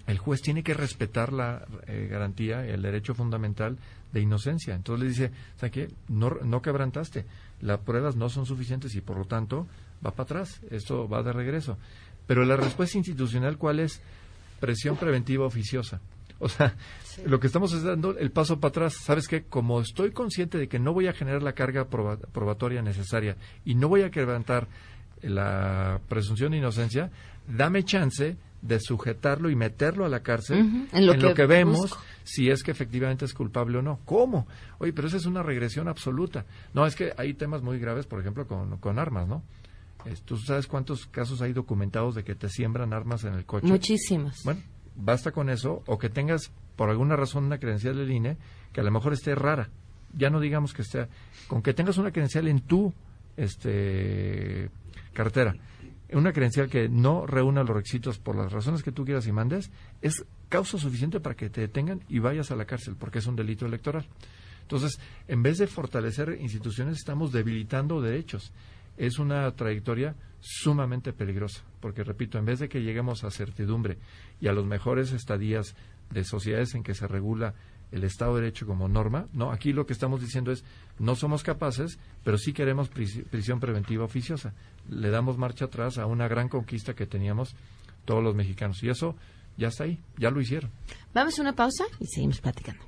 el 0.08 0.19
juez 0.19 0.41
tiene 0.41 0.63
que 0.63 0.74
respetar 0.74 1.34
la 1.34 1.65
eh, 1.88 2.08
garantía, 2.10 2.65
el 2.65 2.82
derecho 2.82 3.15
fundamental 3.15 3.78
de 4.12 4.21
inocencia. 4.21 4.76
Entonces 4.76 5.04
le 5.04 5.10
dice, 5.10 5.32
¿sabes 5.56 5.71
qué? 5.71 5.88
No, 6.10 6.32
no 6.43 6.62
quebrantaste, 6.62 7.26
las 7.62 7.80
pruebas 7.80 8.15
no 8.15 8.30
son 8.30 8.46
suficientes 8.46 8.96
y 8.96 9.02
por 9.02 9.18
lo 9.18 9.26
tanto 9.26 9.68
va 10.06 10.12
para 10.12 10.24
atrás, 10.24 10.62
esto 10.70 11.08
va 11.08 11.24
de 11.24 11.34
regreso. 11.34 11.78
Pero 12.28 12.44
la 12.46 12.58
respuesta 12.58 12.98
institucional, 12.98 13.58
¿cuál 13.58 13.80
es? 13.80 14.02
Presión 14.60 14.98
preventiva 14.98 15.46
oficiosa. 15.46 16.02
O 16.39 16.50
sea, 16.50 16.76
lo 17.26 17.40
que 17.40 17.48
estamos 17.48 17.71
es 17.71 17.84
dando 17.84 18.17
el 18.17 18.29
paso 18.32 18.60
para 18.60 18.69
atrás. 18.69 18.96
¿Sabes 18.96 19.27
qué? 19.27 19.44
Como 19.44 19.79
estoy 19.79 20.12
consciente 20.12 20.58
de 20.58 20.67
que 20.67 20.79
no 20.79 20.92
voy 20.94 21.08
a 21.08 21.13
generar 21.13 21.42
la 21.44 21.54
carga 21.54 21.90
proba- 21.90 22.19
probatoria 22.19 22.82
necesaria 22.82 23.38
y 23.63 23.75
no 23.75 23.88
voy 23.88 24.02
a 24.02 24.12
quebrantar 24.12 24.67
la 25.21 26.02
presunción 26.10 26.52
de 26.52 26.58
inocencia, 26.58 27.10
dame 27.48 27.84
chance 27.84 28.36
de 28.66 28.80
sujetarlo 28.80 29.50
y 29.50 29.56
meterlo 29.56 30.06
a 30.06 30.10
la 30.10 30.22
cárcel 30.22 30.88
en 30.92 31.06
lo 31.06 31.13
que 31.13 31.34
que 31.34 31.46
vemos 31.46 31.82
busco. 31.82 32.02
si 32.24 32.50
es 32.50 32.63
que 32.63 32.72
efectivamente 32.72 33.26
es 33.26 33.34
culpable 33.34 33.78
o 33.78 33.82
no. 33.82 34.00
¿Cómo? 34.06 34.48
Oye, 34.80 34.94
pero 34.94 35.08
esa 35.08 35.18
es 35.18 35.26
una 35.26 35.44
regresión 35.44 35.88
absoluta. 35.88 36.46
No, 36.74 36.86
es 36.86 36.96
que 36.96 37.13
hay 37.18 37.34
temas 37.34 37.62
muy 37.62 37.80
graves, 37.80 38.06
por 38.06 38.20
ejemplo, 38.20 38.48
con, 38.48 38.78
con 38.78 39.00
armas, 39.00 39.28
¿no? 39.28 39.44
¿Tú 40.26 40.38
sabes 40.38 40.68
cuántos 40.68 41.08
casos 41.08 41.42
hay 41.42 41.54
documentados 41.54 42.13
de 42.16 42.24
que 42.24 42.36
te 42.36 42.48
siembran 42.48 42.94
armas 42.94 43.24
en 43.24 43.34
el 43.34 43.46
coche? 43.46 43.66
Muchísimos. 43.66 44.44
Bueno, 44.44 44.62
basta 44.96 45.32
con 45.32 45.50
eso 45.50 45.82
o 45.88 45.98
que 45.98 46.10
tengas 46.10 46.52
por 46.76 46.90
alguna 46.90 47.16
razón 47.16 47.46
una 47.46 47.58
credencial 47.58 47.96
del 47.96 48.12
INE 48.12 48.38
que 48.72 48.82
a 48.82 48.84
lo 48.84 48.92
mejor 48.92 49.13
esté 49.13 49.34
rara. 49.34 49.70
Ya 50.13 50.30
no 50.30 50.40
digamos 50.40 50.74
que 50.74 50.84
esté, 50.84 51.08
con 51.48 51.62
que 51.62 51.74
tengas 51.74 51.98
una 51.98 52.12
credencial 52.12 52.48
en 52.48 52.62
tu 52.62 52.94
este, 53.36 54.70
cartera, 55.13 55.56
una 56.16 56.34
credencial 56.34 56.70
que 56.70 56.88
no 56.90 57.26
reúna 57.26 57.63
los 57.63 57.76
requisitos 57.76 58.20
por 58.20 58.36
las 58.36 58.52
razones 58.52 58.84
que 58.84 58.92
tú 58.92 59.06
quieras 59.06 59.28
y 59.28 59.32
mandes, 59.32 59.72
es 60.02 60.26
causa 60.50 60.78
suficiente 60.78 61.20
para 61.20 61.36
que 61.36 61.50
te 61.50 61.62
detengan 61.62 62.02
y 62.10 62.20
vayas 62.20 62.52
a 62.52 62.56
la 62.56 62.66
cárcel, 62.66 62.96
porque 62.98 63.20
es 63.20 63.28
un 63.28 63.36
delito 63.36 63.66
electoral. 63.66 64.08
Entonces, 64.62 65.00
en 65.28 65.44
vez 65.44 65.58
de 65.58 65.68
fortalecer 65.68 66.38
instituciones, 66.40 66.98
estamos 66.98 67.32
debilitando 67.32 68.02
derechos. 68.02 68.52
Es 68.98 69.20
una 69.20 69.52
trayectoria 69.52 70.16
sumamente 70.40 71.12
peligrosa, 71.12 71.63
porque 71.82 72.04
repito, 72.04 72.38
en 72.38 72.46
vez 72.46 72.60
de 72.60 72.70
que 72.70 72.82
lleguemos 72.82 73.24
a 73.24 73.32
certidumbre 73.32 73.98
y 74.40 74.48
a 74.48 74.54
los 74.54 74.66
mejores 74.66 75.12
estadías 75.12 75.76
de 76.12 76.24
sociedades 76.24 76.76
en 76.76 76.84
que 76.84 76.94
se 76.94 77.08
regula 77.08 77.56
el 77.92 78.04
Estado 78.04 78.36
de 78.36 78.42
Derecho 78.42 78.65
como 78.65 78.88
norma, 78.88 79.27
no, 79.33 79.52
aquí 79.52 79.73
lo 79.73 79.86
que 79.86 79.94
estamos 79.94 80.21
diciendo 80.21 80.52
es 80.52 80.63
no 81.00 81.15
somos 81.15 81.44
capaces, 81.44 81.98
pero 82.23 82.38
sí 82.38 82.54
queremos 82.54 82.90
prisión 82.90 83.60
preventiva 83.60 84.06
oficiosa. 84.06 84.54
Le 84.90 85.10
damos 85.10 85.38
marcha 85.38 85.65
atrás 85.65 85.98
a 85.98 86.06
una 86.06 86.27
gran 86.27 86.50
conquista 86.50 86.94
que 86.94 87.06
teníamos 87.06 87.56
todos 88.06 88.23
los 88.23 88.36
mexicanos 88.36 88.81
y 88.83 88.90
eso 88.90 89.15
ya 89.58 89.69
está 89.69 89.86
ahí, 89.86 90.00
ya 90.17 90.29
lo 90.29 90.42
hicieron. 90.42 90.71
Vamos 91.13 91.38
a 91.40 91.42
una 91.42 91.54
pausa 91.54 91.86
y 92.00 92.06
seguimos 92.08 92.42
platicando. 92.42 92.83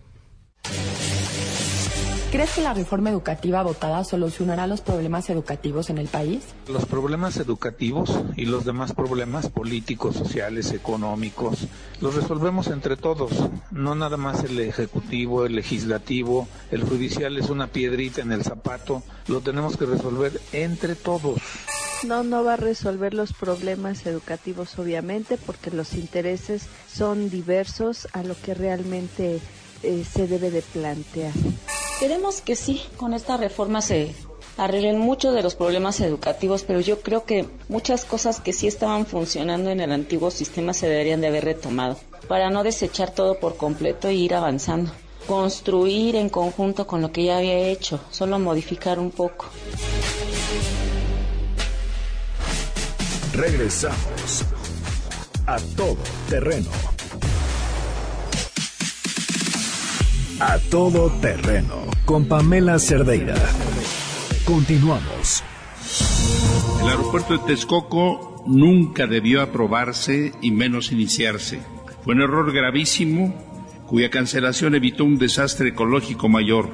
¿Crees 2.30 2.56
que 2.56 2.62
la 2.62 2.74
reforma 2.74 3.10
educativa 3.10 3.64
votada 3.64 4.04
solucionará 4.04 4.68
los 4.68 4.82
problemas 4.82 5.30
educativos 5.30 5.90
en 5.90 5.98
el 5.98 6.10
país? 6.10 6.44
Los 6.68 6.86
problemas 6.86 7.38
educativos 7.38 8.20
y 8.36 8.48
los 8.48 8.66
demás 8.66 8.92
problemas 8.92 9.50
políticos, 9.50 10.18
sociales, 10.18 10.74
económicos, 10.74 11.68
los 12.02 12.16
resolvemos 12.16 12.68
entre 12.68 12.98
todos, 12.98 13.32
no 13.72 13.96
nada 13.96 14.18
más 14.18 14.44
el 14.44 14.60
ejecutivo, 14.60 15.46
el 15.46 15.56
legislativo, 15.56 16.50
el 16.70 16.84
judicial 16.84 17.38
es 17.38 17.50
una 17.50 17.68
piedrita 17.68 18.22
en 18.22 18.34
el 18.34 18.44
zapato, 18.44 19.04
lo 19.30 19.40
tenemos 19.40 19.78
que 19.78 19.86
resolver 19.86 20.42
entre 20.52 20.96
todos. 20.96 21.40
No, 22.04 22.24
no 22.24 22.44
va 22.44 22.56
a 22.56 22.58
resolver 22.58 23.14
los 23.14 23.32
problemas 23.32 24.06
educativos 24.06 24.78
obviamente 24.78 25.38
porque 25.38 25.72
los 25.72 25.94
intereses 25.94 26.68
son 26.94 27.30
diversos 27.30 28.10
a 28.12 28.22
lo 28.24 28.36
que 28.36 28.54
realmente 28.54 29.40
eh, 29.82 30.04
se 30.04 30.28
debe 30.28 30.52
de 30.52 30.62
plantear. 30.62 31.32
Queremos 32.00 32.42
que 32.42 32.56
sí, 32.56 32.84
con 32.98 33.16
esta 33.16 33.38
reforma 33.38 33.82
se 33.82 34.14
arreglen 34.56 35.00
muchos 35.00 35.34
de 35.34 35.42
los 35.42 35.56
problemas 35.56 36.00
educativos, 36.00 36.64
pero 36.64 36.80
yo 36.80 37.02
creo 37.02 37.26
que 37.26 37.48
muchas 37.70 38.06
cosas 38.06 38.40
que 38.40 38.54
sí 38.54 38.68
estaban 38.68 39.08
funcionando 39.08 39.72
en 39.72 39.80
el 39.80 39.92
antiguo 39.92 40.30
sistema 40.30 40.76
se 40.76 40.88
deberían 40.88 41.22
de 41.22 41.28
haber 41.28 41.46
retomado, 41.46 41.98
para 42.28 42.52
no 42.52 42.64
desechar 42.64 43.10
todo 43.12 43.40
por 43.40 43.58
completo 43.58 44.10
e 44.10 44.14
ir 44.14 44.36
avanzando. 44.36 44.92
Construir 45.26 46.16
en 46.16 46.30
conjunto 46.30 46.86
con 46.86 47.02
lo 47.02 47.12
que 47.12 47.26
ya 47.26 47.38
había 47.38 47.58
hecho, 47.58 48.00
solo 48.12 48.38
modificar 48.38 49.00
un 49.00 49.10
poco. 49.10 49.48
Regresamos 53.34 54.46
a 55.48 55.58
todo 55.76 55.98
terreno. 56.30 56.70
A 60.40 60.60
todo 60.60 61.10
terreno 61.20 61.88
con 62.06 62.28
Pamela 62.28 62.78
Cerdeira. 62.78 63.34
Continuamos. 64.46 65.44
El 66.80 66.90
aeropuerto 66.90 67.34
de 67.34 67.40
Texcoco 67.40 68.44
nunca 68.46 69.08
debió 69.08 69.42
aprobarse 69.42 70.34
y 70.40 70.52
menos 70.52 70.92
iniciarse. 70.92 71.60
Fue 72.04 72.14
un 72.14 72.22
error 72.22 72.54
gravísimo 72.54 73.34
cuya 73.88 74.12
cancelación 74.12 74.76
evitó 74.76 75.06
un 75.06 75.18
desastre 75.18 75.70
ecológico 75.70 76.30
mayor 76.30 76.70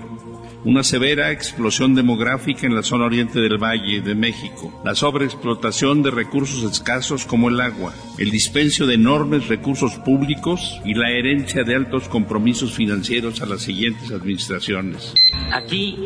una 0.65 0.83
severa 0.83 1.31
explosión 1.31 1.93
demográfica 1.93 2.65
en 2.65 2.75
la 2.75 2.83
zona 2.83 3.05
oriente 3.05 3.39
del 3.39 3.57
Valle 3.57 4.01
de 4.01 4.15
México, 4.15 4.81
la 4.85 4.95
sobreexplotación 4.95 6.03
de 6.03 6.11
recursos 6.11 6.63
escasos 6.63 7.25
como 7.25 7.49
el 7.49 7.59
agua, 7.59 7.93
el 8.17 8.31
dispendio 8.31 8.87
de 8.87 8.93
enormes 8.95 9.47
recursos 9.49 9.95
públicos 9.95 10.79
y 10.85 10.93
la 10.93 11.09
herencia 11.09 11.63
de 11.63 11.75
altos 11.75 12.07
compromisos 12.07 12.73
financieros 12.73 13.41
a 13.41 13.45
las 13.45 13.61
siguientes 13.61 14.11
administraciones. 14.11 15.13
Aquí 15.51 15.97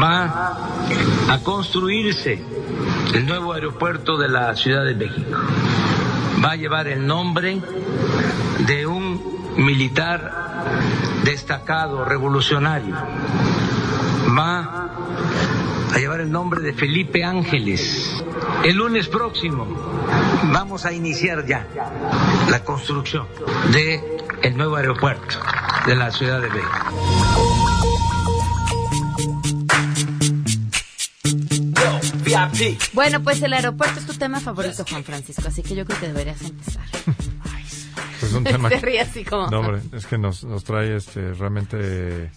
va 0.00 0.56
a 1.28 1.38
construirse 1.42 2.40
el 3.14 3.26
nuevo 3.26 3.52
aeropuerto 3.52 4.16
de 4.16 4.28
la 4.28 4.56
Ciudad 4.56 4.84
de 4.84 4.94
México. 4.94 5.38
Va 6.42 6.52
a 6.52 6.56
llevar 6.56 6.88
el 6.88 7.06
nombre 7.06 7.60
de 8.66 8.86
un 8.86 9.20
militar 9.56 10.32
destacado, 11.24 12.04
revolucionario 12.04 12.96
va 14.36 14.90
a 15.92 15.98
llevar 15.98 16.20
el 16.20 16.30
nombre 16.30 16.60
de 16.60 16.72
Felipe 16.72 17.24
Ángeles. 17.24 18.22
El 18.64 18.76
lunes 18.76 19.08
próximo 19.08 19.66
vamos 20.52 20.84
a 20.84 20.92
iniciar 20.92 21.46
ya 21.46 21.66
la 22.50 22.64
construcción 22.64 23.26
de 23.72 24.02
el 24.42 24.56
nuevo 24.56 24.76
aeropuerto 24.76 25.36
de 25.86 25.96
la 25.96 26.10
Ciudad 26.10 26.40
de 26.40 26.48
México. 26.50 27.68
Bueno, 32.92 33.22
pues 33.22 33.42
el 33.42 33.52
aeropuerto 33.52 33.98
es 34.00 34.06
tu 34.06 34.14
tema 34.14 34.40
favorito, 34.40 34.84
Juan 34.88 35.04
Francisco, 35.04 35.42
así 35.46 35.62
que 35.62 35.74
yo 35.74 35.84
creo 35.84 36.00
que 36.00 36.06
deberías 36.08 36.40
empezar. 36.42 36.84
Pues 38.20 38.32
un 38.32 38.44
tema 38.44 38.68
ríe 38.82 39.00
así 39.00 39.24
como... 39.24 39.48
No, 39.50 39.60
hombre, 39.60 39.80
es 39.92 40.06
que 40.06 40.18
nos, 40.18 40.44
nos 40.44 40.64
trae 40.64 40.96
este, 40.96 41.32
realmente 41.34 42.30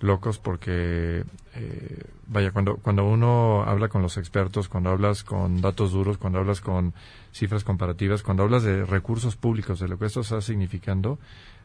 locos 0.00 0.38
porque, 0.38 1.24
eh, 1.54 2.02
vaya, 2.26 2.52
cuando, 2.52 2.76
cuando 2.76 3.04
uno 3.04 3.62
habla 3.64 3.88
con 3.88 4.02
los 4.02 4.16
expertos, 4.16 4.68
cuando 4.68 4.90
hablas 4.90 5.24
con 5.24 5.60
datos 5.60 5.92
duros, 5.92 6.18
cuando 6.18 6.38
hablas 6.38 6.60
con 6.60 6.94
cifras 7.32 7.64
comparativas, 7.64 8.22
cuando 8.22 8.42
hablas 8.42 8.62
de 8.62 8.84
recursos 8.84 9.36
públicos, 9.36 9.80
de 9.80 9.88
lo 9.88 9.98
que 9.98 10.06
esto 10.06 10.20
está 10.20 10.40
significando, 10.40 11.18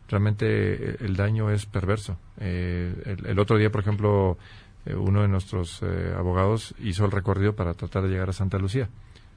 realmente 0.09 0.45
eh, 0.47 0.97
el 1.01 1.15
daño 1.15 1.51
es 1.51 1.65
perverso. 1.65 2.17
Eh, 2.39 3.17
el, 3.25 3.39
otro 3.39 3.57
día, 3.57 3.71
por 3.71 3.81
ejemplo, 3.81 4.38
uno 4.86 5.21
de 5.21 5.27
nuestros 5.29 5.81
abogados 6.17 6.75
hizo 6.79 7.05
el 7.05 7.11
recorrido 7.11 7.55
para 7.55 7.73
tratar 7.73 8.03
de 8.03 8.09
llegar 8.09 8.29
a 8.29 8.34
Santa 8.34 8.57
Lucía. 8.57 8.89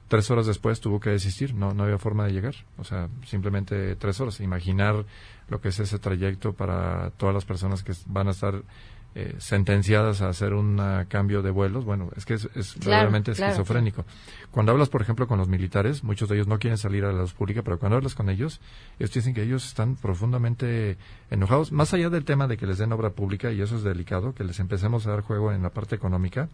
Tres 0.09 0.31
horas 0.31 0.45
después 0.45 0.79
tuvo 0.79 0.99
que 0.99 1.09
desistir, 1.09 1.53
no, 1.53 1.73
no 1.73 1.83
había 1.83 1.97
forma 1.97 2.25
de 2.25 2.33
llegar. 2.33 2.55
O 2.77 2.83
sea, 2.83 3.09
simplemente 3.25 3.95
tres 3.95 4.19
horas. 4.19 4.39
Imaginar 4.39 5.05
lo 5.49 5.61
que 5.61 5.69
es 5.69 5.79
ese 5.79 5.99
trayecto 5.99 6.53
para 6.53 7.11
todas 7.11 7.33
las 7.33 7.45
personas 7.45 7.83
que 7.83 7.93
van 8.07 8.27
a 8.27 8.31
estar 8.31 8.63
eh, 9.15 9.33
sentenciadas 9.39 10.21
a 10.21 10.29
hacer 10.29 10.53
un 10.53 10.79
cambio 11.07 11.41
de 11.41 11.49
vuelos, 11.49 11.85
bueno, 11.85 12.11
es 12.15 12.25
que 12.25 12.35
es, 12.35 12.47
es 12.53 12.75
realmente 12.85 13.31
esquizofrénico. 13.31 14.05
Cuando 14.51 14.73
hablas, 14.73 14.89
por 14.89 15.01
ejemplo, 15.01 15.27
con 15.27 15.39
los 15.39 15.47
militares, 15.47 16.03
muchos 16.03 16.29
de 16.29 16.35
ellos 16.35 16.47
no 16.47 16.59
quieren 16.59 16.77
salir 16.77 17.03
a 17.03 17.11
la 17.11 17.21
luz 17.21 17.33
pública, 17.33 17.63
pero 17.63 17.79
cuando 17.79 17.95
hablas 17.95 18.13
con 18.13 18.29
ellos, 18.29 18.61
ellos 18.99 19.11
dicen 19.11 19.33
que 19.33 19.41
ellos 19.41 19.65
están 19.65 19.95
profundamente 19.95 20.97
enojados, 21.31 21.71
más 21.71 21.95
allá 21.95 22.11
del 22.11 22.25
tema 22.25 22.45
de 22.47 22.57
que 22.57 22.67
les 22.67 22.77
den 22.77 22.91
obra 22.91 23.09
pública, 23.09 23.51
y 23.51 23.59
eso 23.59 23.77
es 23.77 23.83
delicado, 23.83 24.35
que 24.35 24.43
les 24.43 24.59
empecemos 24.59 25.07
a 25.07 25.11
dar 25.11 25.21
juego 25.21 25.51
en 25.51 25.63
la 25.63 25.71
parte 25.71 25.95
económica, 25.95 26.49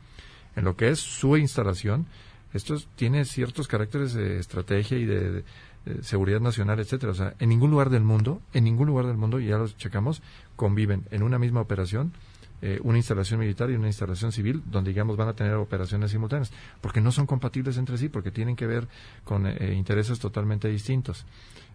en 0.56 0.64
lo 0.64 0.78
que 0.78 0.88
es 0.88 1.00
su 1.00 1.36
instalación, 1.36 2.06
esto 2.54 2.78
tiene 2.96 3.26
ciertos 3.26 3.68
caracteres 3.68 4.14
de 4.14 4.40
estrategia 4.40 4.98
y 4.98 5.06
de 5.06 5.44
eh, 5.86 6.00
seguridad 6.02 6.40
nacional, 6.40 6.80
etcétera. 6.80 7.12
O 7.12 7.16
sea, 7.16 7.34
en 7.40 7.50
ningún 7.50 7.70
lugar 7.70 7.90
del 7.90 8.04
mundo, 8.04 8.42
en 8.54 8.64
ningún 8.64 8.88
lugar 8.88 9.06
del 9.06 9.18
mundo, 9.18 9.42
y 9.42 9.48
ya 9.48 9.58
los 9.58 9.76
checamos, 9.76 10.22
conviven 10.56 11.04
en 11.12 11.24
una 11.24 11.38
misma 11.40 11.60
operación 11.60 12.14
eh, 12.62 12.80
una 12.84 12.98
instalación 12.98 13.42
militar 13.42 13.70
y 13.70 13.76
una 13.76 13.88
instalación 13.88 14.32
civil, 14.32 14.64
donde 14.66 14.92
digamos 14.92 15.18
van 15.18 15.28
a 15.28 15.34
tener 15.34 15.56
operaciones 15.56 16.12
simultáneas, 16.12 16.54
porque 16.80 17.02
no 17.02 17.12
son 17.12 17.26
compatibles 17.28 17.76
entre 17.76 17.98
sí, 17.98 18.08
porque 18.08 18.32
tienen 18.32 18.56
que 18.56 18.66
ver 18.66 18.88
con 19.26 19.46
eh, 19.46 19.74
intereses 19.74 20.20
totalmente 20.20 20.70
distintos. 20.70 21.26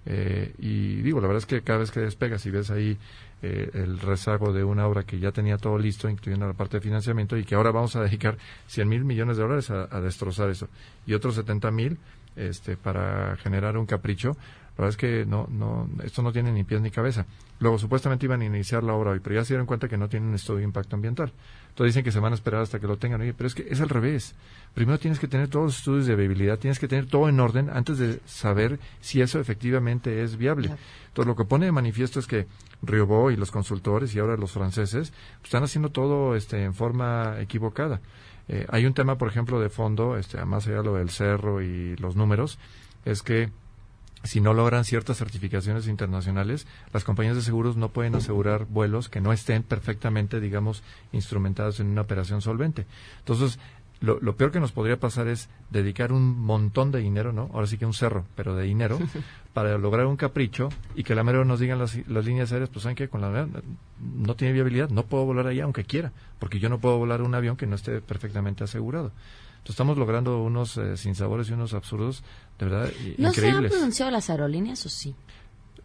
y 0.06 1.02
digo, 1.02 1.20
la 1.20 1.26
verdad 1.26 1.42
es 1.42 1.46
que 1.46 1.60
cada 1.60 1.80
vez 1.80 1.90
que 1.90 2.00
despegas 2.00 2.46
y 2.46 2.50
ves 2.50 2.70
ahí 2.70 2.96
el 3.42 4.00
rezago 4.00 4.54
de 4.54 4.64
una 4.64 4.86
obra 4.86 5.02
que 5.02 5.18
ya 5.18 5.32
tenía 5.32 5.58
todo 5.58 5.76
listo, 5.76 6.08
incluyendo 6.08 6.46
la 6.46 6.54
parte 6.54 6.78
de 6.78 6.80
financiamiento, 6.80 7.36
y 7.36 7.44
que 7.44 7.54
ahora 7.54 7.70
vamos 7.72 7.94
a 7.94 8.02
dedicar 8.02 8.38
100 8.68 8.88
mil 8.88 9.04
millones 9.04 9.36
de 9.36 9.42
dólares 9.42 9.70
a, 9.70 9.94
a 9.94 10.00
destrozar 10.00 10.48
eso, 10.48 10.68
y 11.06 11.12
otros 11.12 11.34
70 11.34 11.70
mil 11.70 11.98
este, 12.38 12.76
para 12.76 13.36
generar 13.36 13.76
un 13.76 13.86
capricho. 13.86 14.36
La 14.76 14.84
verdad 14.84 14.90
es 14.90 14.96
que 14.96 15.26
no, 15.26 15.48
no, 15.50 15.88
esto 16.04 16.22
no 16.22 16.32
tiene 16.32 16.52
ni 16.52 16.62
pies 16.62 16.80
ni 16.80 16.92
cabeza. 16.92 17.26
Luego, 17.58 17.78
supuestamente 17.78 18.26
iban 18.26 18.42
a 18.42 18.44
iniciar 18.44 18.84
la 18.84 18.94
obra 18.94 19.10
hoy, 19.10 19.20
pero 19.20 19.34
ya 19.34 19.44
se 19.44 19.54
dieron 19.54 19.66
cuenta 19.66 19.88
que 19.88 19.96
no 19.96 20.08
tienen 20.08 20.32
estudio 20.34 20.58
de 20.58 20.64
impacto 20.64 20.94
ambiental. 20.94 21.32
Entonces 21.70 21.94
dicen 21.94 22.04
que 22.04 22.12
se 22.12 22.20
van 22.20 22.32
a 22.32 22.36
esperar 22.36 22.62
hasta 22.62 22.78
que 22.78 22.86
lo 22.86 22.96
tengan. 22.96 23.20
Oye, 23.20 23.34
pero 23.34 23.48
es 23.48 23.54
que 23.54 23.66
es 23.68 23.80
al 23.80 23.88
revés. 23.88 24.36
Primero 24.74 24.98
tienes 24.98 25.18
que 25.18 25.26
tener 25.26 25.48
todos 25.48 25.66
los 25.66 25.78
estudios 25.78 26.06
de 26.06 26.14
viabilidad, 26.14 26.58
tienes 26.58 26.78
que 26.78 26.86
tener 26.86 27.06
todo 27.06 27.28
en 27.28 27.40
orden 27.40 27.70
antes 27.70 27.98
de 27.98 28.20
saber 28.26 28.78
si 29.00 29.20
eso 29.20 29.40
efectivamente 29.40 30.22
es 30.22 30.36
viable. 30.36 30.70
Entonces, 31.08 31.26
lo 31.26 31.34
que 31.34 31.44
pone 31.44 31.66
de 31.66 31.72
manifiesto 31.72 32.20
es 32.20 32.28
que 32.28 32.46
Riobó 32.82 33.32
y 33.32 33.36
los 33.36 33.50
consultores 33.50 34.14
y 34.14 34.20
ahora 34.20 34.36
los 34.36 34.52
franceses 34.52 35.10
pues, 35.10 35.44
están 35.44 35.64
haciendo 35.64 35.90
todo 35.90 36.36
este, 36.36 36.62
en 36.62 36.74
forma 36.74 37.40
equivocada. 37.40 38.00
Eh, 38.48 38.66
hay 38.70 38.86
un 38.86 38.94
tema, 38.94 39.18
por 39.18 39.28
ejemplo, 39.28 39.60
de 39.60 39.68
fondo, 39.68 40.16
este, 40.16 40.42
más 40.44 40.66
allá 40.66 40.82
lo 40.82 40.94
del 40.94 41.10
cerro 41.10 41.62
y 41.62 41.96
los 41.96 42.16
números, 42.16 42.58
es 43.04 43.22
que 43.22 43.50
si 44.24 44.40
no 44.40 44.52
logran 44.52 44.84
ciertas 44.84 45.18
certificaciones 45.18 45.86
internacionales, 45.86 46.66
las 46.92 47.04
compañías 47.04 47.36
de 47.36 47.42
seguros 47.42 47.76
no 47.76 47.90
pueden 47.90 48.16
asegurar 48.16 48.66
vuelos 48.66 49.08
que 49.08 49.20
no 49.20 49.32
estén 49.32 49.62
perfectamente, 49.62 50.40
digamos, 50.40 50.82
instrumentados 51.12 51.78
en 51.78 51.86
una 51.88 52.00
operación 52.00 52.42
solvente. 52.42 52.86
Entonces, 53.20 53.60
lo, 54.00 54.20
lo, 54.20 54.36
peor 54.36 54.52
que 54.52 54.60
nos 54.60 54.72
podría 54.72 54.98
pasar 54.98 55.28
es 55.28 55.48
dedicar 55.70 56.12
un 56.12 56.38
montón 56.38 56.92
de 56.92 57.00
dinero, 57.00 57.32
¿no? 57.32 57.50
Ahora 57.52 57.66
sí 57.66 57.78
que 57.78 57.86
un 57.86 57.94
cerro, 57.94 58.24
pero 58.36 58.54
de 58.54 58.64
dinero, 58.64 58.98
para 59.52 59.76
lograr 59.76 60.06
un 60.06 60.16
capricho 60.16 60.68
y 60.94 61.02
que 61.02 61.14
la 61.14 61.24
mero 61.24 61.44
nos 61.44 61.60
digan 61.60 61.78
las, 61.78 61.96
las, 62.06 62.24
líneas 62.24 62.52
aéreas, 62.52 62.70
pues 62.70 62.84
saben 62.84 62.96
que 62.96 63.08
con 63.08 63.20
la 63.20 63.48
no 64.00 64.36
tiene 64.36 64.52
viabilidad, 64.52 64.88
no 64.90 65.04
puedo 65.04 65.24
volar 65.24 65.46
allá 65.46 65.64
aunque 65.64 65.84
quiera, 65.84 66.12
porque 66.38 66.60
yo 66.60 66.68
no 66.68 66.78
puedo 66.78 66.98
volar 66.98 67.22
un 67.22 67.34
avión 67.34 67.56
que 67.56 67.66
no 67.66 67.74
esté 67.74 68.00
perfectamente 68.00 68.64
asegurado. 68.64 69.12
Entonces 69.58 69.70
estamos 69.70 69.98
logrando 69.98 70.42
unos 70.42 70.76
eh, 70.76 70.96
sinsabores 70.96 71.50
y 71.50 71.52
unos 71.52 71.74
absurdos 71.74 72.22
de 72.58 72.66
verdad 72.66 72.90
¿No 73.18 73.28
increíbles. 73.28 73.34
se 73.34 73.48
han 73.48 73.68
pronunciado 73.68 74.10
las 74.12 74.30
aerolíneas 74.30 74.86
o 74.86 74.88
sí? 74.88 75.14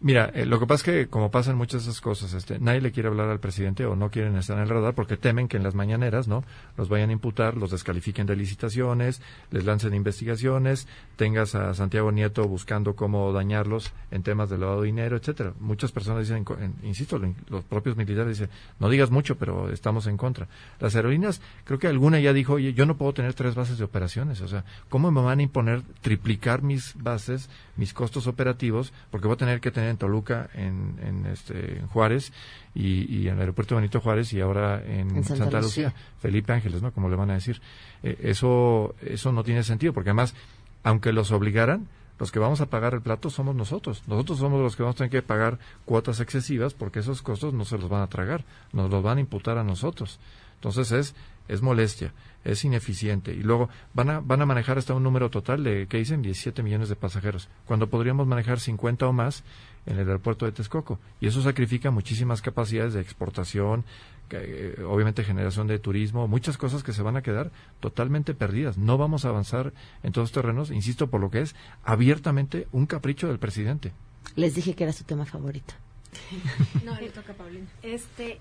Mira, 0.06 0.30
eh, 0.34 0.44
lo 0.44 0.60
que 0.60 0.66
pasa 0.66 0.74
es 0.80 0.82
que 0.82 1.06
como 1.08 1.30
pasan 1.30 1.56
muchas 1.56 1.84
esas 1.84 2.02
cosas, 2.02 2.34
este, 2.34 2.58
nadie 2.58 2.82
le 2.82 2.92
quiere 2.92 3.08
hablar 3.08 3.30
al 3.30 3.40
presidente 3.40 3.86
o 3.86 3.96
no 3.96 4.10
quieren 4.10 4.36
estar 4.36 4.54
en 4.58 4.64
el 4.64 4.68
radar 4.68 4.94
porque 4.94 5.16
temen 5.16 5.48
que 5.48 5.56
en 5.56 5.62
las 5.62 5.74
mañaneras, 5.74 6.28
¿no? 6.28 6.44
Los 6.76 6.90
vayan 6.90 7.08
a 7.08 7.14
imputar, 7.14 7.56
los 7.56 7.70
descalifiquen 7.70 8.26
de 8.26 8.36
licitaciones, 8.36 9.22
les 9.50 9.64
lancen 9.64 9.94
investigaciones, 9.94 10.86
tengas 11.16 11.54
a 11.54 11.72
Santiago 11.72 12.12
Nieto 12.12 12.46
buscando 12.46 12.94
cómo 12.94 13.32
dañarlos 13.32 13.94
en 14.10 14.22
temas 14.22 14.50
de 14.50 14.58
lavado 14.58 14.82
de 14.82 14.88
dinero, 14.88 15.16
etcétera. 15.16 15.54
Muchas 15.58 15.90
personas 15.90 16.28
dicen, 16.28 16.44
en- 16.60 16.74
insisto, 16.86 17.16
lo- 17.18 17.34
los 17.48 17.64
propios 17.64 17.96
militares 17.96 18.38
dicen, 18.38 18.50
no 18.80 18.90
digas 18.90 19.10
mucho, 19.10 19.38
pero 19.38 19.70
estamos 19.72 20.06
en 20.06 20.18
contra. 20.18 20.48
Las 20.80 20.94
aerolíneas, 20.96 21.40
creo 21.64 21.78
que 21.78 21.86
alguna 21.88 22.20
ya 22.20 22.34
dijo, 22.34 22.52
oye, 22.52 22.74
yo 22.74 22.84
no 22.84 22.98
puedo 22.98 23.14
tener 23.14 23.32
tres 23.32 23.54
bases 23.54 23.78
de 23.78 23.84
operaciones, 23.84 24.42
o 24.42 24.48
sea, 24.48 24.66
¿cómo 24.90 25.10
me 25.10 25.22
van 25.22 25.38
a 25.38 25.42
imponer 25.44 25.80
triplicar 26.02 26.60
mis 26.60 26.92
bases, 27.02 27.48
mis 27.78 27.94
costos 27.94 28.26
operativos, 28.26 28.92
porque 29.10 29.28
voy 29.28 29.36
a 29.36 29.38
tener 29.38 29.62
que 29.62 29.70
tener 29.70 29.93
en 29.94 29.98
Toluca, 29.98 30.50
en, 30.54 30.98
en, 31.02 31.26
este, 31.26 31.78
en 31.78 31.86
Juárez 31.86 32.32
y, 32.74 33.12
y 33.14 33.28
en 33.28 33.34
el 33.34 33.40
aeropuerto 33.40 33.76
Benito 33.76 34.00
Juárez 34.00 34.32
y 34.32 34.40
ahora 34.40 34.82
en, 34.84 35.16
En 35.16 35.24
Santa 35.24 35.44
Santa, 35.44 35.60
Lucía. 35.60 35.88
Lucía. 35.88 36.02
Felipe 36.18 36.52
Ángeles, 36.52 36.82
¿no? 36.82 36.92
Como 36.92 37.08
le 37.08 37.16
van 37.16 37.30
a 37.30 37.34
decir. 37.34 37.60
Eh, 38.02 38.18
eso, 38.22 38.94
eso 39.00 39.32
no 39.32 39.42
tiene 39.42 39.62
sentido, 39.62 39.92
porque 39.92 40.10
además, 40.10 40.34
aunque 40.82 41.12
los 41.12 41.30
obligaran, 41.30 41.88
los 42.18 42.30
que 42.30 42.38
vamos 42.38 42.60
a 42.60 42.66
pagar 42.66 42.94
el 42.94 43.00
plato 43.00 43.30
somos 43.30 43.54
nosotros. 43.54 44.02
Nosotros 44.06 44.38
somos 44.38 44.60
los 44.60 44.76
que 44.76 44.82
vamos 44.82 44.96
a 44.96 44.98
tener 44.98 45.10
que 45.10 45.22
pagar 45.22 45.58
cuotas 45.84 46.20
excesivas 46.20 46.74
porque 46.74 47.00
esos 47.00 47.22
costos 47.22 47.52
no 47.54 47.64
se 47.64 47.78
los 47.78 47.88
van 47.88 48.02
a 48.02 48.08
tragar, 48.08 48.44
nos 48.72 48.90
los 48.90 49.02
van 49.02 49.18
a 49.18 49.20
imputar 49.20 49.58
a 49.58 49.64
nosotros. 49.64 50.20
Entonces 50.56 50.92
es, 50.92 51.14
es 51.48 51.60
molestia, 51.60 52.12
es 52.44 52.64
ineficiente. 52.64 53.32
Y 53.32 53.42
luego 53.42 53.68
van 53.94 54.10
a, 54.10 54.20
van 54.20 54.42
a 54.42 54.46
manejar 54.46 54.78
hasta 54.78 54.94
un 54.94 55.02
número 55.02 55.28
total 55.30 55.64
de, 55.64 55.86
¿qué 55.88 55.98
dicen? 55.98 56.22
17 56.22 56.62
millones 56.62 56.88
de 56.88 56.96
pasajeros, 56.96 57.48
cuando 57.66 57.88
podríamos 57.88 58.26
manejar 58.26 58.60
50 58.60 59.06
o 59.06 59.12
más 59.12 59.42
en 59.86 59.98
el 59.98 60.08
aeropuerto 60.08 60.46
de 60.46 60.52
Texcoco. 60.52 60.98
Y 61.20 61.26
eso 61.26 61.42
sacrifica 61.42 61.90
muchísimas 61.90 62.42
capacidades 62.42 62.94
de 62.94 63.00
exportación, 63.00 63.84
que, 64.28 64.38
eh, 64.78 64.84
obviamente 64.84 65.24
generación 65.24 65.66
de 65.66 65.78
turismo, 65.78 66.26
muchas 66.28 66.56
cosas 66.56 66.82
que 66.82 66.92
se 66.92 67.02
van 67.02 67.16
a 67.16 67.22
quedar 67.22 67.50
totalmente 67.80 68.34
perdidas. 68.34 68.78
No 68.78 68.98
vamos 68.98 69.24
a 69.24 69.28
avanzar 69.28 69.72
en 70.02 70.12
todos 70.12 70.30
los 70.30 70.32
terrenos, 70.32 70.70
insisto, 70.70 71.08
por 71.08 71.20
lo 71.20 71.30
que 71.30 71.42
es 71.42 71.54
abiertamente 71.84 72.66
un 72.72 72.86
capricho 72.86 73.28
del 73.28 73.38
presidente. 73.38 73.92
Les 74.36 74.54
dije 74.54 74.74
que 74.74 74.84
era 74.84 74.92
su 74.92 75.04
tema 75.04 75.24
favorito. 75.24 75.74
No, 76.84 76.94
le 77.00 77.10
toca 77.10 77.32
a 77.32 77.36
Paulina. 77.36 77.66
Este, 77.82 78.38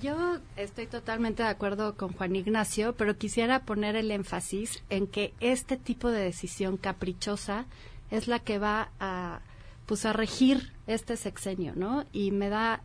yo 0.00 0.38
estoy 0.56 0.86
totalmente 0.86 1.42
de 1.42 1.48
acuerdo 1.48 1.96
con 1.96 2.12
Juan 2.12 2.34
Ignacio, 2.34 2.94
pero 2.94 3.16
quisiera 3.16 3.64
poner 3.64 3.96
el 3.96 4.10
énfasis 4.10 4.82
en 4.90 5.06
que 5.06 5.34
este 5.40 5.76
tipo 5.76 6.10
de 6.10 6.20
decisión 6.20 6.76
caprichosa 6.76 7.66
es 8.10 8.26
la 8.28 8.38
que 8.38 8.58
va 8.58 8.90
a, 9.00 9.40
pues, 9.86 10.04
a 10.06 10.12
regir 10.12 10.72
este 10.86 11.16
sexenio, 11.16 11.74
¿no? 11.74 12.04
Y 12.12 12.30
me 12.30 12.48
da, 12.48 12.82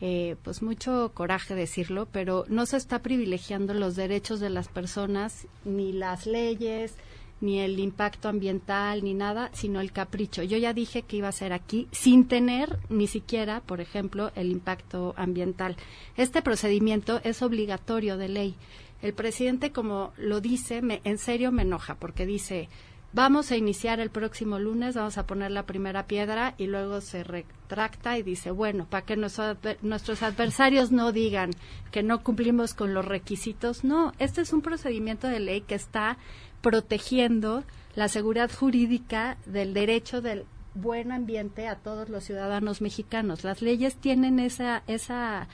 eh, 0.00 0.36
pues, 0.42 0.62
mucho 0.62 1.12
coraje 1.14 1.54
decirlo, 1.54 2.06
pero 2.10 2.44
no 2.48 2.66
se 2.66 2.76
está 2.76 3.00
privilegiando 3.00 3.74
los 3.74 3.96
derechos 3.96 4.40
de 4.40 4.50
las 4.50 4.68
personas, 4.68 5.46
ni 5.64 5.92
las 5.92 6.26
leyes, 6.26 6.94
ni 7.40 7.60
el 7.60 7.78
impacto 7.78 8.28
ambiental, 8.28 9.04
ni 9.04 9.14
nada, 9.14 9.50
sino 9.52 9.80
el 9.80 9.92
capricho. 9.92 10.42
Yo 10.42 10.56
ya 10.56 10.72
dije 10.72 11.02
que 11.02 11.16
iba 11.16 11.28
a 11.28 11.32
ser 11.32 11.52
aquí 11.52 11.88
sin 11.92 12.26
tener 12.26 12.78
ni 12.88 13.06
siquiera, 13.06 13.60
por 13.60 13.80
ejemplo, 13.80 14.32
el 14.34 14.50
impacto 14.50 15.14
ambiental. 15.16 15.76
Este 16.16 16.42
procedimiento 16.42 17.20
es 17.22 17.42
obligatorio 17.42 18.16
de 18.16 18.28
ley. 18.28 18.54
El 19.02 19.12
presidente, 19.12 19.72
como 19.72 20.12
lo 20.16 20.40
dice, 20.40 20.80
me, 20.80 21.02
en 21.04 21.18
serio 21.18 21.52
me 21.52 21.62
enoja 21.62 21.96
porque 21.96 22.24
dice, 22.24 22.70
vamos 23.14 23.52
a 23.52 23.56
iniciar 23.56 24.00
el 24.00 24.10
próximo 24.10 24.58
lunes, 24.58 24.96
vamos 24.96 25.16
a 25.18 25.26
poner 25.26 25.52
la 25.52 25.64
primera 25.66 26.06
piedra 26.06 26.54
y 26.58 26.66
luego 26.66 27.00
se 27.00 27.22
retracta 27.22 28.18
y 28.18 28.22
dice, 28.22 28.50
bueno, 28.50 28.86
para 28.90 29.06
que 29.06 29.16
nuestro 29.16 29.44
adver- 29.44 29.78
nuestros 29.82 30.22
adversarios 30.22 30.90
no 30.90 31.12
digan 31.12 31.50
que 31.92 32.02
no 32.02 32.22
cumplimos 32.22 32.74
con 32.74 32.92
los 32.92 33.04
requisitos. 33.04 33.84
No, 33.84 34.12
este 34.18 34.40
es 34.40 34.52
un 34.52 34.62
procedimiento 34.62 35.28
de 35.28 35.38
ley 35.40 35.60
que 35.62 35.76
está 35.76 36.18
protegiendo 36.60 37.64
la 37.94 38.08
seguridad 38.08 38.50
jurídica 38.52 39.38
del 39.46 39.74
derecho 39.74 40.20
del 40.20 40.44
buen 40.74 41.12
ambiente 41.12 41.68
a 41.68 41.76
todos 41.76 42.08
los 42.08 42.24
ciudadanos 42.24 42.80
mexicanos. 42.80 43.44
Las 43.44 43.62
leyes 43.62 43.94
tienen 43.96 44.40
esa 44.40 44.82
esa 44.88 45.46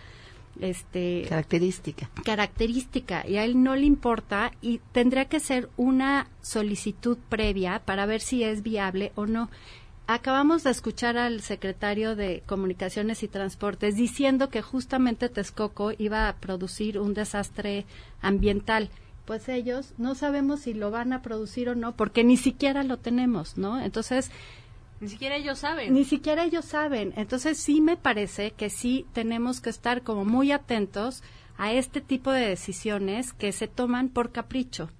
este 0.63 1.27
Característica. 1.29 2.11
característica 2.25 3.27
y 3.27 3.37
a 3.37 3.45
él 3.45 3.63
no 3.63 3.77
le 3.77 3.87
importa 3.87 4.53
y 4.61 4.81
tendría 4.93 5.27
que 5.27 5.41
ser 5.41 5.69
una 5.77 6.29
solicitud 6.43 7.19
previa 7.29 7.83
para 7.85 8.07
ver 8.07 8.21
si 8.21 8.45
es 8.45 8.63
viable 8.63 9.13
o 9.15 9.27
no. 9.27 9.51
Acabamos 10.07 10.65
de 10.65 10.71
escuchar 10.71 11.17
al 11.17 11.41
secretario 11.41 12.17
de 12.17 12.43
Comunicaciones 12.45 13.23
y 13.23 13.29
Transportes 13.29 13.95
diciendo 13.95 14.49
que 14.49 14.61
justamente 14.61 15.29
Texcoco 15.29 15.93
iba 15.99 16.29
a 16.29 16.37
producir 16.37 16.99
un 16.99 17.15
desastre 17.15 17.87
ambiental. 18.21 18.91
Pues 19.25 19.49
ellos 19.49 19.95
no 19.99 20.17
sabemos 20.17 20.63
si 20.63 20.75
lo 20.75 20.91
van 20.91 21.13
a 21.13 21.23
producir 21.23 21.69
o 21.69 21.77
no 21.77 21.95
porque 21.95 22.25
ni 22.25 22.37
siquiera 22.37 22.83
lo 22.83 22.97
tenemos, 22.97 23.57
¿no? 23.57 23.81
Entonces, 23.81 24.33
Ni 25.01 25.09
siquiera 25.09 25.37
ellos 25.37 25.59
saben. 25.59 25.95
ni 25.95 26.05
siquiera 26.05 26.45
ellos 26.45 26.65
saben. 26.65 27.13
Entonces 27.17 27.59
sí 27.59 27.81
me 27.81 27.97
parece 27.97 28.53
que 28.53 28.71
sí 28.71 29.07
tenemos 29.13 29.61
que 29.61 29.71
estar 29.71 30.03
como 30.03 30.25
muy 30.25 30.53
atentos 30.53 31.23
a 31.57 31.73
este 31.73 32.01
tipo 32.01 32.31
de 32.33 32.49
decisiones 32.49 33.33
que 33.33 33.53
se 33.53 33.69
toman 33.69 34.09
por 34.09 34.31
capricho. 34.31 34.91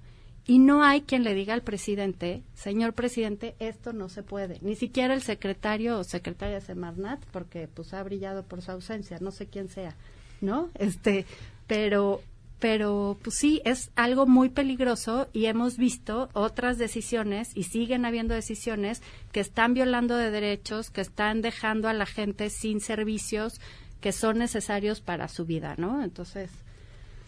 Y 0.47 0.59
no 0.59 0.83
hay 0.83 1.03
quien 1.03 1.23
le 1.23 1.35
diga 1.35 1.55
al 1.55 1.63
presidente, 1.63 2.43
señor 2.55 2.95
presidente, 2.95 3.55
esto 3.61 3.93
no 3.93 4.09
se 4.09 4.23
puede. 4.23 4.59
Ni 4.63 4.75
siquiera 4.75 5.15
el 5.15 5.23
secretario 5.23 5.99
o 5.99 6.05
secretaria 6.05 6.57
de 6.57 6.61
Semarnat, 6.61 7.25
porque 7.27 7.69
pues 7.69 7.95
ha 7.95 8.03
brillado 8.03 8.43
por 8.43 8.61
su 8.63 8.73
ausencia, 8.73 9.19
no 9.21 9.31
sé 9.31 9.47
quién 9.47 9.69
sea, 9.69 9.95
¿no? 10.41 10.71
Este, 10.75 11.25
pero 11.67 12.23
pero 12.61 13.19
pues 13.23 13.37
sí 13.37 13.61
es 13.65 13.91
algo 13.97 14.27
muy 14.27 14.51
peligroso 14.51 15.29
y 15.33 15.47
hemos 15.47 15.77
visto 15.79 16.29
otras 16.35 16.79
decisiones 16.79 17.57
y 17.57 17.65
siguen 17.65 18.05
habiendo 18.05 18.35
decisiones 18.35 19.03
que 19.33 19.41
están 19.41 19.75
violando 19.75 20.17
de 20.17 20.31
derechos, 20.31 20.91
que 20.91 21.01
están 21.01 21.41
dejando 21.41 21.89
a 21.89 21.95
la 21.95 22.07
gente 22.07 22.51
sin 22.51 22.81
servicios 22.81 23.61
que 24.01 24.13
son 24.13 24.39
necesarios 24.39 25.01
para 25.01 25.29
su 25.29 25.45
vida, 25.45 25.75
¿no? 25.77 26.03
Entonces, 26.03 26.51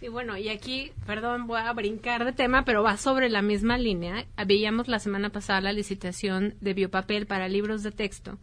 Sí, 0.03 0.09
bueno, 0.09 0.37
y 0.37 0.49
aquí, 0.49 0.91
perdón, 1.07 1.47
voy 1.47 1.61
a 1.61 1.73
brincar 1.73 2.25
de 2.25 2.33
tema, 2.33 2.65
pero 2.65 2.83
va 2.83 2.97
sobre 2.97 3.29
la 3.29 3.41
misma 3.41 3.79
línea. 3.79 4.27
Veíamos 4.49 4.89
la 4.89 4.99
semana 4.99 5.31
pasada 5.31 5.61
la 5.61 5.73
licitación 5.73 6.57
de 6.61 6.75
biopapel 6.75 7.27
para 7.27 7.47
libros 7.47 7.85
de 7.85 7.93
texto, 7.93 8.37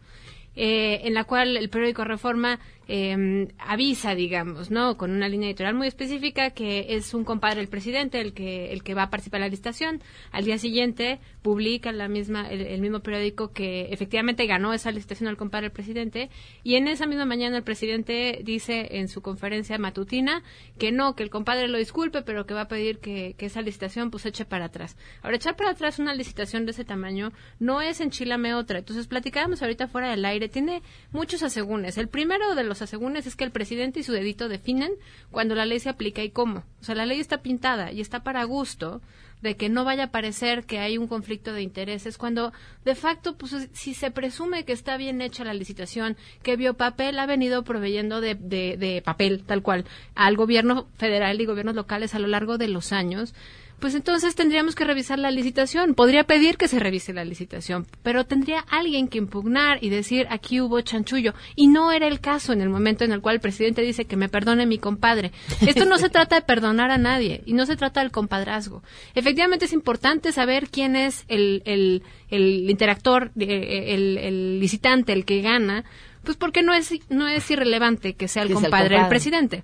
eh, 0.56 1.02
en 1.04 1.14
la 1.14 1.26
cual 1.26 1.58
el 1.58 1.70
periódico 1.70 2.06
Reforma 2.06 2.62
eh, 2.92 3.48
avisa, 3.60 4.16
digamos, 4.16 4.72
¿no? 4.72 4.98
Con 4.98 5.12
una 5.12 5.30
línea 5.30 5.48
editorial 5.48 5.76
muy 5.76 5.88
específica 5.88 6.50
que 6.50 6.96
es 6.96 7.14
un 7.14 7.24
compadre 7.24 7.58
del 7.58 7.68
presidente 7.68 8.20
el 8.20 8.34
que, 8.34 8.74
el 8.74 8.84
que 8.84 8.96
va 8.96 9.04
a 9.04 9.10
participar 9.12 9.40
en 9.40 9.46
la 9.46 9.50
licitación. 9.50 10.02
Al 10.32 10.44
día 10.44 10.58
siguiente 10.58 11.20
publica 11.44 11.92
la 11.92 12.08
misma, 12.08 12.50
el, 12.50 12.62
el 12.62 12.82
mismo 12.82 13.02
periódico 13.02 13.52
que 13.54 13.90
efectivamente 13.92 14.48
ganó 14.48 14.74
esa 14.74 14.92
licitación 14.92 15.30
al 15.30 15.38
compadre 15.38 15.66
del 15.66 15.72
presidente 15.72 16.32
y 16.64 16.76
en 16.76 16.88
esa 16.88 17.06
misma 17.06 17.26
mañana 17.26 17.58
el 17.58 17.64
presidente 17.64 18.42
dice 18.44 18.98
en 18.98 19.08
su 19.08 19.22
conferencia 19.22 19.78
matutina 19.78 20.42
que 20.80 20.92
no, 20.92 21.16
que 21.16 21.22
el 21.22 21.30
compadre 21.30 21.68
lo 21.68 21.78
disculpe, 21.78 22.24
pero 22.24 22.48
que 22.48 22.56
va 22.56 22.62
a 22.62 22.68
pedir 22.68 22.98
que, 22.98 23.36
que 23.38 23.46
esa 23.46 23.62
licitación 23.62 24.10
pues 24.10 24.26
eche 24.26 24.46
para 24.46 24.66
atrás. 24.66 24.98
Ahora, 25.22 25.36
echar 25.36 25.56
para 25.56 25.72
atrás 25.72 26.00
una 26.00 26.16
licitación 26.16 26.66
de 26.66 26.72
ese 26.72 26.86
tamaño 26.86 27.32
no 27.60 27.82
es 27.82 28.02
enchilame 28.02 28.56
otra. 28.56 28.80
Entonces, 28.80 29.06
platicábamos 29.06 29.62
ahorita 29.62 29.88
fuera 29.88 30.10
del 30.10 30.26
aire, 30.26 30.50
tiene 30.50 30.82
muchos 31.12 31.44
asegúnes. 31.44 31.98
El 31.98 32.08
primero 32.08 32.56
de 32.56 32.64
los 32.64 32.79
asegúnes 32.82 33.28
es 33.28 33.36
que 33.36 33.44
el 33.44 33.52
presidente 33.52 34.00
y 34.00 34.04
su 34.04 34.12
dedito 34.12 34.50
definen 34.50 34.92
cuando 35.32 35.56
la 35.56 35.66
ley 35.66 35.80
se 35.80 35.90
aplica 35.90 36.24
y 36.24 36.30
cómo. 36.30 36.64
O 36.82 36.84
sea, 36.84 36.96
la 36.96 37.06
ley 37.06 37.20
está 37.20 37.42
pintada 37.42 37.92
y 37.92 38.02
está 38.02 38.24
para 38.24 38.44
gusto 38.44 39.02
de 39.42 39.56
que 39.56 39.70
no 39.70 39.86
vaya 39.86 40.06
a 40.06 40.12
parecer 40.12 40.66
que 40.66 40.80
hay 40.80 40.98
un 40.98 41.08
conflicto 41.08 41.54
de 41.54 41.62
intereses 41.62 42.18
cuando 42.18 42.52
de 42.84 42.96
facto 42.96 43.38
pues 43.38 43.70
si 43.72 43.94
se 43.94 44.12
presume 44.12 44.66
que 44.66 44.74
está 44.74 44.98
bien 44.98 45.22
hecha 45.22 45.46
la 45.46 45.54
licitación 45.54 46.18
que 46.44 46.58
Biopapel 46.58 47.18
ha 47.20 47.26
venido 47.26 47.64
proveyendo 47.64 48.20
de, 48.20 48.36
de 48.36 49.02
papel 49.04 49.44
tal 49.46 49.62
cual 49.62 49.86
al 50.16 50.36
gobierno 50.36 50.88
federal 50.98 51.40
y 51.40 51.46
gobiernos 51.46 51.76
locales 51.76 52.16
a 52.16 52.20
lo 52.20 52.28
largo 52.28 52.58
de 52.58 52.68
los 52.68 52.92
años 52.92 53.34
pues 53.80 53.96
entonces 53.96 54.36
tendríamos 54.36 54.76
que 54.76 54.84
revisar 54.84 55.20
la 55.20 55.32
licitación. 55.32 55.94
Podría 55.96 56.24
pedir 56.26 56.58
que 56.58 56.68
se 56.68 56.80
revise 56.80 57.14
la 57.14 57.24
licitación, 57.24 57.88
pero 58.04 58.26
tendría 58.26 58.60
alguien 58.70 59.08
que 59.08 59.18
impugnar 59.18 59.84
y 59.84 59.90
decir 59.90 60.28
aquí 60.30 60.62
hubo 60.62 60.82
chanchullo. 60.82 61.34
Y 61.56 61.68
no 61.68 61.92
era 61.92 62.08
el 62.08 62.20
caso 62.20 62.54
en 62.54 62.62
el 62.62 62.70
momento 62.70 63.04
en 63.06 63.12
el 63.12 63.22
cual 63.22 63.36
el 63.36 63.42
presidente 63.42 63.82
dice 63.82 64.06
que 64.06 64.16
me 64.18 64.30
perdone 64.30 64.66
mi 64.66 64.78
compadre. 64.78 65.32
Esto 65.62 65.86
no 65.86 65.98
se 65.98 66.10
trata 66.10 66.36
de 66.36 66.42
perdonar 66.42 66.92
a 66.92 66.98
nadie 66.98 67.42
y 67.46 67.54
no 67.54 67.66
se 67.66 67.76
trata 67.76 68.02
del 68.02 68.12
compadrazgo. 68.12 68.84
Efectivamente 69.16 69.66
es 69.66 69.74
importante 69.74 70.32
saber 70.32 70.70
quién 70.70 70.96
es 70.96 71.26
el, 71.28 71.62
el, 71.66 72.04
el 72.30 72.70
interactor, 72.70 73.32
eh, 73.40 73.94
el, 73.96 74.18
el 74.18 74.60
licitante, 74.60 75.14
el 75.14 75.26
que 75.26 75.42
gana, 75.42 75.86
pues 76.24 76.38
porque 76.38 76.64
no 76.64 76.74
es, 76.74 76.92
no 77.10 77.28
es 77.28 77.50
irrelevante 77.50 78.14
que 78.14 78.28
sea 78.28 78.44
el 78.44 78.50
Que 78.50 78.56
sea 78.56 78.60
el 78.60 78.66
compadre 78.66 78.90
del 78.90 78.98
compadre. 78.98 79.10
presidente. 79.10 79.64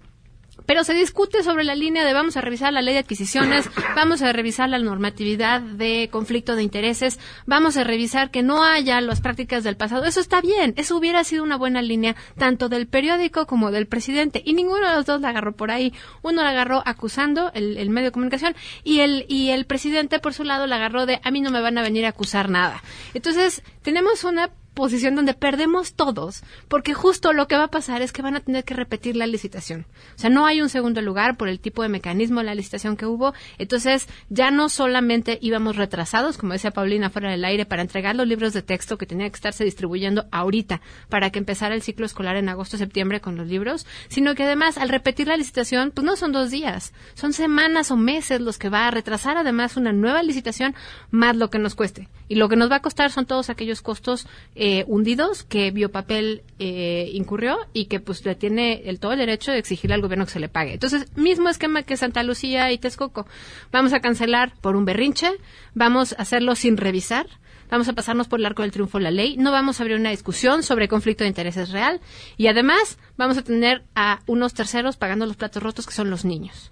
Pero 0.66 0.84
se 0.84 0.94
discute 0.94 1.44
sobre 1.44 1.64
la 1.64 1.76
línea 1.76 2.06
de 2.06 2.14
vamos 2.14 2.38
a 2.38 2.42
revisar 2.42 2.74
la 2.74 2.82
ley 2.82 2.94
de 2.94 3.02
adquisiciones, 3.02 3.70
vamos 3.96 4.22
a 4.22 4.32
revisar 4.34 4.70
la 4.70 4.80
normatividad 4.80 5.62
de 5.62 6.10
conflicto 6.12 6.56
de 6.56 6.64
intereses, 6.64 7.20
vamos 7.46 7.78
a 7.78 7.84
revisar 7.84 8.32
que 8.32 8.44
no 8.44 8.64
haya 8.64 9.00
las 9.02 9.22
prácticas 9.22 9.64
del 9.64 9.78
pasado. 9.78 10.06
Eso 10.06 10.20
está 10.20 10.42
bien, 10.42 10.74
eso 10.78 10.98
hubiera 10.98 11.24
sido 11.24 11.44
una 11.44 11.58
buena 11.58 11.82
línea 11.82 12.16
tanto 12.38 12.70
del 12.70 12.88
periódico 12.88 13.46
como 13.46 13.72
del 13.72 13.88
presidente. 13.88 14.42
Y 14.46 14.54
ninguno 14.54 14.88
de 14.88 14.96
los 14.96 15.06
dos 15.06 15.22
la 15.22 15.30
agarró 15.30 15.56
por 15.56 15.72
ahí. 15.72 15.94
Uno 16.22 16.44
la 16.44 16.50
agarró 16.50 16.82
acusando, 16.86 17.52
el, 17.54 17.90
medio 17.90 18.08
de 18.08 18.12
comunicación, 18.12 18.56
y 18.84 19.00
el, 19.00 19.26
y 19.28 19.50
el 19.50 19.66
presidente 19.66 20.20
por 20.20 20.34
su 20.34 20.44
lado 20.44 20.68
la 20.68 20.78
agarró 20.78 21.06
de 21.06 21.20
a 21.24 21.32
mí 21.32 21.42
no 21.42 21.52
me 21.52 21.62
van 21.62 21.78
a 21.78 21.82
venir 21.82 22.06
a 22.06 22.10
acusar 22.10 22.50
nada. 22.50 22.84
Entonces, 23.14 23.64
tenemos 23.82 24.24
una 24.24 24.50
posición 24.76 25.16
donde 25.16 25.34
perdemos 25.34 25.94
todos, 25.96 26.44
porque 26.68 26.94
justo 26.94 27.34
lo 27.34 27.48
que 27.48 27.56
va 27.56 27.64
a 27.64 27.72
pasar 27.72 28.04
es 28.04 28.12
que 28.12 28.22
van 28.22 28.36
a 28.36 28.42
tener 28.42 28.64
que 28.64 28.76
repetir 28.76 29.16
la 29.16 29.26
licitación. 29.26 29.88
O 30.16 30.20
sea, 30.20 30.30
no 30.30 30.46
hay 30.46 30.62
un 30.62 30.70
segundo 30.70 31.02
lugar 31.02 31.38
por 31.38 31.48
el 31.48 31.60
tipo 31.60 31.82
de 31.82 31.90
mecanismo 31.90 32.42
de 32.42 32.46
la 32.46 32.56
licitación 32.56 32.98
que 32.98 33.06
hubo. 33.06 33.34
Entonces, 33.58 34.08
ya 34.30 34.52
no 34.52 34.70
solamente 34.70 35.40
íbamos 35.42 35.78
retrasados, 35.78 36.38
como 36.38 36.54
decía 36.54 36.72
Paulina 36.72 37.10
fuera 37.10 37.32
del 37.32 37.46
aire, 37.46 37.66
para 37.66 37.82
entregar 37.82 38.16
los 38.16 38.28
libros 38.28 38.54
de 38.54 38.62
texto 38.62 38.98
que 38.98 39.06
tenía 39.06 39.30
que 39.30 39.36
estarse 39.36 39.64
distribuyendo 39.64 40.26
ahorita 40.32 40.82
para 41.10 41.30
que 41.30 41.40
empezara 41.40 41.74
el 41.74 41.82
ciclo 41.82 42.06
escolar 42.06 42.36
en 42.36 42.50
agosto-septiembre 42.50 43.22
con 43.22 43.38
los 43.38 43.48
libros, 43.48 43.88
sino 44.10 44.36
que 44.36 44.44
además, 44.44 44.78
al 44.78 44.90
repetir 44.90 45.28
la 45.28 45.38
licitación, 45.38 45.92
pues 45.92 46.06
no 46.06 46.16
son 46.16 46.32
dos 46.32 46.52
días, 46.52 46.94
son 47.14 47.34
semanas 47.34 47.92
o 47.92 47.98
meses 47.98 48.42
los 48.42 48.58
que 48.58 48.70
va 48.70 48.88
a 48.88 48.92
retrasar 48.92 49.38
además 49.38 49.78
una 49.78 49.94
nueva 49.94 50.22
licitación 50.22 50.76
más 51.12 51.36
lo 51.36 51.50
que 51.50 51.60
nos 51.60 51.76
cueste. 51.76 52.10
Y 52.28 52.36
lo 52.36 52.50
que 52.50 52.56
nos 52.56 52.72
va 52.72 52.78
a 52.78 52.82
costar 52.82 53.12
son 53.12 53.26
todos 53.26 53.50
aquellos 53.50 53.82
costos 53.82 54.28
eh, 54.56 54.84
hundidos 54.88 55.44
que 55.44 55.72
Biopapel 55.72 56.44
eh, 56.60 57.10
incurrió 57.14 57.58
y 57.74 57.86
que 57.86 58.00
pues 58.00 58.26
le 58.26 58.36
tiene 58.36 58.82
el 58.86 59.00
todo 59.00 59.14
el 59.14 59.20
derecho 59.20 59.52
de 59.52 59.60
exigirle 59.60 59.94
al 59.94 60.02
gobierno 60.02 60.26
que 60.26 60.32
se 60.32 60.40
le 60.40 60.50
pague. 60.50 60.74
Entonces, 60.74 61.16
mismo 61.16 61.50
esquema 61.50 61.84
que 61.84 61.98
Santa 61.98 62.24
Lucía 62.24 62.72
y 62.72 62.78
Texcoco. 62.78 63.28
Vamos 63.72 63.94
a 63.94 64.00
cancelar 64.00 64.54
por 64.62 64.76
un 64.76 64.86
berrinche, 64.86 65.32
vamos 65.74 66.14
a 66.14 66.22
hacerlo 66.22 66.56
sin 66.56 66.78
revisar, 66.78 67.28
vamos 67.70 67.88
a 67.88 67.94
pasarnos 67.94 68.28
por 68.28 68.40
el 68.40 68.46
arco 68.46 68.62
del 68.62 68.72
triunfo 68.72 69.00
la 69.00 69.12
ley, 69.12 69.38
no 69.38 69.52
vamos 69.52 69.80
a 69.80 69.84
abrir 69.84 69.98
una 69.98 70.12
discusión 70.12 70.64
sobre 70.64 70.88
conflicto 70.88 71.24
de 71.24 71.30
intereses 71.30 71.72
real 71.72 72.02
y 72.38 72.48
además 72.48 72.98
vamos 73.18 73.38
a 73.38 73.44
tener 73.44 73.84
a 73.96 74.22
unos 74.28 74.54
terceros 74.54 74.98
pagando 74.98 75.26
los 75.26 75.36
platos 75.36 75.62
rotos 75.62 75.86
que 75.86 75.94
son 75.94 76.10
los 76.10 76.26
niños. 76.26 76.72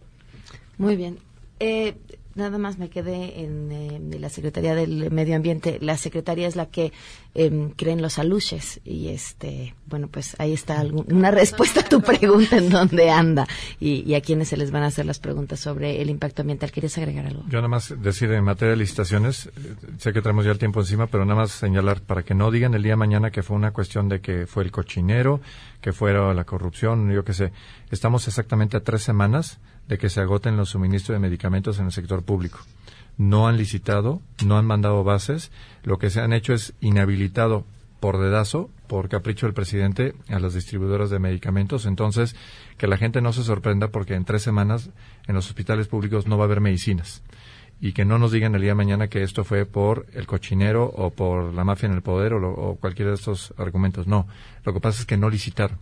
Muy 0.77 0.95
bien. 0.95 1.19
Eh, 1.59 1.95
nada 2.35 2.57
más 2.57 2.77
me 2.77 2.89
quedé 2.89 3.41
en, 3.43 3.71
eh, 3.71 3.97
de 4.01 4.19
la 4.19 4.29
Secretaría 4.29 4.75
del 4.75 5.11
Medio 5.11 5.35
Ambiente. 5.35 5.77
La 5.81 5.97
secretaria 5.97 6.47
es 6.47 6.55
la 6.55 6.67
que 6.67 6.91
em, 7.35 7.71
cree 7.71 7.93
en 7.93 8.01
los 8.01 8.19
aluches. 8.19 8.79
Y 8.85 9.07
este, 9.09 9.75
bueno, 9.87 10.07
pues 10.07 10.35
ahí 10.39 10.53
está 10.53 10.79
algún- 10.79 11.05
una 11.11 11.31
respuesta 11.31 11.79
a 11.81 11.83
tu 11.83 12.01
pregunta 12.01 12.57
en 12.57 12.69
dónde 12.69 13.09
anda 13.09 13.47
y, 13.79 14.03
y 14.09 14.15
a 14.15 14.21
quiénes 14.21 14.49
se 14.49 14.57
les 14.57 14.71
van 14.71 14.83
a 14.83 14.87
hacer 14.87 15.05
las 15.05 15.19
preguntas 15.19 15.59
sobre 15.59 16.01
el 16.01 16.09
impacto 16.09 16.41
ambiental. 16.43 16.71
¿Quieres 16.71 16.97
agregar 16.97 17.25
algo? 17.25 17.43
Yo 17.49 17.57
nada 17.57 17.67
más 17.67 17.93
decir 18.01 18.31
en 18.31 18.43
materia 18.43 18.71
de 18.71 18.77
licitaciones, 18.77 19.47
eh, 19.47 19.75
sé 19.97 20.13
que 20.13 20.21
traemos 20.21 20.45
ya 20.45 20.51
el 20.51 20.59
tiempo 20.59 20.79
encima, 20.79 21.07
pero 21.07 21.25
nada 21.25 21.39
más 21.41 21.51
señalar 21.51 22.01
para 22.01 22.23
que 22.23 22.33
no 22.35 22.51
digan 22.51 22.73
el 22.73 22.83
día 22.83 22.93
de 22.93 22.97
mañana 22.97 23.31
que 23.31 23.43
fue 23.43 23.55
una 23.55 23.71
cuestión 23.71 24.09
de 24.09 24.21
que 24.21 24.45
fue 24.47 24.63
el 24.63 24.71
cochinero, 24.71 25.41
que 25.81 25.91
fuera 25.91 26.33
la 26.33 26.43
corrupción, 26.45 27.11
yo 27.11 27.23
qué 27.25 27.33
sé. 27.33 27.51
Estamos 27.91 28.27
exactamente 28.27 28.77
a 28.77 28.79
tres 28.83 29.01
semanas 29.03 29.59
de 29.87 29.97
que 29.97 30.09
se 30.09 30.21
agoten 30.21 30.57
los 30.57 30.69
suministros 30.69 31.15
de 31.15 31.19
medicamentos 31.19 31.79
en 31.79 31.85
el 31.85 31.91
sector 31.91 32.23
público. 32.23 32.59
No 33.17 33.47
han 33.47 33.57
licitado, 33.57 34.21
no 34.45 34.57
han 34.57 34.65
mandado 34.65 35.03
bases, 35.03 35.51
lo 35.83 35.97
que 35.99 36.09
se 36.09 36.21
han 36.21 36.33
hecho 36.33 36.53
es 36.53 36.73
inhabilitado 36.81 37.65
por 37.99 38.19
dedazo, 38.19 38.69
por 38.87 39.07
capricho 39.07 39.45
del 39.45 39.53
presidente, 39.53 40.13
a 40.29 40.39
las 40.39 40.53
distribuidoras 40.55 41.09
de 41.09 41.19
medicamentos. 41.19 41.85
Entonces, 41.85 42.35
que 42.77 42.87
la 42.87 42.97
gente 42.97 43.21
no 43.21 43.31
se 43.31 43.43
sorprenda 43.43 43.89
porque 43.89 44.15
en 44.15 44.25
tres 44.25 44.41
semanas 44.41 44.89
en 45.27 45.35
los 45.35 45.47
hospitales 45.47 45.87
públicos 45.87 46.27
no 46.27 46.37
va 46.37 46.43
a 46.43 46.47
haber 46.47 46.59
medicinas. 46.59 47.23
Y 47.79 47.93
que 47.93 48.03
no 48.05 48.17
nos 48.17 48.31
digan 48.31 48.55
el 48.55 48.61
día 48.61 48.71
de 48.71 48.75
mañana 48.75 49.07
que 49.09 49.23
esto 49.23 49.43
fue 49.43 49.65
por 49.65 50.05
el 50.13 50.25
cochinero 50.27 50.85
o 50.85 51.11
por 51.11 51.53
la 51.53 51.63
mafia 51.63 51.87
en 51.87 51.93
el 51.93 52.01
poder 52.01 52.33
o, 52.33 52.39
lo- 52.39 52.51
o 52.53 52.75
cualquiera 52.75 53.11
de 53.11 53.15
estos 53.15 53.53
argumentos. 53.57 54.07
No, 54.07 54.27
lo 54.65 54.73
que 54.73 54.79
pasa 54.79 55.01
es 55.01 55.05
que 55.05 55.17
no 55.17 55.29
licitaron 55.29 55.77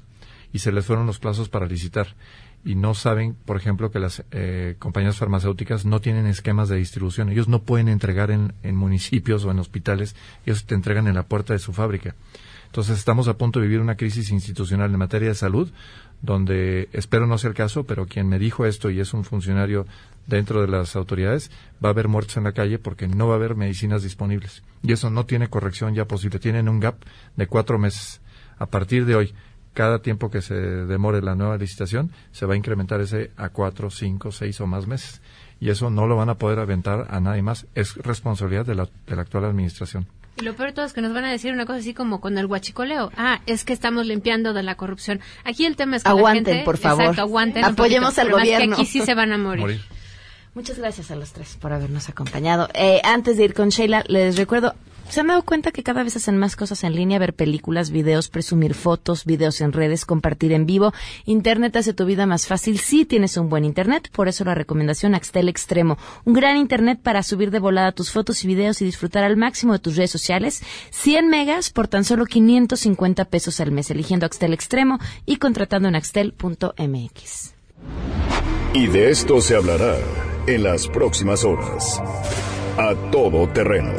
y 0.53 0.59
se 0.59 0.71
les 0.71 0.85
fueron 0.85 1.05
los 1.07 1.17
plazos 1.19 1.47
para 1.49 1.65
licitar. 1.65 2.07
Y 2.63 2.75
no 2.75 2.93
saben, 2.93 3.35
por 3.45 3.57
ejemplo, 3.57 3.91
que 3.91 3.99
las 3.99 4.23
eh, 4.31 4.75
compañías 4.77 5.17
farmacéuticas 5.17 5.85
no 5.85 5.99
tienen 5.99 6.27
esquemas 6.27 6.69
de 6.69 6.77
distribución. 6.77 7.29
Ellos 7.29 7.47
no 7.47 7.63
pueden 7.63 7.89
entregar 7.89 8.29
en, 8.29 8.53
en 8.61 8.75
municipios 8.75 9.43
o 9.45 9.51
en 9.51 9.59
hospitales, 9.59 10.15
ellos 10.45 10.65
te 10.65 10.75
entregan 10.75 11.07
en 11.07 11.15
la 11.15 11.23
puerta 11.23 11.53
de 11.53 11.59
su 11.59 11.73
fábrica. 11.73 12.15
Entonces 12.71 12.97
estamos 12.97 13.27
a 13.27 13.37
punto 13.37 13.59
de 13.59 13.67
vivir 13.67 13.81
una 13.81 13.97
crisis 13.97 14.31
institucional 14.31 14.91
en 14.91 14.97
materia 14.97 15.27
de 15.27 15.35
salud, 15.35 15.69
donde 16.21 16.87
espero 16.93 17.27
no 17.27 17.37
sea 17.37 17.49
el 17.49 17.55
caso, 17.55 17.83
pero 17.83 18.05
quien 18.05 18.29
me 18.29 18.39
dijo 18.39 18.65
esto 18.65 18.89
y 18.89 19.01
es 19.01 19.13
un 19.13 19.25
funcionario 19.25 19.85
dentro 20.25 20.61
de 20.61 20.67
las 20.67 20.95
autoridades, 20.95 21.51
va 21.83 21.89
a 21.89 21.91
haber 21.91 22.07
muertos 22.07 22.37
en 22.37 22.45
la 22.45 22.53
calle 22.53 22.79
porque 22.79 23.09
no 23.09 23.27
va 23.27 23.33
a 23.33 23.37
haber 23.37 23.55
medicinas 23.55 24.03
disponibles. 24.03 24.63
Y 24.83 24.93
eso 24.93 25.09
no 25.09 25.25
tiene 25.25 25.49
corrección 25.49 25.95
ya 25.95 26.05
posible. 26.05 26.39
Tienen 26.39 26.69
un 26.69 26.79
gap 26.79 26.95
de 27.35 27.47
cuatro 27.47 27.77
meses. 27.77 28.21
A 28.57 28.67
partir 28.67 29.05
de 29.05 29.15
hoy, 29.15 29.33
cada 29.73 29.99
tiempo 29.99 30.29
que 30.29 30.41
se 30.41 30.53
demore 30.55 31.21
la 31.21 31.35
nueva 31.35 31.57
licitación, 31.57 32.11
se 32.31 32.45
va 32.45 32.53
a 32.53 32.57
incrementar 32.57 32.99
ese 33.01 33.31
a 33.37 33.49
cuatro, 33.49 33.89
cinco, 33.89 34.31
seis 34.31 34.59
o 34.61 34.67
más 34.67 34.87
meses. 34.87 35.21
Y 35.59 35.69
eso 35.69 35.89
no 35.89 36.07
lo 36.07 36.15
van 36.15 36.29
a 36.29 36.35
poder 36.35 36.59
aventar 36.59 37.07
a 37.09 37.19
nadie 37.19 37.41
más. 37.43 37.67
Es 37.75 37.95
responsabilidad 37.97 38.65
de 38.65 38.75
la, 38.75 38.89
de 39.07 39.15
la 39.15 39.21
actual 39.21 39.45
administración. 39.45 40.07
Y 40.37 40.43
lo 40.43 40.55
peor 40.55 40.69
de 40.69 40.73
todo 40.73 40.85
es 40.85 40.93
que 40.93 41.01
nos 41.01 41.13
van 41.13 41.25
a 41.25 41.29
decir 41.31 41.53
una 41.53 41.65
cosa 41.65 41.79
así 41.79 41.93
como 41.93 42.19
con 42.21 42.37
el 42.37 42.45
huachicoleo. 42.47 43.11
Ah, 43.17 43.41
es 43.45 43.63
que 43.65 43.73
estamos 43.73 44.07
limpiando 44.07 44.53
de 44.53 44.63
la 44.63 44.75
corrupción. 44.75 45.19
Aquí 45.43 45.65
el 45.65 45.75
tema 45.75 45.97
es 45.97 46.03
que 46.03 46.09
la 46.09 46.15
Aguanten, 46.15 46.45
gente- 46.45 46.65
por 46.65 46.77
favor. 46.77 47.01
Exacto, 47.03 47.21
aguanten. 47.21 47.63
un 47.65 47.71
Apoyemos 47.71 48.15
poquito. 48.15 48.21
al 48.35 48.41
gobierno. 48.41 48.75
Que 48.77 48.81
aquí 48.81 48.85
sí 48.89 49.01
se 49.01 49.13
van 49.13 49.33
a 49.33 49.37
morir. 49.37 49.81
Muchas 50.53 50.77
gracias 50.77 51.11
a 51.11 51.15
los 51.15 51.31
tres 51.31 51.57
por 51.59 51.71
habernos 51.71 52.09
acompañado. 52.09 52.67
Eh, 52.73 52.99
antes 53.05 53.37
de 53.37 53.45
ir 53.45 53.53
con 53.53 53.69
Sheila, 53.69 54.03
les 54.09 54.35
recuerdo, 54.35 54.75
¿se 55.07 55.21
han 55.21 55.27
dado 55.27 55.43
cuenta 55.43 55.71
que 55.71 55.81
cada 55.81 56.03
vez 56.03 56.17
hacen 56.17 56.35
más 56.35 56.57
cosas 56.57 56.83
en 56.83 56.93
línea? 56.93 57.19
Ver 57.19 57.33
películas, 57.33 57.89
videos, 57.89 58.27
presumir 58.27 58.73
fotos, 58.73 59.23
videos 59.23 59.61
en 59.61 59.71
redes, 59.71 60.03
compartir 60.05 60.51
en 60.51 60.65
vivo. 60.65 60.93
Internet 61.23 61.77
hace 61.77 61.93
tu 61.93 62.03
vida 62.05 62.25
más 62.25 62.47
fácil 62.47 62.79
si 62.79 63.05
tienes 63.05 63.37
un 63.37 63.47
buen 63.47 63.63
Internet. 63.63 64.09
Por 64.11 64.27
eso 64.27 64.43
la 64.43 64.53
recomendación 64.53 65.15
Axtel 65.15 65.47
Extremo. 65.47 65.97
Un 66.25 66.33
gran 66.33 66.57
Internet 66.57 66.99
para 67.01 67.23
subir 67.23 67.49
de 67.49 67.59
volada 67.59 67.93
tus 67.93 68.11
fotos 68.11 68.43
y 68.43 68.47
videos 68.47 68.81
y 68.81 68.85
disfrutar 68.85 69.23
al 69.23 69.37
máximo 69.37 69.71
de 69.71 69.79
tus 69.79 69.95
redes 69.95 70.11
sociales. 70.11 70.61
100 70.89 71.29
megas 71.29 71.69
por 71.69 71.87
tan 71.87 72.03
solo 72.03 72.25
550 72.25 73.23
pesos 73.23 73.61
al 73.61 73.71
mes, 73.71 73.89
eligiendo 73.89 74.25
Axtel 74.25 74.51
Extremo 74.51 74.99
y 75.25 75.37
contratando 75.37 75.87
en 75.87 75.95
axtel.mx. 75.95 77.53
Y 78.73 78.87
de 78.87 79.11
esto 79.11 79.39
se 79.39 79.55
hablará 79.55 79.97
en 80.47 80.63
las 80.63 80.87
próximas 80.87 81.43
horas. 81.43 82.01
A 82.77 82.95
todo 83.11 83.47
terreno. 83.49 83.91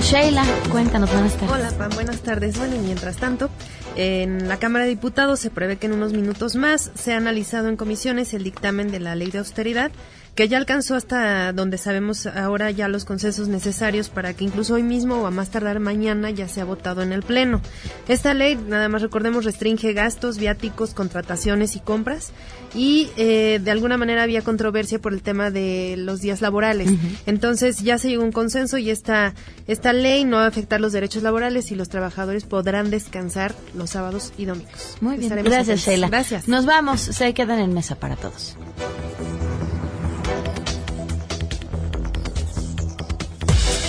Sheila, 0.00 0.44
cuéntanos, 0.70 1.12
buenas 1.12 1.34
tardes. 1.36 1.50
Hola, 1.52 1.70
Pam, 1.78 1.90
buenas 1.94 2.20
tardes. 2.22 2.58
Bueno, 2.58 2.76
y 2.76 2.78
mientras 2.80 3.16
tanto, 3.16 3.50
en 3.96 4.48
la 4.48 4.58
Cámara 4.58 4.84
de 4.84 4.90
Diputados 4.90 5.40
se 5.40 5.50
prevé 5.50 5.76
que 5.76 5.86
en 5.86 5.92
unos 5.92 6.12
minutos 6.12 6.56
más 6.56 6.90
sea 6.94 7.18
analizado 7.18 7.68
en 7.68 7.76
comisiones 7.76 8.34
el 8.34 8.42
dictamen 8.42 8.90
de 8.90 9.00
la 9.00 9.14
ley 9.14 9.30
de 9.30 9.38
austeridad, 9.38 9.90
que 10.34 10.48
ya 10.48 10.56
alcanzó 10.56 10.94
hasta 10.94 11.52
donde 11.52 11.78
sabemos 11.78 12.26
ahora 12.26 12.70
ya 12.70 12.88
los 12.88 13.04
consensos 13.04 13.48
necesarios 13.48 14.08
para 14.08 14.34
que 14.34 14.44
incluso 14.44 14.74
hoy 14.74 14.82
mismo 14.82 15.16
o 15.16 15.26
a 15.26 15.30
más 15.30 15.50
tardar 15.50 15.80
mañana 15.80 16.30
ya 16.30 16.48
sea 16.48 16.64
votado 16.64 17.02
en 17.02 17.12
el 17.12 17.22
Pleno. 17.22 17.60
Esta 18.08 18.34
ley, 18.34 18.56
nada 18.56 18.88
más 18.88 19.02
recordemos, 19.02 19.44
restringe 19.44 19.92
gastos, 19.92 20.38
viáticos, 20.38 20.94
contrataciones 20.94 21.76
y 21.76 21.80
compras 21.80 22.32
y 22.74 23.10
eh, 23.16 23.60
de 23.62 23.70
alguna 23.70 23.96
manera 23.96 24.22
había 24.22 24.42
controversia 24.42 24.98
por 24.98 25.12
el 25.12 25.22
tema 25.22 25.50
de 25.50 25.96
los 25.98 26.20
días 26.20 26.40
laborales. 26.40 26.90
Entonces 27.26 27.80
ya 27.80 27.98
se 27.98 28.08
llegó 28.08 28.22
a 28.22 28.26
un 28.26 28.32
consenso 28.32 28.78
y 28.78 28.90
esta, 28.90 29.34
esta 29.66 29.92
ley 29.92 30.24
no 30.24 30.36
va 30.36 30.44
a 30.44 30.48
afectar 30.48 30.80
los 30.80 30.92
derechos 30.92 31.22
laborales 31.22 31.70
y 31.72 31.74
los 31.74 31.88
trabajadores 31.88 32.44
podrán 32.44 32.90
descansar 32.90 33.54
los 33.74 33.90
sábados 33.90 34.32
y 34.38 34.44
domingos. 34.44 34.96
Muy 35.00 35.16
bien, 35.16 35.24
Estaremos 35.24 35.50
gracias. 35.50 35.80
Sheila. 35.80 36.08
Gracias. 36.08 36.48
Nos 36.48 36.66
vamos, 36.66 37.00
se 37.00 37.34
quedan 37.34 37.58
en 37.58 37.74
mesa 37.74 37.96
para 37.96 38.16
todos. 38.16 38.56